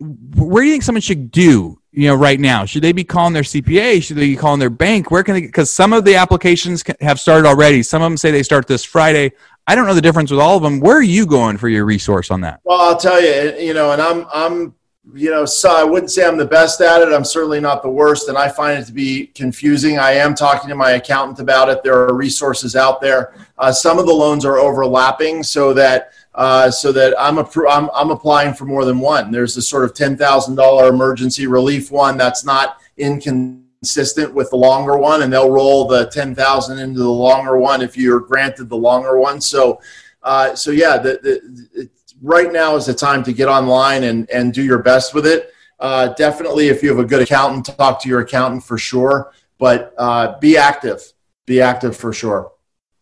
where 0.01 0.63
do 0.63 0.69
you 0.69 0.73
think 0.73 0.85
someone 0.85 1.03
should 1.03 1.31
do 1.31 1.79
you 1.93 2.09
know 2.09 2.15
right 2.15 2.41
now? 2.41 2.65
Should 2.65 2.83
they 2.83 2.93
be 2.93 3.05
calling 3.05 3.35
their 3.35 3.43
cpa 3.43 4.03
should 4.03 4.17
they 4.17 4.29
be 4.29 4.37
calling 4.37 4.59
their 4.59 4.71
bank? 4.71 5.11
Where 5.11 5.23
can 5.23 5.35
they 5.35 5.43
because 5.43 5.71
some 5.71 5.93
of 5.93 6.07
the 6.07 6.15
applications 6.15 6.83
have 7.03 7.21
started 7.21 7.47
already. 7.47 7.83
Some 7.83 8.01
of 8.01 8.07
them 8.07 8.17
say 8.17 8.31
they 8.31 8.43
start 8.43 8.67
this 8.67 8.85
friday. 8.85 9.33
I 9.67 9.75
don't 9.75 9.87
know 9.87 9.95
the 9.95 10.01
difference 10.01 10.31
with 10.31 10.41
all 10.41 10.57
of 10.57 10.63
them. 10.63 10.81
Where 10.81 10.97
are 10.97 11.03
you 11.03 11.27
going 11.27 11.59
for 11.59 11.69
your 11.69 11.85
resource 11.85 12.31
on 12.31 12.41
that? 12.41 12.61
Well 12.65 12.81
i'll 12.81 12.97
tell 12.97 13.21
you 13.21 13.55
you 13.59 13.75
know 13.75 13.93
and 13.93 14.01
i'm 14.01 14.27
i'm 14.33 14.75
you 15.15 15.31
know, 15.31 15.45
so 15.45 15.75
I 15.75 15.85
wouldn't 15.85 16.11
say 16.11 16.27
I'm 16.27 16.37
the 16.37 16.45
best 16.45 16.81
at 16.81 17.01
it. 17.01 17.13
I'm 17.13 17.25
certainly 17.25 17.61
not 17.61 17.83
the 17.83 17.91
worst, 17.91 18.29
and 18.29 18.37
I 18.37 18.49
find 18.49 18.79
it 18.79 18.87
to 18.87 18.93
be 18.93 19.29
confusing. 19.29 19.99
I 19.99 20.13
am 20.13 20.35
talking 20.35 20.69
to 20.69 20.75
my 20.75 20.93
accountant 20.93 21.39
about 21.39 21.69
it. 21.69 21.83
There 21.85 21.95
are 21.95 22.15
resources 22.15 22.75
out 22.75 23.01
there. 23.01 23.35
Uh, 23.59 23.73
some 23.73 23.99
of 23.99 24.07
the 24.07 24.13
loans 24.13 24.45
are 24.45 24.59
overlapping, 24.59 25.43
so 25.43 25.73
that 25.75 26.13
uh, 26.35 26.71
so 26.71 26.91
that 26.93 27.15
I'm, 27.19 27.39
a, 27.39 27.49
I'm 27.69 27.89
I'm 27.95 28.11
applying 28.11 28.55
for 28.55 28.65
more 28.65 28.85
than 28.85 28.99
one. 28.99 29.31
There's 29.31 29.57
a 29.57 29.63
sort 29.63 29.85
of 29.85 29.95
ten 29.95 30.17
thousand 30.17 30.57
dollar 30.57 30.89
emergency 30.89 31.47
relief 31.47 31.91
one 31.91 32.17
that's 32.17 32.45
not 32.45 32.79
inconsistent 32.97 34.35
with 34.35 34.51
the 34.51 34.57
longer 34.57 34.99
one, 34.99 35.23
and 35.23 35.33
they'll 35.33 35.51
roll 35.51 35.87
the 35.87 36.07
ten 36.11 36.35
thousand 36.35 36.81
into 36.81 36.99
the 36.99 37.09
longer 37.09 37.59
one 37.59 37.81
if 37.81 37.97
you're 37.97 38.21
granted 38.21 38.69
the 38.69 38.77
longer 38.77 39.19
one. 39.19 39.41
So. 39.41 39.81
Uh, 40.23 40.57
so 40.57 40.73
yeah, 40.73 40.99
the, 40.99 41.21
the, 41.23 41.89
right 42.23 42.53
now 42.53 42.77
is 42.77 42.87
the 42.87 42.95
time 42.95 43.23
to 43.25 43.33
get 43.33 43.49
online 43.49 44.05
and, 44.05 44.29
and 44.31 44.53
do 44.53 44.63
your 44.63 44.79
best 44.79 45.15
with 45.15 45.27
it. 45.27 45.53
Uh, 45.79 46.09
definitely, 46.15 46.69
if 46.69 46.83
you 46.83 46.89
have 46.89 46.99
a 46.99 47.05
good 47.05 47.23
accountant, 47.23 47.67
talk 47.67 48.01
to 48.03 48.09
your 48.09 48.21
accountant 48.21 48.65
for 48.65 48.79
sure. 48.79 49.33
But 49.59 49.95
uh, 49.99 50.39
be 50.39 50.57
active. 50.57 51.01
Be 51.47 51.61
active 51.61 51.97
for 51.97 52.13
sure. 52.13 52.53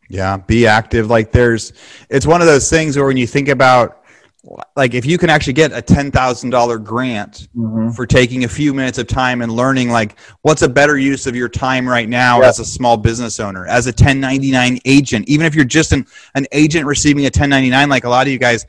Yeah, 0.09 0.37
be 0.37 0.67
active. 0.67 1.09
Like 1.09 1.33
there's, 1.33 1.73
it's 2.11 2.27
one 2.27 2.41
of 2.41 2.47
those 2.47 2.69
things 2.69 2.97
where 2.97 3.07
when 3.07 3.17
you 3.17 3.27
think 3.27 3.49
about 3.49 4.04
like 4.77 4.95
if 4.95 5.07
you 5.07 5.19
can 5.19 5.31
actually 5.31 5.53
get 5.53 5.73
a 5.73 5.81
$10,000 5.81 6.85
grant 6.85 7.49
mm-hmm. 7.57 7.91
for 7.91 8.07
taking 8.07 8.45
a 8.45 8.49
few 8.49 8.75
minutes 8.75 8.99
of 8.99 9.07
time 9.07 9.43
and 9.43 9.53
learning 9.53 9.91
like 9.91 10.19
what's 10.43 10.63
a 10.63 10.69
better 10.69 10.99
use 10.99 11.27
of 11.27 11.35
your 11.35 11.49
time 11.49 11.89
right 11.89 12.09
now 12.09 12.43
as 12.43 12.59
a 12.59 12.65
small 12.65 12.97
business 12.97 13.41
owner 13.41 13.67
as 13.67 13.87
a 13.87 13.91
1099 13.91 14.79
agent? 14.85 15.29
Even 15.29 15.47
if 15.47 15.55
you're 15.55 15.65
just 15.65 15.93
an, 15.93 16.07
an 16.35 16.47
agent 16.53 16.87
receiving 16.87 17.25
a 17.25 17.27
1099 17.27 17.89
like 17.89 18.05
a 18.05 18.09
lot 18.09 18.27
of 18.27 18.33
you 18.33 18.39
guys 18.39 18.67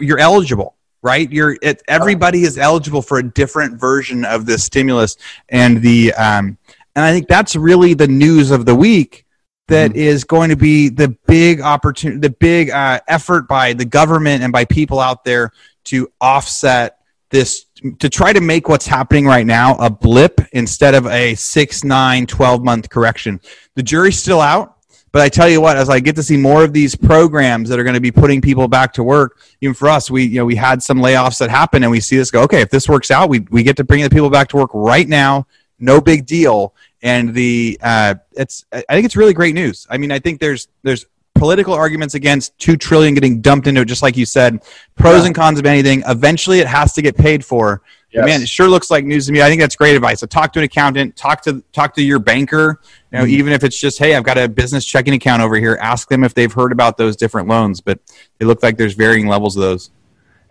you're 0.00 0.18
eligible 0.18 0.76
right? 1.02 1.30
You're 1.30 1.58
it, 1.60 1.82
everybody 1.86 2.44
is 2.44 2.56
eligible 2.56 3.02
for 3.02 3.18
a 3.18 3.22
different 3.22 3.78
version 3.78 4.24
of 4.24 4.46
this 4.46 4.64
stimulus 4.64 5.18
and 5.50 5.82
the 5.82 6.14
um, 6.14 6.56
and 6.96 7.04
i 7.04 7.12
think 7.12 7.28
that's 7.28 7.56
really 7.56 7.94
the 7.94 8.08
news 8.08 8.50
of 8.50 8.66
the 8.66 8.74
week 8.74 9.23
that 9.68 9.90
mm-hmm. 9.90 9.98
is 9.98 10.24
going 10.24 10.50
to 10.50 10.56
be 10.56 10.88
the 10.88 11.08
big 11.26 11.60
opportunity, 11.60 12.20
the 12.20 12.30
big 12.30 12.70
uh, 12.70 13.00
effort 13.08 13.48
by 13.48 13.72
the 13.72 13.84
government 13.84 14.42
and 14.42 14.52
by 14.52 14.64
people 14.64 15.00
out 15.00 15.24
there 15.24 15.52
to 15.84 16.10
offset 16.20 16.98
this, 17.30 17.66
to 17.98 18.08
try 18.08 18.32
to 18.32 18.40
make 18.40 18.68
what's 18.68 18.86
happening 18.86 19.26
right 19.26 19.46
now 19.46 19.74
a 19.76 19.90
blip 19.90 20.40
instead 20.52 20.94
of 20.94 21.06
a 21.06 21.34
six, 21.34 21.82
nine, 21.82 22.26
12 22.26 22.62
month 22.62 22.90
correction. 22.90 23.40
The 23.74 23.82
jury's 23.82 24.18
still 24.18 24.40
out. 24.40 24.74
But 25.14 25.22
I 25.22 25.28
tell 25.28 25.48
you 25.48 25.60
what, 25.60 25.76
as 25.76 25.88
I 25.88 26.00
get 26.00 26.16
to 26.16 26.24
see 26.24 26.36
more 26.36 26.64
of 26.64 26.72
these 26.72 26.96
programs 26.96 27.68
that 27.68 27.78
are 27.78 27.84
going 27.84 27.94
to 27.94 28.00
be 28.00 28.10
putting 28.10 28.40
people 28.40 28.66
back 28.66 28.92
to 28.94 29.04
work, 29.04 29.38
even 29.60 29.72
for 29.72 29.88
us, 29.88 30.10
we 30.10 30.24
you 30.24 30.38
know 30.38 30.44
we 30.44 30.56
had 30.56 30.82
some 30.82 30.98
layoffs 30.98 31.38
that 31.38 31.50
happen, 31.50 31.84
and 31.84 31.92
we 31.92 32.00
see 32.00 32.16
this 32.16 32.32
go. 32.32 32.42
Okay, 32.42 32.62
if 32.62 32.68
this 32.68 32.88
works 32.88 33.12
out, 33.12 33.28
we 33.28 33.38
we 33.50 33.62
get 33.62 33.76
to 33.76 33.84
bring 33.84 34.02
the 34.02 34.10
people 34.10 34.28
back 34.28 34.48
to 34.48 34.56
work 34.56 34.70
right 34.74 35.06
now. 35.06 35.46
No 35.78 36.00
big 36.00 36.26
deal 36.26 36.74
and 37.04 37.34
the 37.34 37.78
uh, 37.82 38.14
it's 38.32 38.64
I 38.72 38.82
think 38.88 39.04
it's 39.04 39.14
really 39.14 39.34
great 39.34 39.54
news. 39.54 39.86
I 39.90 39.98
mean, 39.98 40.10
I 40.10 40.18
think 40.18 40.40
there's 40.40 40.68
there's 40.82 41.06
political 41.34 41.74
arguments 41.74 42.14
against 42.14 42.58
two 42.58 42.76
trillion 42.76 43.12
getting 43.12 43.40
dumped 43.40 43.66
into 43.66 43.82
it, 43.82 43.84
just 43.84 44.02
like 44.02 44.16
you 44.16 44.24
said. 44.24 44.64
Pros 44.96 45.20
yeah. 45.20 45.26
and 45.26 45.34
cons 45.34 45.58
of 45.58 45.66
anything. 45.66 46.02
Eventually, 46.08 46.60
it 46.60 46.66
has 46.66 46.94
to 46.94 47.02
get 47.02 47.16
paid 47.16 47.44
for. 47.44 47.82
Yes. 48.10 48.26
Man, 48.26 48.42
it 48.42 48.48
sure 48.48 48.68
looks 48.68 48.90
like 48.90 49.04
news 49.04 49.26
to 49.26 49.32
me. 49.32 49.42
I 49.42 49.48
think 49.48 49.60
that's 49.60 49.76
great 49.76 49.96
advice. 49.96 50.20
So 50.20 50.26
talk 50.26 50.52
to 50.54 50.60
an 50.60 50.64
accountant, 50.64 51.16
talk 51.16 51.42
to 51.42 51.62
talk 51.72 51.94
to 51.96 52.02
your 52.02 52.20
banker. 52.20 52.80
You 53.12 53.18
know, 53.18 53.24
mm-hmm. 53.24 53.34
even 53.34 53.52
if 53.52 53.64
it's 53.64 53.78
just, 53.78 53.98
hey, 53.98 54.14
I've 54.14 54.24
got 54.24 54.38
a 54.38 54.48
business 54.48 54.84
checking 54.84 55.12
account 55.12 55.42
over 55.42 55.56
here. 55.56 55.76
Ask 55.82 56.08
them 56.08 56.24
if 56.24 56.32
they've 56.32 56.52
heard 56.52 56.72
about 56.72 56.96
those 56.96 57.16
different 57.16 57.48
loans. 57.48 57.82
But 57.82 57.98
they 58.38 58.46
look 58.46 58.62
like 58.62 58.78
there's 58.78 58.94
varying 58.94 59.26
levels 59.26 59.56
of 59.56 59.62
those. 59.62 59.90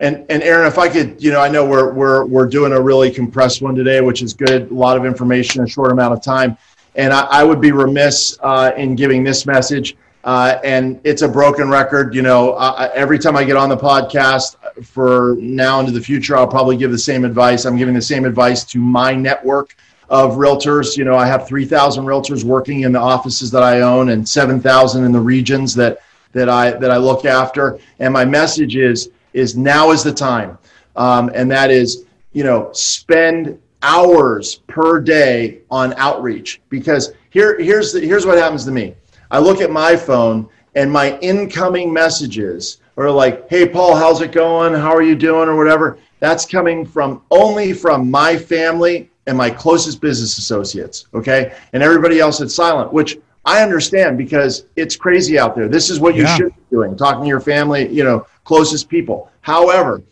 And 0.00 0.26
and 0.28 0.42
Aaron, 0.42 0.66
if 0.66 0.78
I 0.78 0.88
could, 0.88 1.22
you 1.22 1.30
know, 1.30 1.40
I 1.40 1.48
know 1.48 1.64
we're 1.64 1.92
we're 1.92 2.24
we're 2.24 2.46
doing 2.46 2.72
a 2.72 2.80
really 2.80 3.10
compressed 3.10 3.62
one 3.62 3.74
today, 3.74 4.00
which 4.00 4.22
is 4.22 4.34
good. 4.34 4.70
A 4.70 4.74
lot 4.74 4.96
of 4.96 5.04
information 5.04 5.60
in 5.60 5.66
a 5.66 5.70
short 5.70 5.92
amount 5.92 6.14
of 6.14 6.22
time. 6.22 6.56
And 6.96 7.12
I, 7.12 7.22
I 7.22 7.44
would 7.44 7.60
be 7.60 7.72
remiss 7.72 8.38
uh, 8.40 8.72
in 8.76 8.94
giving 8.96 9.24
this 9.24 9.46
message. 9.46 9.96
Uh, 10.24 10.58
and 10.64 10.98
it's 11.04 11.22
a 11.22 11.28
broken 11.28 11.68
record. 11.68 12.14
You 12.14 12.22
know, 12.22 12.52
uh, 12.52 12.90
every 12.94 13.18
time 13.18 13.36
I 13.36 13.44
get 13.44 13.56
on 13.56 13.68
the 13.68 13.76
podcast 13.76 14.56
for 14.84 15.36
now 15.38 15.80
into 15.80 15.92
the 15.92 16.00
future, 16.00 16.36
I'll 16.36 16.48
probably 16.48 16.76
give 16.76 16.90
the 16.90 16.98
same 16.98 17.24
advice. 17.24 17.66
I'm 17.66 17.76
giving 17.76 17.94
the 17.94 18.02
same 18.02 18.24
advice 18.24 18.64
to 18.64 18.78
my 18.78 19.14
network 19.14 19.76
of 20.08 20.32
realtors. 20.32 20.96
You 20.96 21.04
know, 21.04 21.14
I 21.14 21.26
have 21.26 21.46
3,000 21.46 22.04
realtors 22.04 22.42
working 22.42 22.82
in 22.82 22.92
the 22.92 23.00
offices 23.00 23.50
that 23.50 23.62
I 23.62 23.82
own 23.82 24.10
and 24.10 24.26
7,000 24.26 25.04
in 25.04 25.12
the 25.12 25.20
regions 25.20 25.74
that 25.74 26.00
that 26.32 26.48
I 26.48 26.72
that 26.72 26.90
I 26.90 26.96
look 26.96 27.24
after. 27.24 27.78
And 28.00 28.12
my 28.12 28.24
message 28.24 28.76
is 28.76 29.10
is 29.34 29.56
now 29.56 29.90
is 29.90 30.02
the 30.02 30.12
time, 30.12 30.56
um, 30.96 31.30
and 31.34 31.50
that 31.50 31.70
is 31.70 32.06
you 32.32 32.44
know 32.44 32.70
spend 32.72 33.60
hours 33.82 34.56
per 34.66 35.00
day 35.00 35.60
on 35.70 35.92
outreach 35.94 36.62
because 36.70 37.12
here 37.28 37.60
here's 37.60 37.92
the, 37.92 38.00
here's 38.00 38.24
what 38.24 38.38
happens 38.38 38.64
to 38.64 38.70
me. 38.70 38.94
I 39.30 39.38
look 39.38 39.60
at 39.60 39.70
my 39.70 39.96
phone 39.96 40.48
and 40.74 40.90
my 40.90 41.18
incoming 41.18 41.92
messages 41.92 42.78
are 42.96 43.10
like, 43.10 43.48
"Hey 43.50 43.68
Paul, 43.68 43.94
how's 43.94 44.22
it 44.22 44.32
going? 44.32 44.72
How 44.72 44.94
are 44.94 45.02
you 45.02 45.14
doing?" 45.14 45.48
or 45.48 45.56
whatever. 45.56 45.98
That's 46.20 46.46
coming 46.46 46.86
from 46.86 47.20
only 47.30 47.74
from 47.74 48.10
my 48.10 48.36
family 48.36 49.10
and 49.26 49.36
my 49.36 49.50
closest 49.50 50.00
business 50.00 50.38
associates, 50.38 51.06
okay? 51.14 51.54
And 51.72 51.82
everybody 51.82 52.20
else 52.20 52.40
is 52.40 52.54
silent, 52.54 52.92
which 52.92 53.18
I 53.44 53.62
understand 53.62 54.16
because 54.16 54.64
it's 54.76 54.96
crazy 54.96 55.38
out 55.38 55.54
there. 55.54 55.68
This 55.68 55.90
is 55.90 56.00
what 56.00 56.14
you 56.14 56.22
yeah. 56.22 56.36
should 56.36 56.54
be 56.54 56.62
doing, 56.70 56.96
talking 56.96 57.22
to 57.22 57.28
your 57.28 57.40
family, 57.40 57.88
you 57.88 58.04
know, 58.04 58.26
closest 58.44 58.88
people. 58.88 59.30
However, 59.40 60.02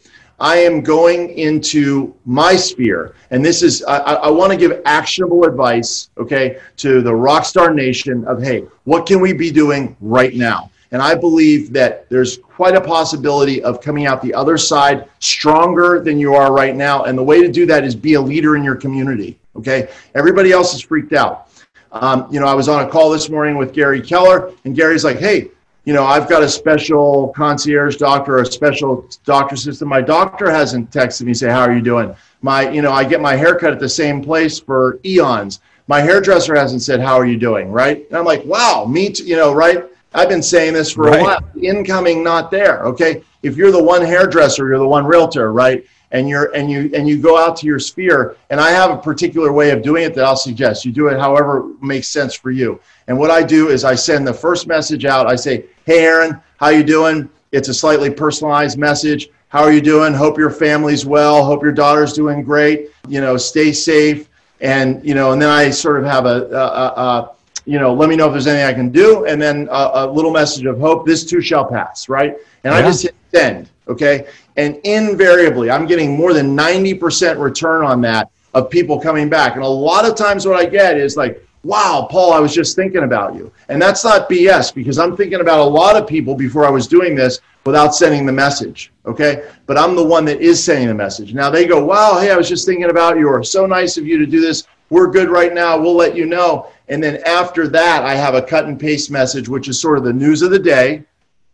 I 0.40 0.56
am 0.56 0.80
going 0.80 1.38
into 1.38 2.14
my 2.24 2.56
sphere, 2.56 3.14
and 3.30 3.44
this 3.44 3.62
is, 3.62 3.84
I, 3.84 3.98
I 3.98 4.30
want 4.30 4.50
to 4.50 4.58
give 4.58 4.82
actionable 4.84 5.44
advice, 5.44 6.10
okay, 6.18 6.58
to 6.78 7.00
the 7.00 7.12
Rockstar 7.12 7.72
Nation 7.72 8.24
of, 8.26 8.42
hey, 8.42 8.64
what 8.84 9.06
can 9.06 9.20
we 9.20 9.32
be 9.32 9.52
doing 9.52 9.96
right 10.00 10.34
now? 10.34 10.70
And 10.90 11.00
I 11.00 11.14
believe 11.14 11.72
that 11.72 12.08
there's 12.10 12.38
quite 12.38 12.74
a 12.74 12.80
possibility 12.80 13.62
of 13.62 13.80
coming 13.80 14.06
out 14.06 14.20
the 14.20 14.34
other 14.34 14.58
side 14.58 15.08
stronger 15.20 16.00
than 16.00 16.18
you 16.18 16.34
are 16.34 16.52
right 16.52 16.76
now. 16.76 17.04
And 17.04 17.16
the 17.16 17.22
way 17.22 17.40
to 17.40 17.50
do 17.50 17.64
that 17.66 17.84
is 17.84 17.94
be 17.94 18.14
a 18.14 18.20
leader 18.20 18.56
in 18.56 18.64
your 18.64 18.76
community, 18.76 19.38
okay? 19.56 19.88
Everybody 20.14 20.52
else 20.52 20.74
is 20.74 20.82
freaked 20.82 21.14
out. 21.14 21.48
Um, 21.92 22.26
you 22.30 22.40
know, 22.40 22.46
I 22.46 22.54
was 22.54 22.68
on 22.68 22.84
a 22.86 22.90
call 22.90 23.10
this 23.10 23.30
morning 23.30 23.56
with 23.56 23.72
Gary 23.72 24.00
Keller, 24.02 24.50
and 24.64 24.74
Gary's 24.74 25.04
like, 25.04 25.18
"Hey, 25.18 25.50
you 25.84 25.92
know, 25.92 26.04
I've 26.04 26.28
got 26.28 26.42
a 26.42 26.48
special 26.48 27.32
concierge 27.36 27.96
doctor, 27.96 28.38
a 28.38 28.46
special 28.46 29.08
doctor 29.24 29.56
system. 29.56 29.88
My 29.88 30.00
doctor 30.00 30.50
hasn't 30.50 30.90
texted 30.90 31.22
me 31.22 31.34
say, 31.34 31.50
"How 31.50 31.62
are 31.62 31.72
you 31.72 31.82
doing?" 31.82 32.14
My, 32.40 32.68
you 32.70 32.82
know, 32.82 32.92
I 32.92 33.04
get 33.04 33.20
my 33.20 33.34
haircut 33.34 33.72
at 33.72 33.80
the 33.80 33.88
same 33.88 34.22
place 34.22 34.58
for 34.58 35.00
eons. 35.04 35.60
My 35.88 36.00
hairdresser 36.00 36.54
hasn't 36.54 36.82
said, 36.82 37.00
"How 37.00 37.16
are 37.16 37.26
you 37.26 37.36
doing?" 37.36 37.72
Right? 37.72 38.06
And 38.08 38.16
I'm 38.16 38.24
like, 38.24 38.44
"Wow, 38.44 38.86
me 38.88 39.10
too." 39.10 39.24
You 39.24 39.36
know, 39.36 39.52
right? 39.52 39.84
I've 40.14 40.28
been 40.28 40.42
saying 40.42 40.74
this 40.74 40.92
for 40.92 41.04
right. 41.04 41.20
a 41.20 41.22
while. 41.22 41.50
Incoming, 41.60 42.22
not 42.22 42.50
there. 42.50 42.84
Okay. 42.84 43.22
If 43.42 43.56
you're 43.56 43.72
the 43.72 43.82
one 43.82 44.02
hairdresser, 44.02 44.68
you're 44.68 44.78
the 44.78 44.86
one 44.86 45.04
realtor, 45.04 45.52
right? 45.52 45.84
And 46.12 46.28
you're 46.28 46.54
and 46.54 46.70
you 46.70 46.90
and 46.94 47.08
you 47.08 47.20
go 47.20 47.38
out 47.38 47.56
to 47.56 47.66
your 47.66 47.78
sphere. 47.78 48.36
And 48.50 48.60
I 48.60 48.70
have 48.70 48.90
a 48.90 48.96
particular 48.96 49.52
way 49.52 49.70
of 49.70 49.82
doing 49.82 50.04
it 50.04 50.14
that 50.14 50.24
I'll 50.24 50.36
suggest. 50.36 50.84
You 50.84 50.92
do 50.92 51.08
it 51.08 51.18
however 51.18 51.70
makes 51.80 52.08
sense 52.08 52.34
for 52.34 52.50
you. 52.50 52.80
And 53.08 53.18
what 53.18 53.30
I 53.30 53.42
do 53.42 53.68
is 53.68 53.84
I 53.84 53.94
send 53.94 54.26
the 54.26 54.34
first 54.34 54.66
message 54.66 55.04
out. 55.04 55.26
I 55.26 55.36
say, 55.36 55.64
"Hey, 55.86 56.04
Aaron, 56.04 56.40
how 56.58 56.68
you 56.68 56.84
doing?" 56.84 57.28
It's 57.50 57.68
a 57.68 57.74
slightly 57.74 58.10
personalized 58.10 58.78
message. 58.78 59.30
How 59.48 59.62
are 59.62 59.72
you 59.72 59.82
doing? 59.82 60.14
Hope 60.14 60.38
your 60.38 60.50
family's 60.50 61.04
well. 61.04 61.44
Hope 61.44 61.62
your 61.62 61.72
daughter's 61.72 62.14
doing 62.14 62.42
great. 62.42 62.90
You 63.08 63.20
know, 63.20 63.36
stay 63.36 63.72
safe. 63.72 64.28
And 64.62 65.04
you 65.04 65.14
know, 65.14 65.32
and 65.32 65.42
then 65.42 65.50
I 65.50 65.70
sort 65.70 65.98
of 65.98 66.04
have 66.04 66.24
a, 66.24 66.48
a, 66.50 67.02
a 67.02 67.30
you 67.64 67.78
know, 67.78 67.92
let 67.92 68.08
me 68.08 68.16
know 68.16 68.26
if 68.26 68.32
there's 68.32 68.46
anything 68.46 68.66
I 68.66 68.72
can 68.72 68.90
do, 68.90 69.26
and 69.26 69.40
then 69.40 69.68
a, 69.70 69.90
a 69.94 70.06
little 70.06 70.30
message 70.30 70.64
of 70.64 70.78
hope. 70.78 71.06
This 71.06 71.24
too 71.24 71.40
shall 71.40 71.64
pass, 71.64 72.08
right? 72.08 72.36
And 72.64 72.72
yeah. 72.72 72.78
I 72.78 72.82
just 72.82 73.02
hit 73.02 73.11
send, 73.34 73.70
okay? 73.88 74.26
And 74.56 74.76
invariably, 74.84 75.70
I'm 75.70 75.86
getting 75.86 76.16
more 76.16 76.32
than 76.32 76.56
90% 76.56 77.38
return 77.38 77.84
on 77.84 78.00
that 78.02 78.30
of 78.54 78.70
people 78.70 79.00
coming 79.00 79.28
back. 79.28 79.54
And 79.54 79.64
a 79.64 79.68
lot 79.68 80.04
of 80.04 80.14
times, 80.14 80.46
what 80.46 80.56
I 80.56 80.66
get 80.66 80.98
is 80.98 81.16
like, 81.16 81.46
wow, 81.64 82.06
Paul, 82.10 82.32
I 82.32 82.40
was 82.40 82.54
just 82.54 82.76
thinking 82.76 83.04
about 83.04 83.34
you. 83.34 83.52
And 83.68 83.80
that's 83.80 84.04
not 84.04 84.28
BS 84.28 84.74
because 84.74 84.98
I'm 84.98 85.16
thinking 85.16 85.40
about 85.40 85.60
a 85.60 85.64
lot 85.64 85.96
of 85.96 86.06
people 86.06 86.34
before 86.34 86.66
I 86.66 86.70
was 86.70 86.86
doing 86.86 87.14
this 87.14 87.40
without 87.64 87.94
sending 87.94 88.26
the 88.26 88.32
message. 88.32 88.92
Okay. 89.06 89.48
But 89.66 89.78
I'm 89.78 89.94
the 89.94 90.04
one 90.04 90.24
that 90.26 90.40
is 90.40 90.62
sending 90.62 90.88
the 90.88 90.94
message. 90.94 91.34
Now 91.34 91.50
they 91.50 91.66
go, 91.66 91.84
wow, 91.84 92.18
hey, 92.18 92.30
I 92.30 92.36
was 92.36 92.48
just 92.48 92.66
thinking 92.66 92.90
about 92.90 93.16
you, 93.16 93.28
or 93.28 93.42
so 93.44 93.66
nice 93.66 93.96
of 93.96 94.06
you 94.06 94.18
to 94.18 94.26
do 94.26 94.40
this. 94.40 94.64
We're 94.90 95.10
good 95.10 95.30
right 95.30 95.54
now. 95.54 95.78
We'll 95.78 95.94
let 95.94 96.16
you 96.16 96.26
know. 96.26 96.68
And 96.88 97.02
then 97.02 97.22
after 97.24 97.68
that, 97.68 98.02
I 98.04 98.14
have 98.14 98.34
a 98.34 98.42
cut 98.42 98.66
and 98.66 98.78
paste 98.78 99.10
message, 99.10 99.48
which 99.48 99.68
is 99.68 99.80
sort 99.80 99.96
of 99.96 100.04
the 100.04 100.12
news 100.12 100.42
of 100.42 100.50
the 100.50 100.58
day. 100.58 101.04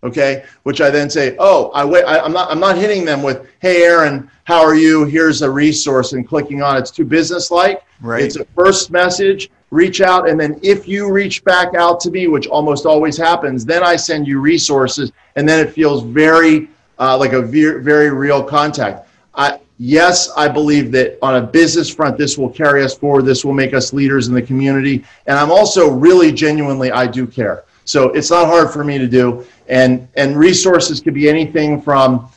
Okay, 0.05 0.45
which 0.63 0.81
I 0.81 0.91
then 0.91 1.11
say, 1.11 1.35
oh, 1.41 1.71
I 1.71 1.85
wait. 1.85 2.05
I, 2.05 2.21
I'm 2.21 2.33
not. 2.33 2.51
I'm 2.53 2.61
not 2.61 2.79
hitting 2.79 3.05
them 3.05 3.21
with, 3.21 3.49
"Hey, 3.59 3.83
Aaron, 3.83 4.31
how 4.45 4.61
are 4.65 4.77
you? 4.77 5.05
Here's 5.05 5.43
a 5.43 5.51
resource," 5.51 6.13
and 6.13 6.27
clicking 6.27 6.63
on. 6.63 6.77
It's 6.77 6.93
too 6.93 7.05
business-like. 7.05 7.83
Right. 8.01 8.23
It's 8.23 8.37
a 8.37 8.45
first 8.57 8.93
message. 8.93 9.51
Reach 9.71 10.01
out, 10.01 10.29
and 10.29 10.39
then 10.39 10.59
if 10.63 10.87
you 10.87 11.11
reach 11.11 11.43
back 11.43 11.75
out 11.75 11.99
to 12.01 12.11
me, 12.11 12.29
which 12.29 12.47
almost 12.47 12.87
always 12.87 13.17
happens, 13.19 13.65
then 13.65 13.83
I 13.83 13.97
send 13.97 14.29
you 14.29 14.41
resources, 14.41 15.11
and 15.35 15.49
then 15.49 15.59
it 15.67 15.73
feels 15.73 16.05
very 16.05 16.69
uh, 16.99 17.17
like 17.17 17.33
a 17.33 17.43
very, 17.43 17.83
very 17.83 18.11
real 18.11 18.43
contact. 18.43 19.09
I, 19.35 19.61
yes, 19.79 20.31
I 20.37 20.49
believe 20.49 20.91
that 20.93 21.19
on 21.23 21.37
a 21.37 21.47
business 21.47 21.93
front, 21.93 22.19
this 22.19 22.37
will 22.37 22.51
carry 22.51 22.83
us 22.83 22.97
forward. 22.97 23.25
This 23.25 23.45
will 23.45 23.55
make 23.55 23.75
us 23.75 23.93
leaders 23.93 24.29
in 24.29 24.35
the 24.35 24.43
community. 24.43 25.05
And 25.27 25.39
I'm 25.39 25.51
also 25.51 25.91
really 25.91 26.33
genuinely, 26.33 26.91
I 26.91 27.07
do 27.07 27.27
care. 27.27 27.65
So 27.89 28.11
it's 28.11 28.31
not 28.31 28.47
hard 28.47 28.71
for 28.71 28.85
me 28.85 28.99
to 28.99 29.07
do. 29.07 29.47
And, 29.69 30.09
and 30.15 30.37
resources 30.37 31.01
could 31.01 31.15
be 31.15 31.29
anything 31.29 31.81
from, 31.81 32.31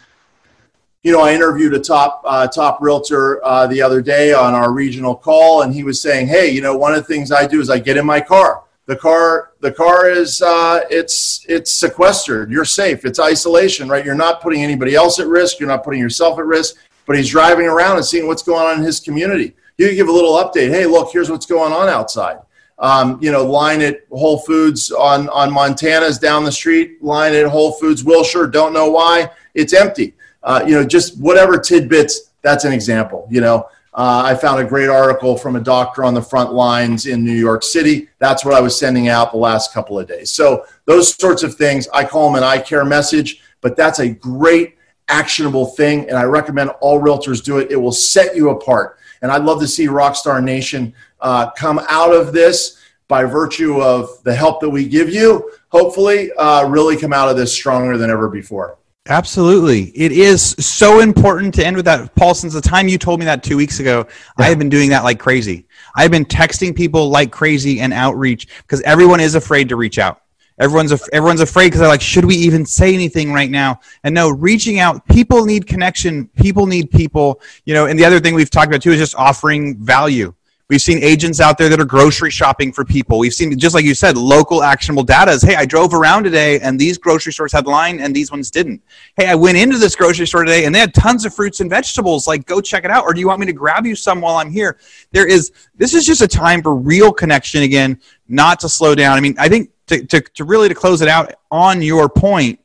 you 1.04 1.12
know, 1.12 1.22
I 1.22 1.34
interviewed 1.34 1.74
a 1.74 1.80
top 1.80 2.22
uh, 2.26 2.47
top 2.47 2.80
realtor 2.80 3.43
uh, 3.43 3.66
the 3.68 3.82
other 3.82 4.02
day 4.02 4.34
on 4.34 4.54
our 4.54 4.72
regional 4.72 5.16
call, 5.16 5.64
and 5.64 5.74
he 5.74 5.84
was 5.84 5.99
saying, 5.99 6.28
"Hey, 6.28 6.52
you 6.52 6.62
know, 6.62 6.78
one 6.78 6.93
of 6.93 6.99
the 6.99 7.12
things 7.12 7.32
I 7.32 7.47
do 7.47 7.60
is 7.60 7.72
I 7.72 7.80
get 7.80 7.97
in 7.97 8.06
my 8.06 8.22
car. 8.22 8.62
The 8.86 8.95
car, 8.95 9.54
the 9.62 9.72
car 9.72 10.08
is 10.08 10.43
uh, 10.43 10.82
it's 10.91 11.43
it's 11.49 11.72
sequestered. 11.72 12.52
You're 12.52 12.66
safe. 12.66 13.04
It's 13.04 13.20
isolation, 13.20 13.89
right? 13.89 14.06
You're 14.06 14.14
not 14.14 14.41
putting 14.41 14.62
anybody 14.64 14.93
else 14.93 15.20
at 15.20 15.26
risk. 15.26 15.60
You're 15.60 15.70
not 15.70 15.84
putting 15.84 15.99
yourself 15.99 16.38
at 16.38 16.45
risk 16.45 16.76
but 17.06 17.18
he's 17.18 17.30
driving 17.30 17.68
around 17.68 17.97
and 17.97 18.06
seeing 18.06 18.28
what's 18.28 18.43
going 18.43 18.66
on 18.66 18.80
in 18.80 18.86
his 18.86 18.99
community. 18.99 19.54
You 19.78 19.93
give 19.93 20.08
a 20.08 20.12
little 20.12 20.34
update. 20.34 20.70
Hey, 20.70 20.86
look, 20.86 21.12
here's 21.12 21.30
what's 21.30 21.45
going 21.45 21.74
on 21.74 21.89
outside. 21.89 22.38
Um, 22.82 23.20
you 23.22 23.32
know, 23.32 23.46
line 23.46 23.82
at 23.82 24.02
Whole 24.12 24.40
Foods 24.40 24.92
on 24.92 25.30
on 25.30 25.52
Montana's 25.52 26.18
down 26.18 26.44
the 26.44 26.52
street. 26.52 27.02
Line 27.02 27.34
at 27.34 27.46
Whole 27.46 27.74
Foods 27.74 28.04
Wilshire. 28.04 28.48
Don't 28.48 28.74
know 28.74 28.90
why 28.90 29.30
it's 29.54 29.74
empty. 29.74 30.16
Uh, 30.44 30.64
you 30.66 30.74
know, 30.74 30.84
just 30.84 31.20
whatever 31.20 31.58
tidbits. 31.58 32.32
That's 32.42 32.66
an 32.66 32.74
example. 32.74 33.28
You 33.30 33.42
know, 33.42 33.70
uh, 33.94 34.24
I 34.26 34.36
found 34.36 34.60
a 34.60 34.66
great 34.66 34.90
article 34.90 35.38
from 35.38 35.56
a 35.56 35.60
doctor 35.60 36.04
on 36.04 36.16
the 36.16 36.22
front 36.22 36.54
lines 36.54 37.06
in 37.06 37.24
New 37.24 37.34
York 37.36 37.62
City. 37.62 38.10
That's 38.18 38.44
what 38.44 38.56
I 38.56 38.60
was 38.60 38.78
sending 38.78 39.10
out 39.10 39.32
the 39.32 39.38
last 39.38 39.74
couple 39.74 40.00
of 40.00 40.08
days. 40.08 40.32
So 40.32 40.66
those 40.86 41.14
sorts 41.16 41.44
of 41.44 41.56
things, 41.56 41.88
I 41.94 42.04
call 42.04 42.28
them 42.28 42.42
an 42.42 42.44
eye 42.44 42.60
care 42.60 42.84
message. 42.84 43.42
But 43.62 43.78
that's 43.78 44.00
a 44.00 44.10
great 44.10 44.76
actionable 45.08 45.68
thing, 45.68 46.10
and 46.10 46.18
I 46.18 46.24
recommend 46.24 46.72
all 46.82 47.00
realtors 47.00 47.44
do 47.44 47.60
it. 47.60 47.72
It 47.72 47.76
will 47.76 47.92
set 47.92 48.36
you 48.36 48.50
apart. 48.50 48.98
And 49.22 49.32
I'd 49.32 49.44
love 49.44 49.60
to 49.60 49.68
see 49.68 49.86
Rockstar 49.86 50.44
Nation 50.44 50.96
uh, 51.22 51.51
come 51.51 51.80
out 51.89 52.13
of 52.13 52.34
this 52.34 52.78
by 53.07 53.26
virtue 53.26 53.82
of 53.82 54.24
the 54.24 54.34
help 54.34 54.61
that 54.61 54.69
we 54.69 54.88
give 54.88 55.09
you, 55.09 55.51
hopefully, 55.69 56.32
uh, 56.34 56.65
really 56.67 56.95
come 56.95 57.11
out 57.11 57.30
of 57.30 57.36
this 57.36 57.53
stronger 57.53 57.97
than 57.97 58.09
ever 58.09 58.30
before. 58.30 58.78
Absolutely. 59.09 59.86
It 59.95 60.11
is 60.11 60.51
so 60.59 60.99
important 60.99 61.53
to 61.55 61.65
end 61.65 61.76
with 61.76 61.86
that. 61.86 62.13
Paul, 62.15 62.36
since 62.36 62.53
the 62.53 62.61
time 62.61 62.88
you 62.88 62.97
told 62.97 63.19
me 63.19 63.26
that 63.26 63.43
two 63.43 63.57
weeks 63.57 63.80
ago, 63.80 64.05
yeah. 64.07 64.45
I 64.45 64.47
have 64.47 64.59
been 64.59 64.69
doing 64.69 64.91
that 64.91 65.03
like 65.03 65.19
crazy. 65.19 65.65
I've 65.95 66.11
been 66.11 66.24
texting 66.24 66.76
people 66.76 67.09
like 67.09 67.32
crazy 67.32 67.82
and 67.82 67.93
outreach 67.93 68.47
because 68.61 68.80
everyone 68.82 69.19
is 69.19 69.36
afraid 69.36 69.69
to 69.69 69.76
reach 69.76 69.97
out. 69.97 70.22
Everyone's 70.59 70.91
af- 70.91 71.09
everyone's 71.11 71.41
afraid 71.41 71.67
because 71.67 71.80
they're 71.80 71.89
like, 71.89 72.01
should 72.01 72.26
we 72.26 72.36
even 72.36 72.65
say 72.65 72.93
anything 72.93 73.34
right 73.34 73.49
now? 73.49 73.80
And 74.03 74.13
no, 74.13 74.30
reaching 74.30 74.80
out. 74.80 75.05
People 75.07 75.45
need 75.45 75.65
connection. 75.65 76.28
People 76.28 76.67
need 76.67 76.91
people. 76.91 77.41
You 77.65 77.74
know. 77.74 77.88
And 77.88 77.97
the 77.97 78.05
other 78.05 78.19
thing 78.19 78.36
we've 78.36 78.51
talked 78.51 78.67
about 78.67 78.84
too 78.84 78.91
is 78.91 78.99
just 78.99 79.15
offering 79.15 79.78
value. 79.84 80.34
We've 80.72 80.82
seen 80.82 81.03
agents 81.03 81.41
out 81.41 81.57
there 81.57 81.67
that 81.67 81.82
are 81.82 81.86
grocery 81.86 82.32
shopping 82.32 82.72
for 82.72 82.86
people. 82.86 83.19
We've 83.19 83.34
seen, 83.34 83.59
just 83.59 83.76
like 83.76 83.84
you 83.84 83.93
said, 83.93 84.15
local 84.15 84.63
actionable 84.63 85.03
data 85.03 85.32
is, 85.32 85.41
hey, 85.41 85.55
I 85.55 85.65
drove 85.65 85.93
around 85.93 86.24
today 86.24 86.61
and 86.61 86.80
these 86.80 86.97
grocery 86.97 87.34
stores 87.34 87.51
had 87.51 87.67
line 87.67 87.99
and 87.99 88.15
these 88.15 88.32
ones 88.32 88.49
didn't. 88.49 88.82
Hey, 89.17 89.28
I 89.28 89.36
went 89.36 89.57
into 89.57 89.78
this 89.78 89.97
grocery 89.97 90.26
store 90.26 90.45
today 90.45 90.63
and 90.63 90.74
they 90.74 90.80
had 90.80 90.93
tons 90.93 91.26
of 91.26 91.36
fruits 91.36 91.59
and 91.59 91.69
vegetables. 91.69 92.26
Like, 92.26 92.45
go 92.45 92.61
check 92.61 92.86
it 92.86 92.89
out. 92.89 93.03
Or 93.03 93.13
do 93.13 93.19
you 93.19 93.28
want 93.28 93.41
me 93.41 93.47
to 93.47 93.51
grab 93.51 93.86
you 93.86 93.95
some 93.95 94.22
while 94.22 94.38
I'm 94.38 94.49
here? 94.49 94.80
There 95.11 95.28
is, 95.28 95.51
this 95.76 95.93
is 95.93 96.05
just 96.05 96.22
a 96.22 96.28
time 96.28 96.61
for 96.61 96.74
real 96.74 97.11
connection 97.11 97.63
again, 97.63 97.99
not 98.30 98.61
to 98.61 98.69
slow 98.69 98.95
down. 98.95 99.17
I 99.17 99.19
mean, 99.19 99.36
I 99.38 99.49
think 99.49 99.72
to, 99.88 100.05
to, 100.05 100.22
to 100.22 100.45
really 100.45 100.69
to 100.69 100.76
close 100.76 101.01
it 101.01 101.09
out 101.09 101.34
on 101.51 101.82
your 101.82 102.07
point, 102.07 102.61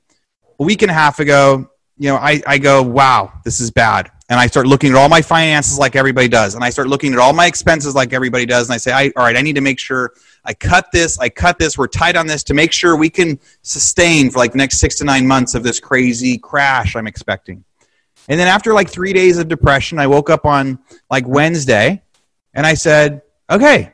a 0.60 0.62
week 0.62 0.82
and 0.82 0.92
a 0.92 0.94
half 0.94 1.18
ago, 1.18 1.68
you 1.98 2.08
know, 2.08 2.18
I, 2.18 2.40
I 2.46 2.58
go, 2.58 2.84
wow, 2.84 3.32
this 3.44 3.58
is 3.58 3.72
bad. 3.72 4.12
And 4.28 4.40
I 4.40 4.48
start 4.48 4.66
looking 4.66 4.90
at 4.90 4.96
all 4.96 5.08
my 5.08 5.22
finances 5.22 5.78
like 5.78 5.94
everybody 5.94 6.26
does. 6.26 6.56
And 6.56 6.64
I 6.64 6.70
start 6.70 6.88
looking 6.88 7.12
at 7.12 7.18
all 7.20 7.32
my 7.32 7.46
expenses 7.46 7.94
like 7.94 8.12
everybody 8.12 8.44
does. 8.44 8.68
And 8.68 8.74
I 8.74 8.78
say, 8.78 8.92
I, 8.92 9.12
all 9.16 9.24
right, 9.24 9.36
I 9.36 9.40
need 9.40 9.54
to 9.54 9.60
make 9.60 9.78
sure 9.78 10.14
I 10.44 10.52
cut 10.52 10.90
this, 10.92 11.18
I 11.18 11.28
cut 11.28 11.58
this, 11.58 11.78
we're 11.78 11.86
tight 11.86 12.16
on 12.16 12.26
this 12.26 12.42
to 12.44 12.54
make 12.54 12.72
sure 12.72 12.96
we 12.96 13.10
can 13.10 13.38
sustain 13.62 14.30
for 14.30 14.38
like 14.38 14.52
the 14.52 14.58
next 14.58 14.78
six 14.78 14.96
to 14.98 15.04
nine 15.04 15.26
months 15.26 15.54
of 15.54 15.62
this 15.62 15.78
crazy 15.78 16.38
crash 16.38 16.96
I'm 16.96 17.06
expecting. 17.06 17.64
And 18.28 18.38
then 18.40 18.48
after 18.48 18.74
like 18.74 18.88
three 18.88 19.12
days 19.12 19.38
of 19.38 19.46
depression, 19.46 19.98
I 19.98 20.08
woke 20.08 20.30
up 20.30 20.44
on 20.44 20.80
like 21.08 21.26
Wednesday 21.28 22.02
and 22.54 22.66
I 22.66 22.74
said, 22.74 23.22
okay, 23.48 23.92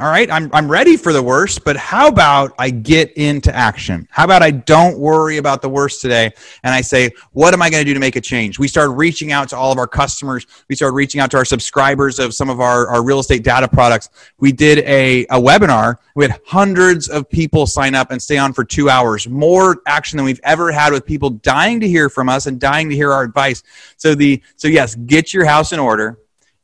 all 0.00 0.06
right, 0.06 0.30
I'm, 0.30 0.48
I'm 0.52 0.70
ready 0.70 0.96
for 0.96 1.12
the 1.12 1.22
worst, 1.22 1.64
but 1.64 1.76
how 1.76 2.06
about 2.06 2.54
I 2.56 2.70
get 2.70 3.12
into 3.14 3.52
action? 3.52 4.06
How 4.12 4.24
about 4.24 4.44
I 4.44 4.52
don't 4.52 4.96
worry 4.96 5.38
about 5.38 5.60
the 5.60 5.68
worst 5.68 6.00
today 6.00 6.30
and 6.62 6.72
I 6.72 6.82
say, 6.82 7.10
what 7.32 7.52
am 7.52 7.62
I 7.62 7.68
going 7.68 7.80
to 7.80 7.84
do 7.84 7.94
to 7.94 8.00
make 8.00 8.14
a 8.14 8.20
change? 8.20 8.60
We 8.60 8.68
started 8.68 8.92
reaching 8.92 9.32
out 9.32 9.48
to 9.48 9.56
all 9.56 9.72
of 9.72 9.78
our 9.78 9.88
customers. 9.88 10.46
We 10.68 10.76
started 10.76 10.94
reaching 10.94 11.20
out 11.20 11.32
to 11.32 11.36
our 11.36 11.44
subscribers 11.44 12.20
of 12.20 12.32
some 12.32 12.48
of 12.48 12.60
our, 12.60 12.86
our 12.86 13.02
real 13.02 13.18
estate 13.18 13.42
data 13.42 13.66
products. 13.66 14.10
We 14.38 14.52
did 14.52 14.78
a, 14.80 15.24
a 15.26 15.40
webinar. 15.40 15.96
We 16.14 16.24
had 16.24 16.40
hundreds 16.46 17.08
of 17.08 17.28
people 17.28 17.66
sign 17.66 17.96
up 17.96 18.12
and 18.12 18.22
stay 18.22 18.38
on 18.38 18.52
for 18.52 18.62
two 18.62 18.88
hours. 18.88 19.28
More 19.28 19.82
action 19.86 20.16
than 20.16 20.26
we've 20.26 20.40
ever 20.44 20.70
had 20.70 20.92
with 20.92 21.06
people 21.06 21.30
dying 21.30 21.80
to 21.80 21.88
hear 21.88 22.08
from 22.08 22.28
us 22.28 22.46
and 22.46 22.60
dying 22.60 22.88
to 22.90 22.94
hear 22.94 23.12
our 23.12 23.24
advice. 23.24 23.64
So 23.96 24.14
the 24.14 24.40
so 24.54 24.68
yes, 24.68 24.94
get 24.94 25.34
your 25.34 25.44
house 25.44 25.72
in 25.72 25.80
order 25.80 26.20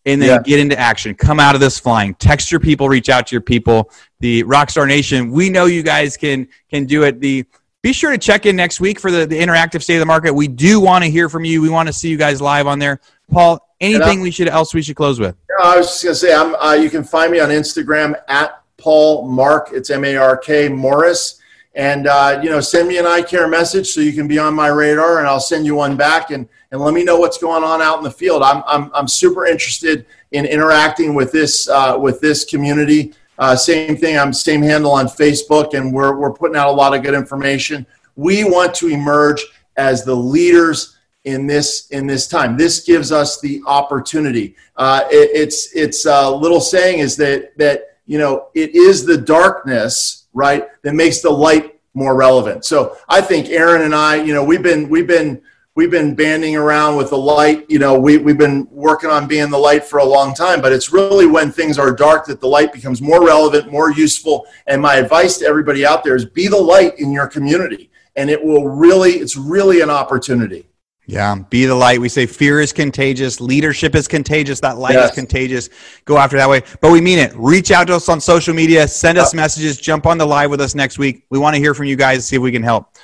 and 0.07 0.21
then 0.21 0.29
yeah. 0.29 0.43
get 0.43 0.61
into 0.61 0.79
action. 0.79 1.15
Come 1.15 1.41
out 1.41 1.55
of 1.55 1.61
this 1.61 1.79
flying. 1.79 2.15
Text 2.15 2.51
your 2.51 2.61
people, 2.61 2.89
reach 2.89 3.09
out 3.09 3.27
to 3.29 3.35
your 3.35 3.41
people. 3.41 3.91
The 4.21 4.45
Rockstar 4.45 4.87
Nation, 4.87 5.31
we 5.31 5.51
know 5.51 5.67
you 5.67 5.83
guys 5.83 6.17
can 6.17 6.49
can 6.71 6.87
do 6.87 7.05
it. 7.05 7.21
The 7.21 7.45
be 7.83 7.93
sure 7.93 8.11
to 8.11 8.19
check 8.19 8.47
in 8.47 8.57
next 8.57 8.81
week 8.81 8.99
for 8.99 9.11
the, 9.11 9.27
the 9.27 9.39
interactive 9.39 9.83
state 9.83 9.97
of 9.97 10.01
the 10.01 10.07
market. 10.07 10.33
We 10.33 10.49
do 10.49 10.81
want 10.81 11.05
to 11.05 11.11
hear 11.11 11.29
from 11.29 11.45
you. 11.45 11.61
We 11.61 11.69
want 11.69 11.87
to 11.87 11.93
see 11.93 12.09
you 12.09 12.17
guys 12.17 12.41
live 12.41 12.67
on 12.67 12.79
there. 12.79 12.99
Paul, 13.31 13.61
anything 13.81 14.21
we 14.21 14.31
should 14.31 14.49
else 14.49 14.73
we 14.73 14.81
should 14.83 14.97
close 14.97 15.21
with? 15.21 15.37
I 15.63 15.77
was 15.77 15.87
just 15.87 16.03
gonna 16.03 16.15
say, 16.15 16.35
I'm. 16.35 16.55
Uh, 16.55 16.73
you 16.75 16.91
can 16.91 17.05
find 17.05 17.31
me 17.31 17.41
on 17.41 17.51
Instagram 17.51 18.15
at 18.29 18.63
Paul 18.77 19.29
Mark. 19.29 19.71
It's 19.73 19.91
M 19.91 20.05
A 20.05 20.17
R 20.17 20.37
K 20.37 20.69
Morris. 20.69 21.41
And 21.77 22.07
uh, 22.07 22.41
you 22.43 22.51
know, 22.51 22.61
send 22.61 22.89
me 22.89 22.99
an 22.99 23.07
eye 23.07 23.23
care 23.23 23.49
message 23.49 23.89
so 23.89 24.01
you 24.01 24.13
can 24.13 24.29
be 24.29 24.39
on 24.39 24.55
my 24.55 24.69
radar, 24.69 25.19
and 25.19 25.27
I'll 25.27 25.41
send 25.41 25.67
you 25.67 25.75
one 25.75 25.97
back. 25.97 26.31
And 26.31 26.49
and 26.75 26.83
let 26.83 26.93
me 26.93 27.05
know 27.05 27.17
what's 27.17 27.39
going 27.39 27.63
on 27.63 27.81
out 27.81 27.99
in 27.99 28.03
the 28.05 28.11
field. 28.11 28.43
I'm, 28.43 28.65
I'm, 28.67 28.91
I'm 28.95 29.07
super 29.07 29.47
interested 29.47 30.07
in 30.33 30.45
interacting 30.45 31.15
with 31.15 31.31
this, 31.31 31.69
uh, 31.69 31.97
with 31.97 32.21
this 32.21 32.45
community. 32.45 33.15
Uh, 33.39 33.55
same 33.55 33.97
thing. 33.97 34.19
I'm 34.19 34.33
same 34.33 34.61
handle 34.61 34.91
on 34.91 35.07
Facebook, 35.07 35.75
and 35.75 35.93
we're 35.93 36.17
we're 36.17 36.33
putting 36.33 36.57
out 36.57 36.69
a 36.69 36.73
lot 36.73 36.93
of 36.93 37.05
good 37.05 37.15
information. 37.15 37.87
We 38.17 38.43
want 38.43 38.75
to 38.75 38.89
emerge 38.89 39.45
as 39.77 40.05
the 40.05 40.15
leaders 40.15 40.97
in 41.23 41.47
this 41.47 41.89
in 41.91 42.09
this 42.09 42.27
time. 42.27 42.57
This 42.57 42.81
gives 42.81 43.13
us 43.13 43.41
the 43.41 43.63
opportunity. 43.67 44.57
Uh, 44.77 45.03
it, 45.11 45.31
it's 45.33 45.75
it's 45.77 46.07
a 46.07 46.29
little 46.29 46.61
saying 46.61 46.99
is 46.99 47.17
that 47.17 47.57
that 47.57 47.99
you 48.07 48.19
know 48.19 48.49
it 48.55 48.75
is 48.75 49.05
the 49.05 49.17
darkness 49.17 50.27
right 50.33 50.67
that 50.83 50.95
makes 50.95 51.21
the 51.21 51.31
light 51.31 51.79
more 51.95 52.17
relevant. 52.17 52.65
So 52.65 52.97
I 53.09 53.21
think 53.21 53.49
Aaron 53.49 53.83
and 53.83 53.95
I, 53.95 54.17
you 54.17 54.35
know, 54.35 54.45
we've 54.45 54.63
been 54.63 54.89
we've 54.89 55.07
been 55.07 55.41
we've 55.77 55.91
been 55.91 56.15
banding 56.15 56.57
around 56.57 56.97
with 56.97 57.11
the 57.11 57.19
light. 57.19 57.67
You 57.69 57.79
know, 57.79 57.99
we, 57.99 58.19
we've 58.19 58.39
been 58.39 58.69
working 58.71 59.11
on 59.11 59.27
being 59.27 59.51
the 59.51 59.59
light 59.59 59.85
for 59.85 59.99
a 59.99 60.05
long 60.05 60.35
time, 60.35 60.61
but 60.61 60.73
it's 60.73 60.93
really 60.93 61.27
when 61.27 61.51
things 61.51 61.79
are 61.79 61.93
dark 61.93 62.27
that 62.27 62.41
the 62.41 62.49
light 62.49 62.73
becomes 62.73 63.03
more 63.03 63.25
relevant, 63.25 63.71
more 63.71 63.91
useful. 63.91 64.47
And 64.67 64.81
my 64.81 64.97
advice 64.97 65.39
to 65.39 65.47
everybody 65.47 65.85
out 65.85 66.05
there 66.05 66.17
is 66.17 66.25
be 66.25 66.49
the 66.49 66.57
light 66.57 66.99
in 66.99 67.13
your 67.13 67.27
community. 67.27 67.91
And 68.17 68.31
it 68.31 68.43
will 68.43 68.69
really, 68.69 69.15
it's 69.15 69.37
really 69.37 69.81
an 69.81 69.91
opportunity. 69.91 70.67
Yeah, 71.07 71.35
be 71.51 71.67
the 71.67 71.75
light. 71.75 72.01
We 72.01 72.09
say 72.09 72.25
fear 72.25 72.61
is 72.61 72.73
contagious, 72.73 73.39
leadership 73.39 73.95
is 73.95 74.09
contagious, 74.09 74.59
that 74.61 74.79
light 74.79 74.95
yes. 74.95 75.11
is 75.11 75.15
contagious. 75.15 75.69
Go 76.07 76.17
after 76.17 76.39
that 76.39 76.49
way. 76.49 76.63
But 76.81 76.93
we 76.93 77.03
mean 77.03 77.19
it. 77.19 77.35
Reach 77.35 77.71
out 77.71 77.89
to 77.89 77.97
us 77.97 78.09
on 78.09 78.21
social 78.21 78.55
media, 78.55 78.89
send 78.89 79.19
us 79.19 79.35
uh, 79.35 79.37
messages, 79.37 79.79
jump 79.79 80.07
on 80.07 80.17
the 80.17 80.25
live 80.25 80.49
with 80.49 80.63
us 80.63 80.75
next 80.75 80.99
week. 80.99 81.27
We 81.29 81.39
want 81.39 81.57
to 81.57 81.61
hear 81.61 81.75
from 81.75 81.87
you 81.87 81.97
guys, 81.97 82.27
see 82.27 82.37
if 82.37 82.43
we 82.43 82.53
can 82.53 82.63
help. 82.63 82.97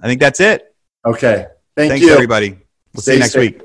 I 0.00 0.08
think 0.08 0.18
that's 0.20 0.40
it. 0.40 0.74
Okay. 1.06 1.46
Thank 1.76 1.90
Thanks, 1.90 2.06
you. 2.06 2.12
everybody. 2.12 2.56
We'll 2.92 3.02
Stay 3.02 3.12
see 3.12 3.14
you 3.14 3.20
next 3.20 3.32
safe. 3.32 3.52
week. 3.54 3.60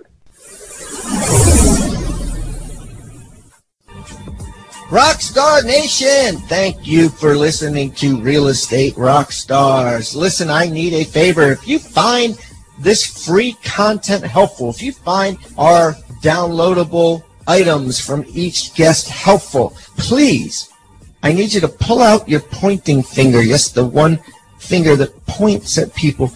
Rockstar 4.89 5.63
Nation, 5.63 6.41
thank 6.47 6.87
you 6.87 7.09
for 7.09 7.35
listening 7.35 7.91
to 7.93 8.19
Real 8.19 8.47
Estate 8.47 8.95
Rockstars. 8.95 10.15
Listen, 10.15 10.49
I 10.49 10.65
need 10.65 10.93
a 10.93 11.03
favor. 11.03 11.51
If 11.51 11.67
you 11.67 11.77
find 11.77 12.35
this 12.79 13.05
free 13.05 13.53
content 13.63 14.23
helpful, 14.23 14.71
if 14.71 14.81
you 14.81 14.91
find 14.91 15.37
our 15.59 15.93
downloadable 16.23 17.21
items 17.47 17.99
from 17.99 18.25
each 18.29 18.73
guest 18.73 19.09
helpful, 19.09 19.77
please, 19.97 20.67
I 21.21 21.33
need 21.33 21.53
you 21.53 21.61
to 21.61 21.67
pull 21.67 22.01
out 22.01 22.27
your 22.27 22.39
pointing 22.39 23.03
finger. 23.03 23.43
Yes, 23.43 23.69
the 23.69 23.85
one 23.85 24.17
finger 24.57 24.95
that 24.95 25.23
points 25.27 25.77
at 25.77 25.93
people 25.93 26.31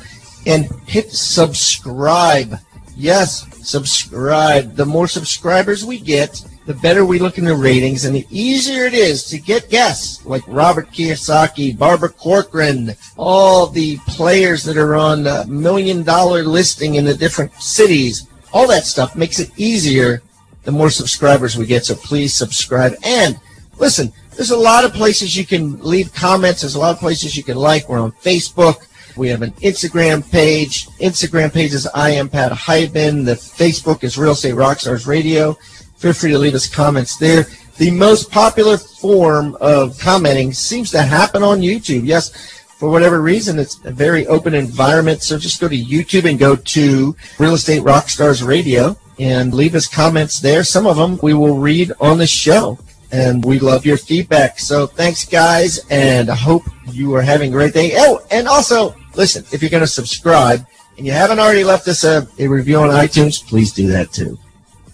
and 0.45 0.65
hit 0.87 1.11
subscribe. 1.11 2.57
Yes, 2.95 3.45
subscribe. 3.67 4.75
The 4.75 4.85
more 4.85 5.07
subscribers 5.07 5.85
we 5.85 5.99
get, 5.99 6.43
the 6.65 6.73
better 6.75 7.05
we 7.05 7.19
look 7.19 7.37
in 7.37 7.45
the 7.45 7.55
ratings 7.55 8.05
and 8.05 8.15
the 8.15 8.27
easier 8.29 8.85
it 8.85 8.93
is 8.93 9.25
to 9.25 9.39
get 9.39 9.69
guests 9.69 10.25
like 10.25 10.43
Robert 10.47 10.91
Kiyosaki, 10.91 11.77
Barbara 11.77 12.09
Corcoran, 12.09 12.95
all 13.17 13.67
the 13.67 13.97
players 14.07 14.63
that 14.63 14.77
are 14.77 14.95
on 14.95 15.23
the 15.23 15.45
million 15.47 16.03
dollar 16.03 16.43
listing 16.43 16.95
in 16.95 17.05
the 17.05 17.13
different 17.13 17.53
cities. 17.61 18.27
All 18.53 18.67
that 18.67 18.85
stuff 18.85 19.15
makes 19.15 19.39
it 19.39 19.51
easier 19.57 20.21
the 20.63 20.71
more 20.71 20.89
subscribers 20.89 21.57
we 21.57 21.65
get. 21.65 21.85
So 21.85 21.95
please 21.95 22.33
subscribe. 22.33 22.93
And 23.03 23.37
listen, 23.77 24.13
there's 24.35 24.51
a 24.51 24.57
lot 24.57 24.85
of 24.85 24.93
places 24.93 25.35
you 25.35 25.45
can 25.45 25.81
leave 25.81 26.13
comments. 26.13 26.61
There's 26.61 26.75
a 26.75 26.79
lot 26.79 26.93
of 26.93 26.99
places 26.99 27.35
you 27.35 27.43
can 27.43 27.57
like. 27.57 27.89
We're 27.89 27.99
on 27.99 28.11
Facebook. 28.13 28.87
We 29.16 29.28
have 29.30 29.41
an 29.41 29.51
Instagram 29.53 30.30
page. 30.32 30.88
Instagram 30.99 31.53
page 31.53 31.74
is 31.74 31.88
I 31.88 32.11
am 32.11 32.30
Pat 32.30 32.51
Hiban. 32.51 33.26
The 33.26 33.36
Facebook 33.36 34.03
is 34.03 34.18
Real 34.18 34.32
Estate 34.32 34.55
Rockstars 34.55 35.05
Radio. 35.05 35.53
Feel 35.97 36.14
free 36.14 36.32
to 36.32 36.39
leave 36.39 36.55
us 36.55 36.68
comments 36.68 37.18
there. 37.18 37.45
The 37.78 37.91
most 37.91 38.32
popular 38.32 38.78
form 38.78 39.55
of 39.61 39.97
commenting 39.99 40.53
seems 40.53 40.91
to 40.91 41.01
happen 41.01 41.43
on 41.43 41.61
YouTube. 41.61 42.05
Yes, 42.05 42.32
for 42.78 42.89
whatever 42.89 43.22
reason, 43.22 43.59
it's 43.59 43.80
a 43.86 43.91
very 43.91 44.26
open 44.28 44.53
environment. 44.53 45.22
So 45.22 45.38
just 45.38 45.61
go 45.61 45.68
to 45.68 45.78
YouTube 45.78 46.30
and 46.30 46.39
go 46.39 46.55
to 46.55 47.16
Real 47.38 47.53
Estate 47.53 47.84
Rockstars 47.84 48.45
Radio 48.45 48.97
and 49.20 49.53
leave 49.53 49.76
us 49.76 49.88
comments 49.88 50.39
there. 50.39 50.64
Some 50.64 50.88
of 50.88 50.97
them 50.97 51.20
we 51.22 51.34
will 51.34 51.59
read 51.59 51.91
on 52.01 52.18
the 52.18 52.28
show 52.28 52.80
and 53.14 53.45
we 53.45 53.59
love 53.59 53.86
your 53.86 53.95
feedback. 53.97 54.57
So 54.59 54.88
thanks, 54.88 55.24
guys, 55.24 55.80
and 55.91 56.32
I 56.32 56.36
hope 56.36 56.64
you 56.91 57.14
are 57.14 57.22
having 57.22 57.49
a 57.49 57.53
great 57.53 57.74
day. 57.74 57.91
Oh, 57.95 58.20
and 58.32 58.47
also, 58.47 58.95
listen, 59.16 59.45
if 59.53 59.61
you're 59.61 59.70
going 59.70 59.82
to 59.82 59.88
subscribe 59.88 60.66
and 60.97 61.05
you 61.05 61.11
haven't 61.11 61.39
already 61.39 61.64
left 61.64 61.88
us 61.88 62.03
a, 62.03 62.28
a 62.39 62.47
review 62.47 62.80
on 62.80 62.89
iTunes, 62.89 63.45
please 63.47 63.72
do 63.72 63.88
that 63.88 64.11
too. 64.11 64.38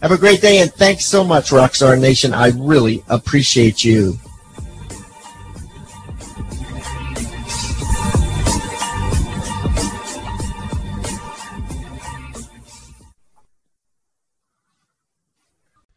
Have 0.02 0.12
a 0.12 0.18
great 0.18 0.42
day, 0.42 0.60
and 0.60 0.72
thanks 0.72 1.06
so 1.06 1.24
much, 1.24 1.52
Rockstar 1.52 2.00
Nation. 2.00 2.34
I 2.34 2.52
really 2.52 3.04
appreciate 3.08 3.84
you. 3.84 4.18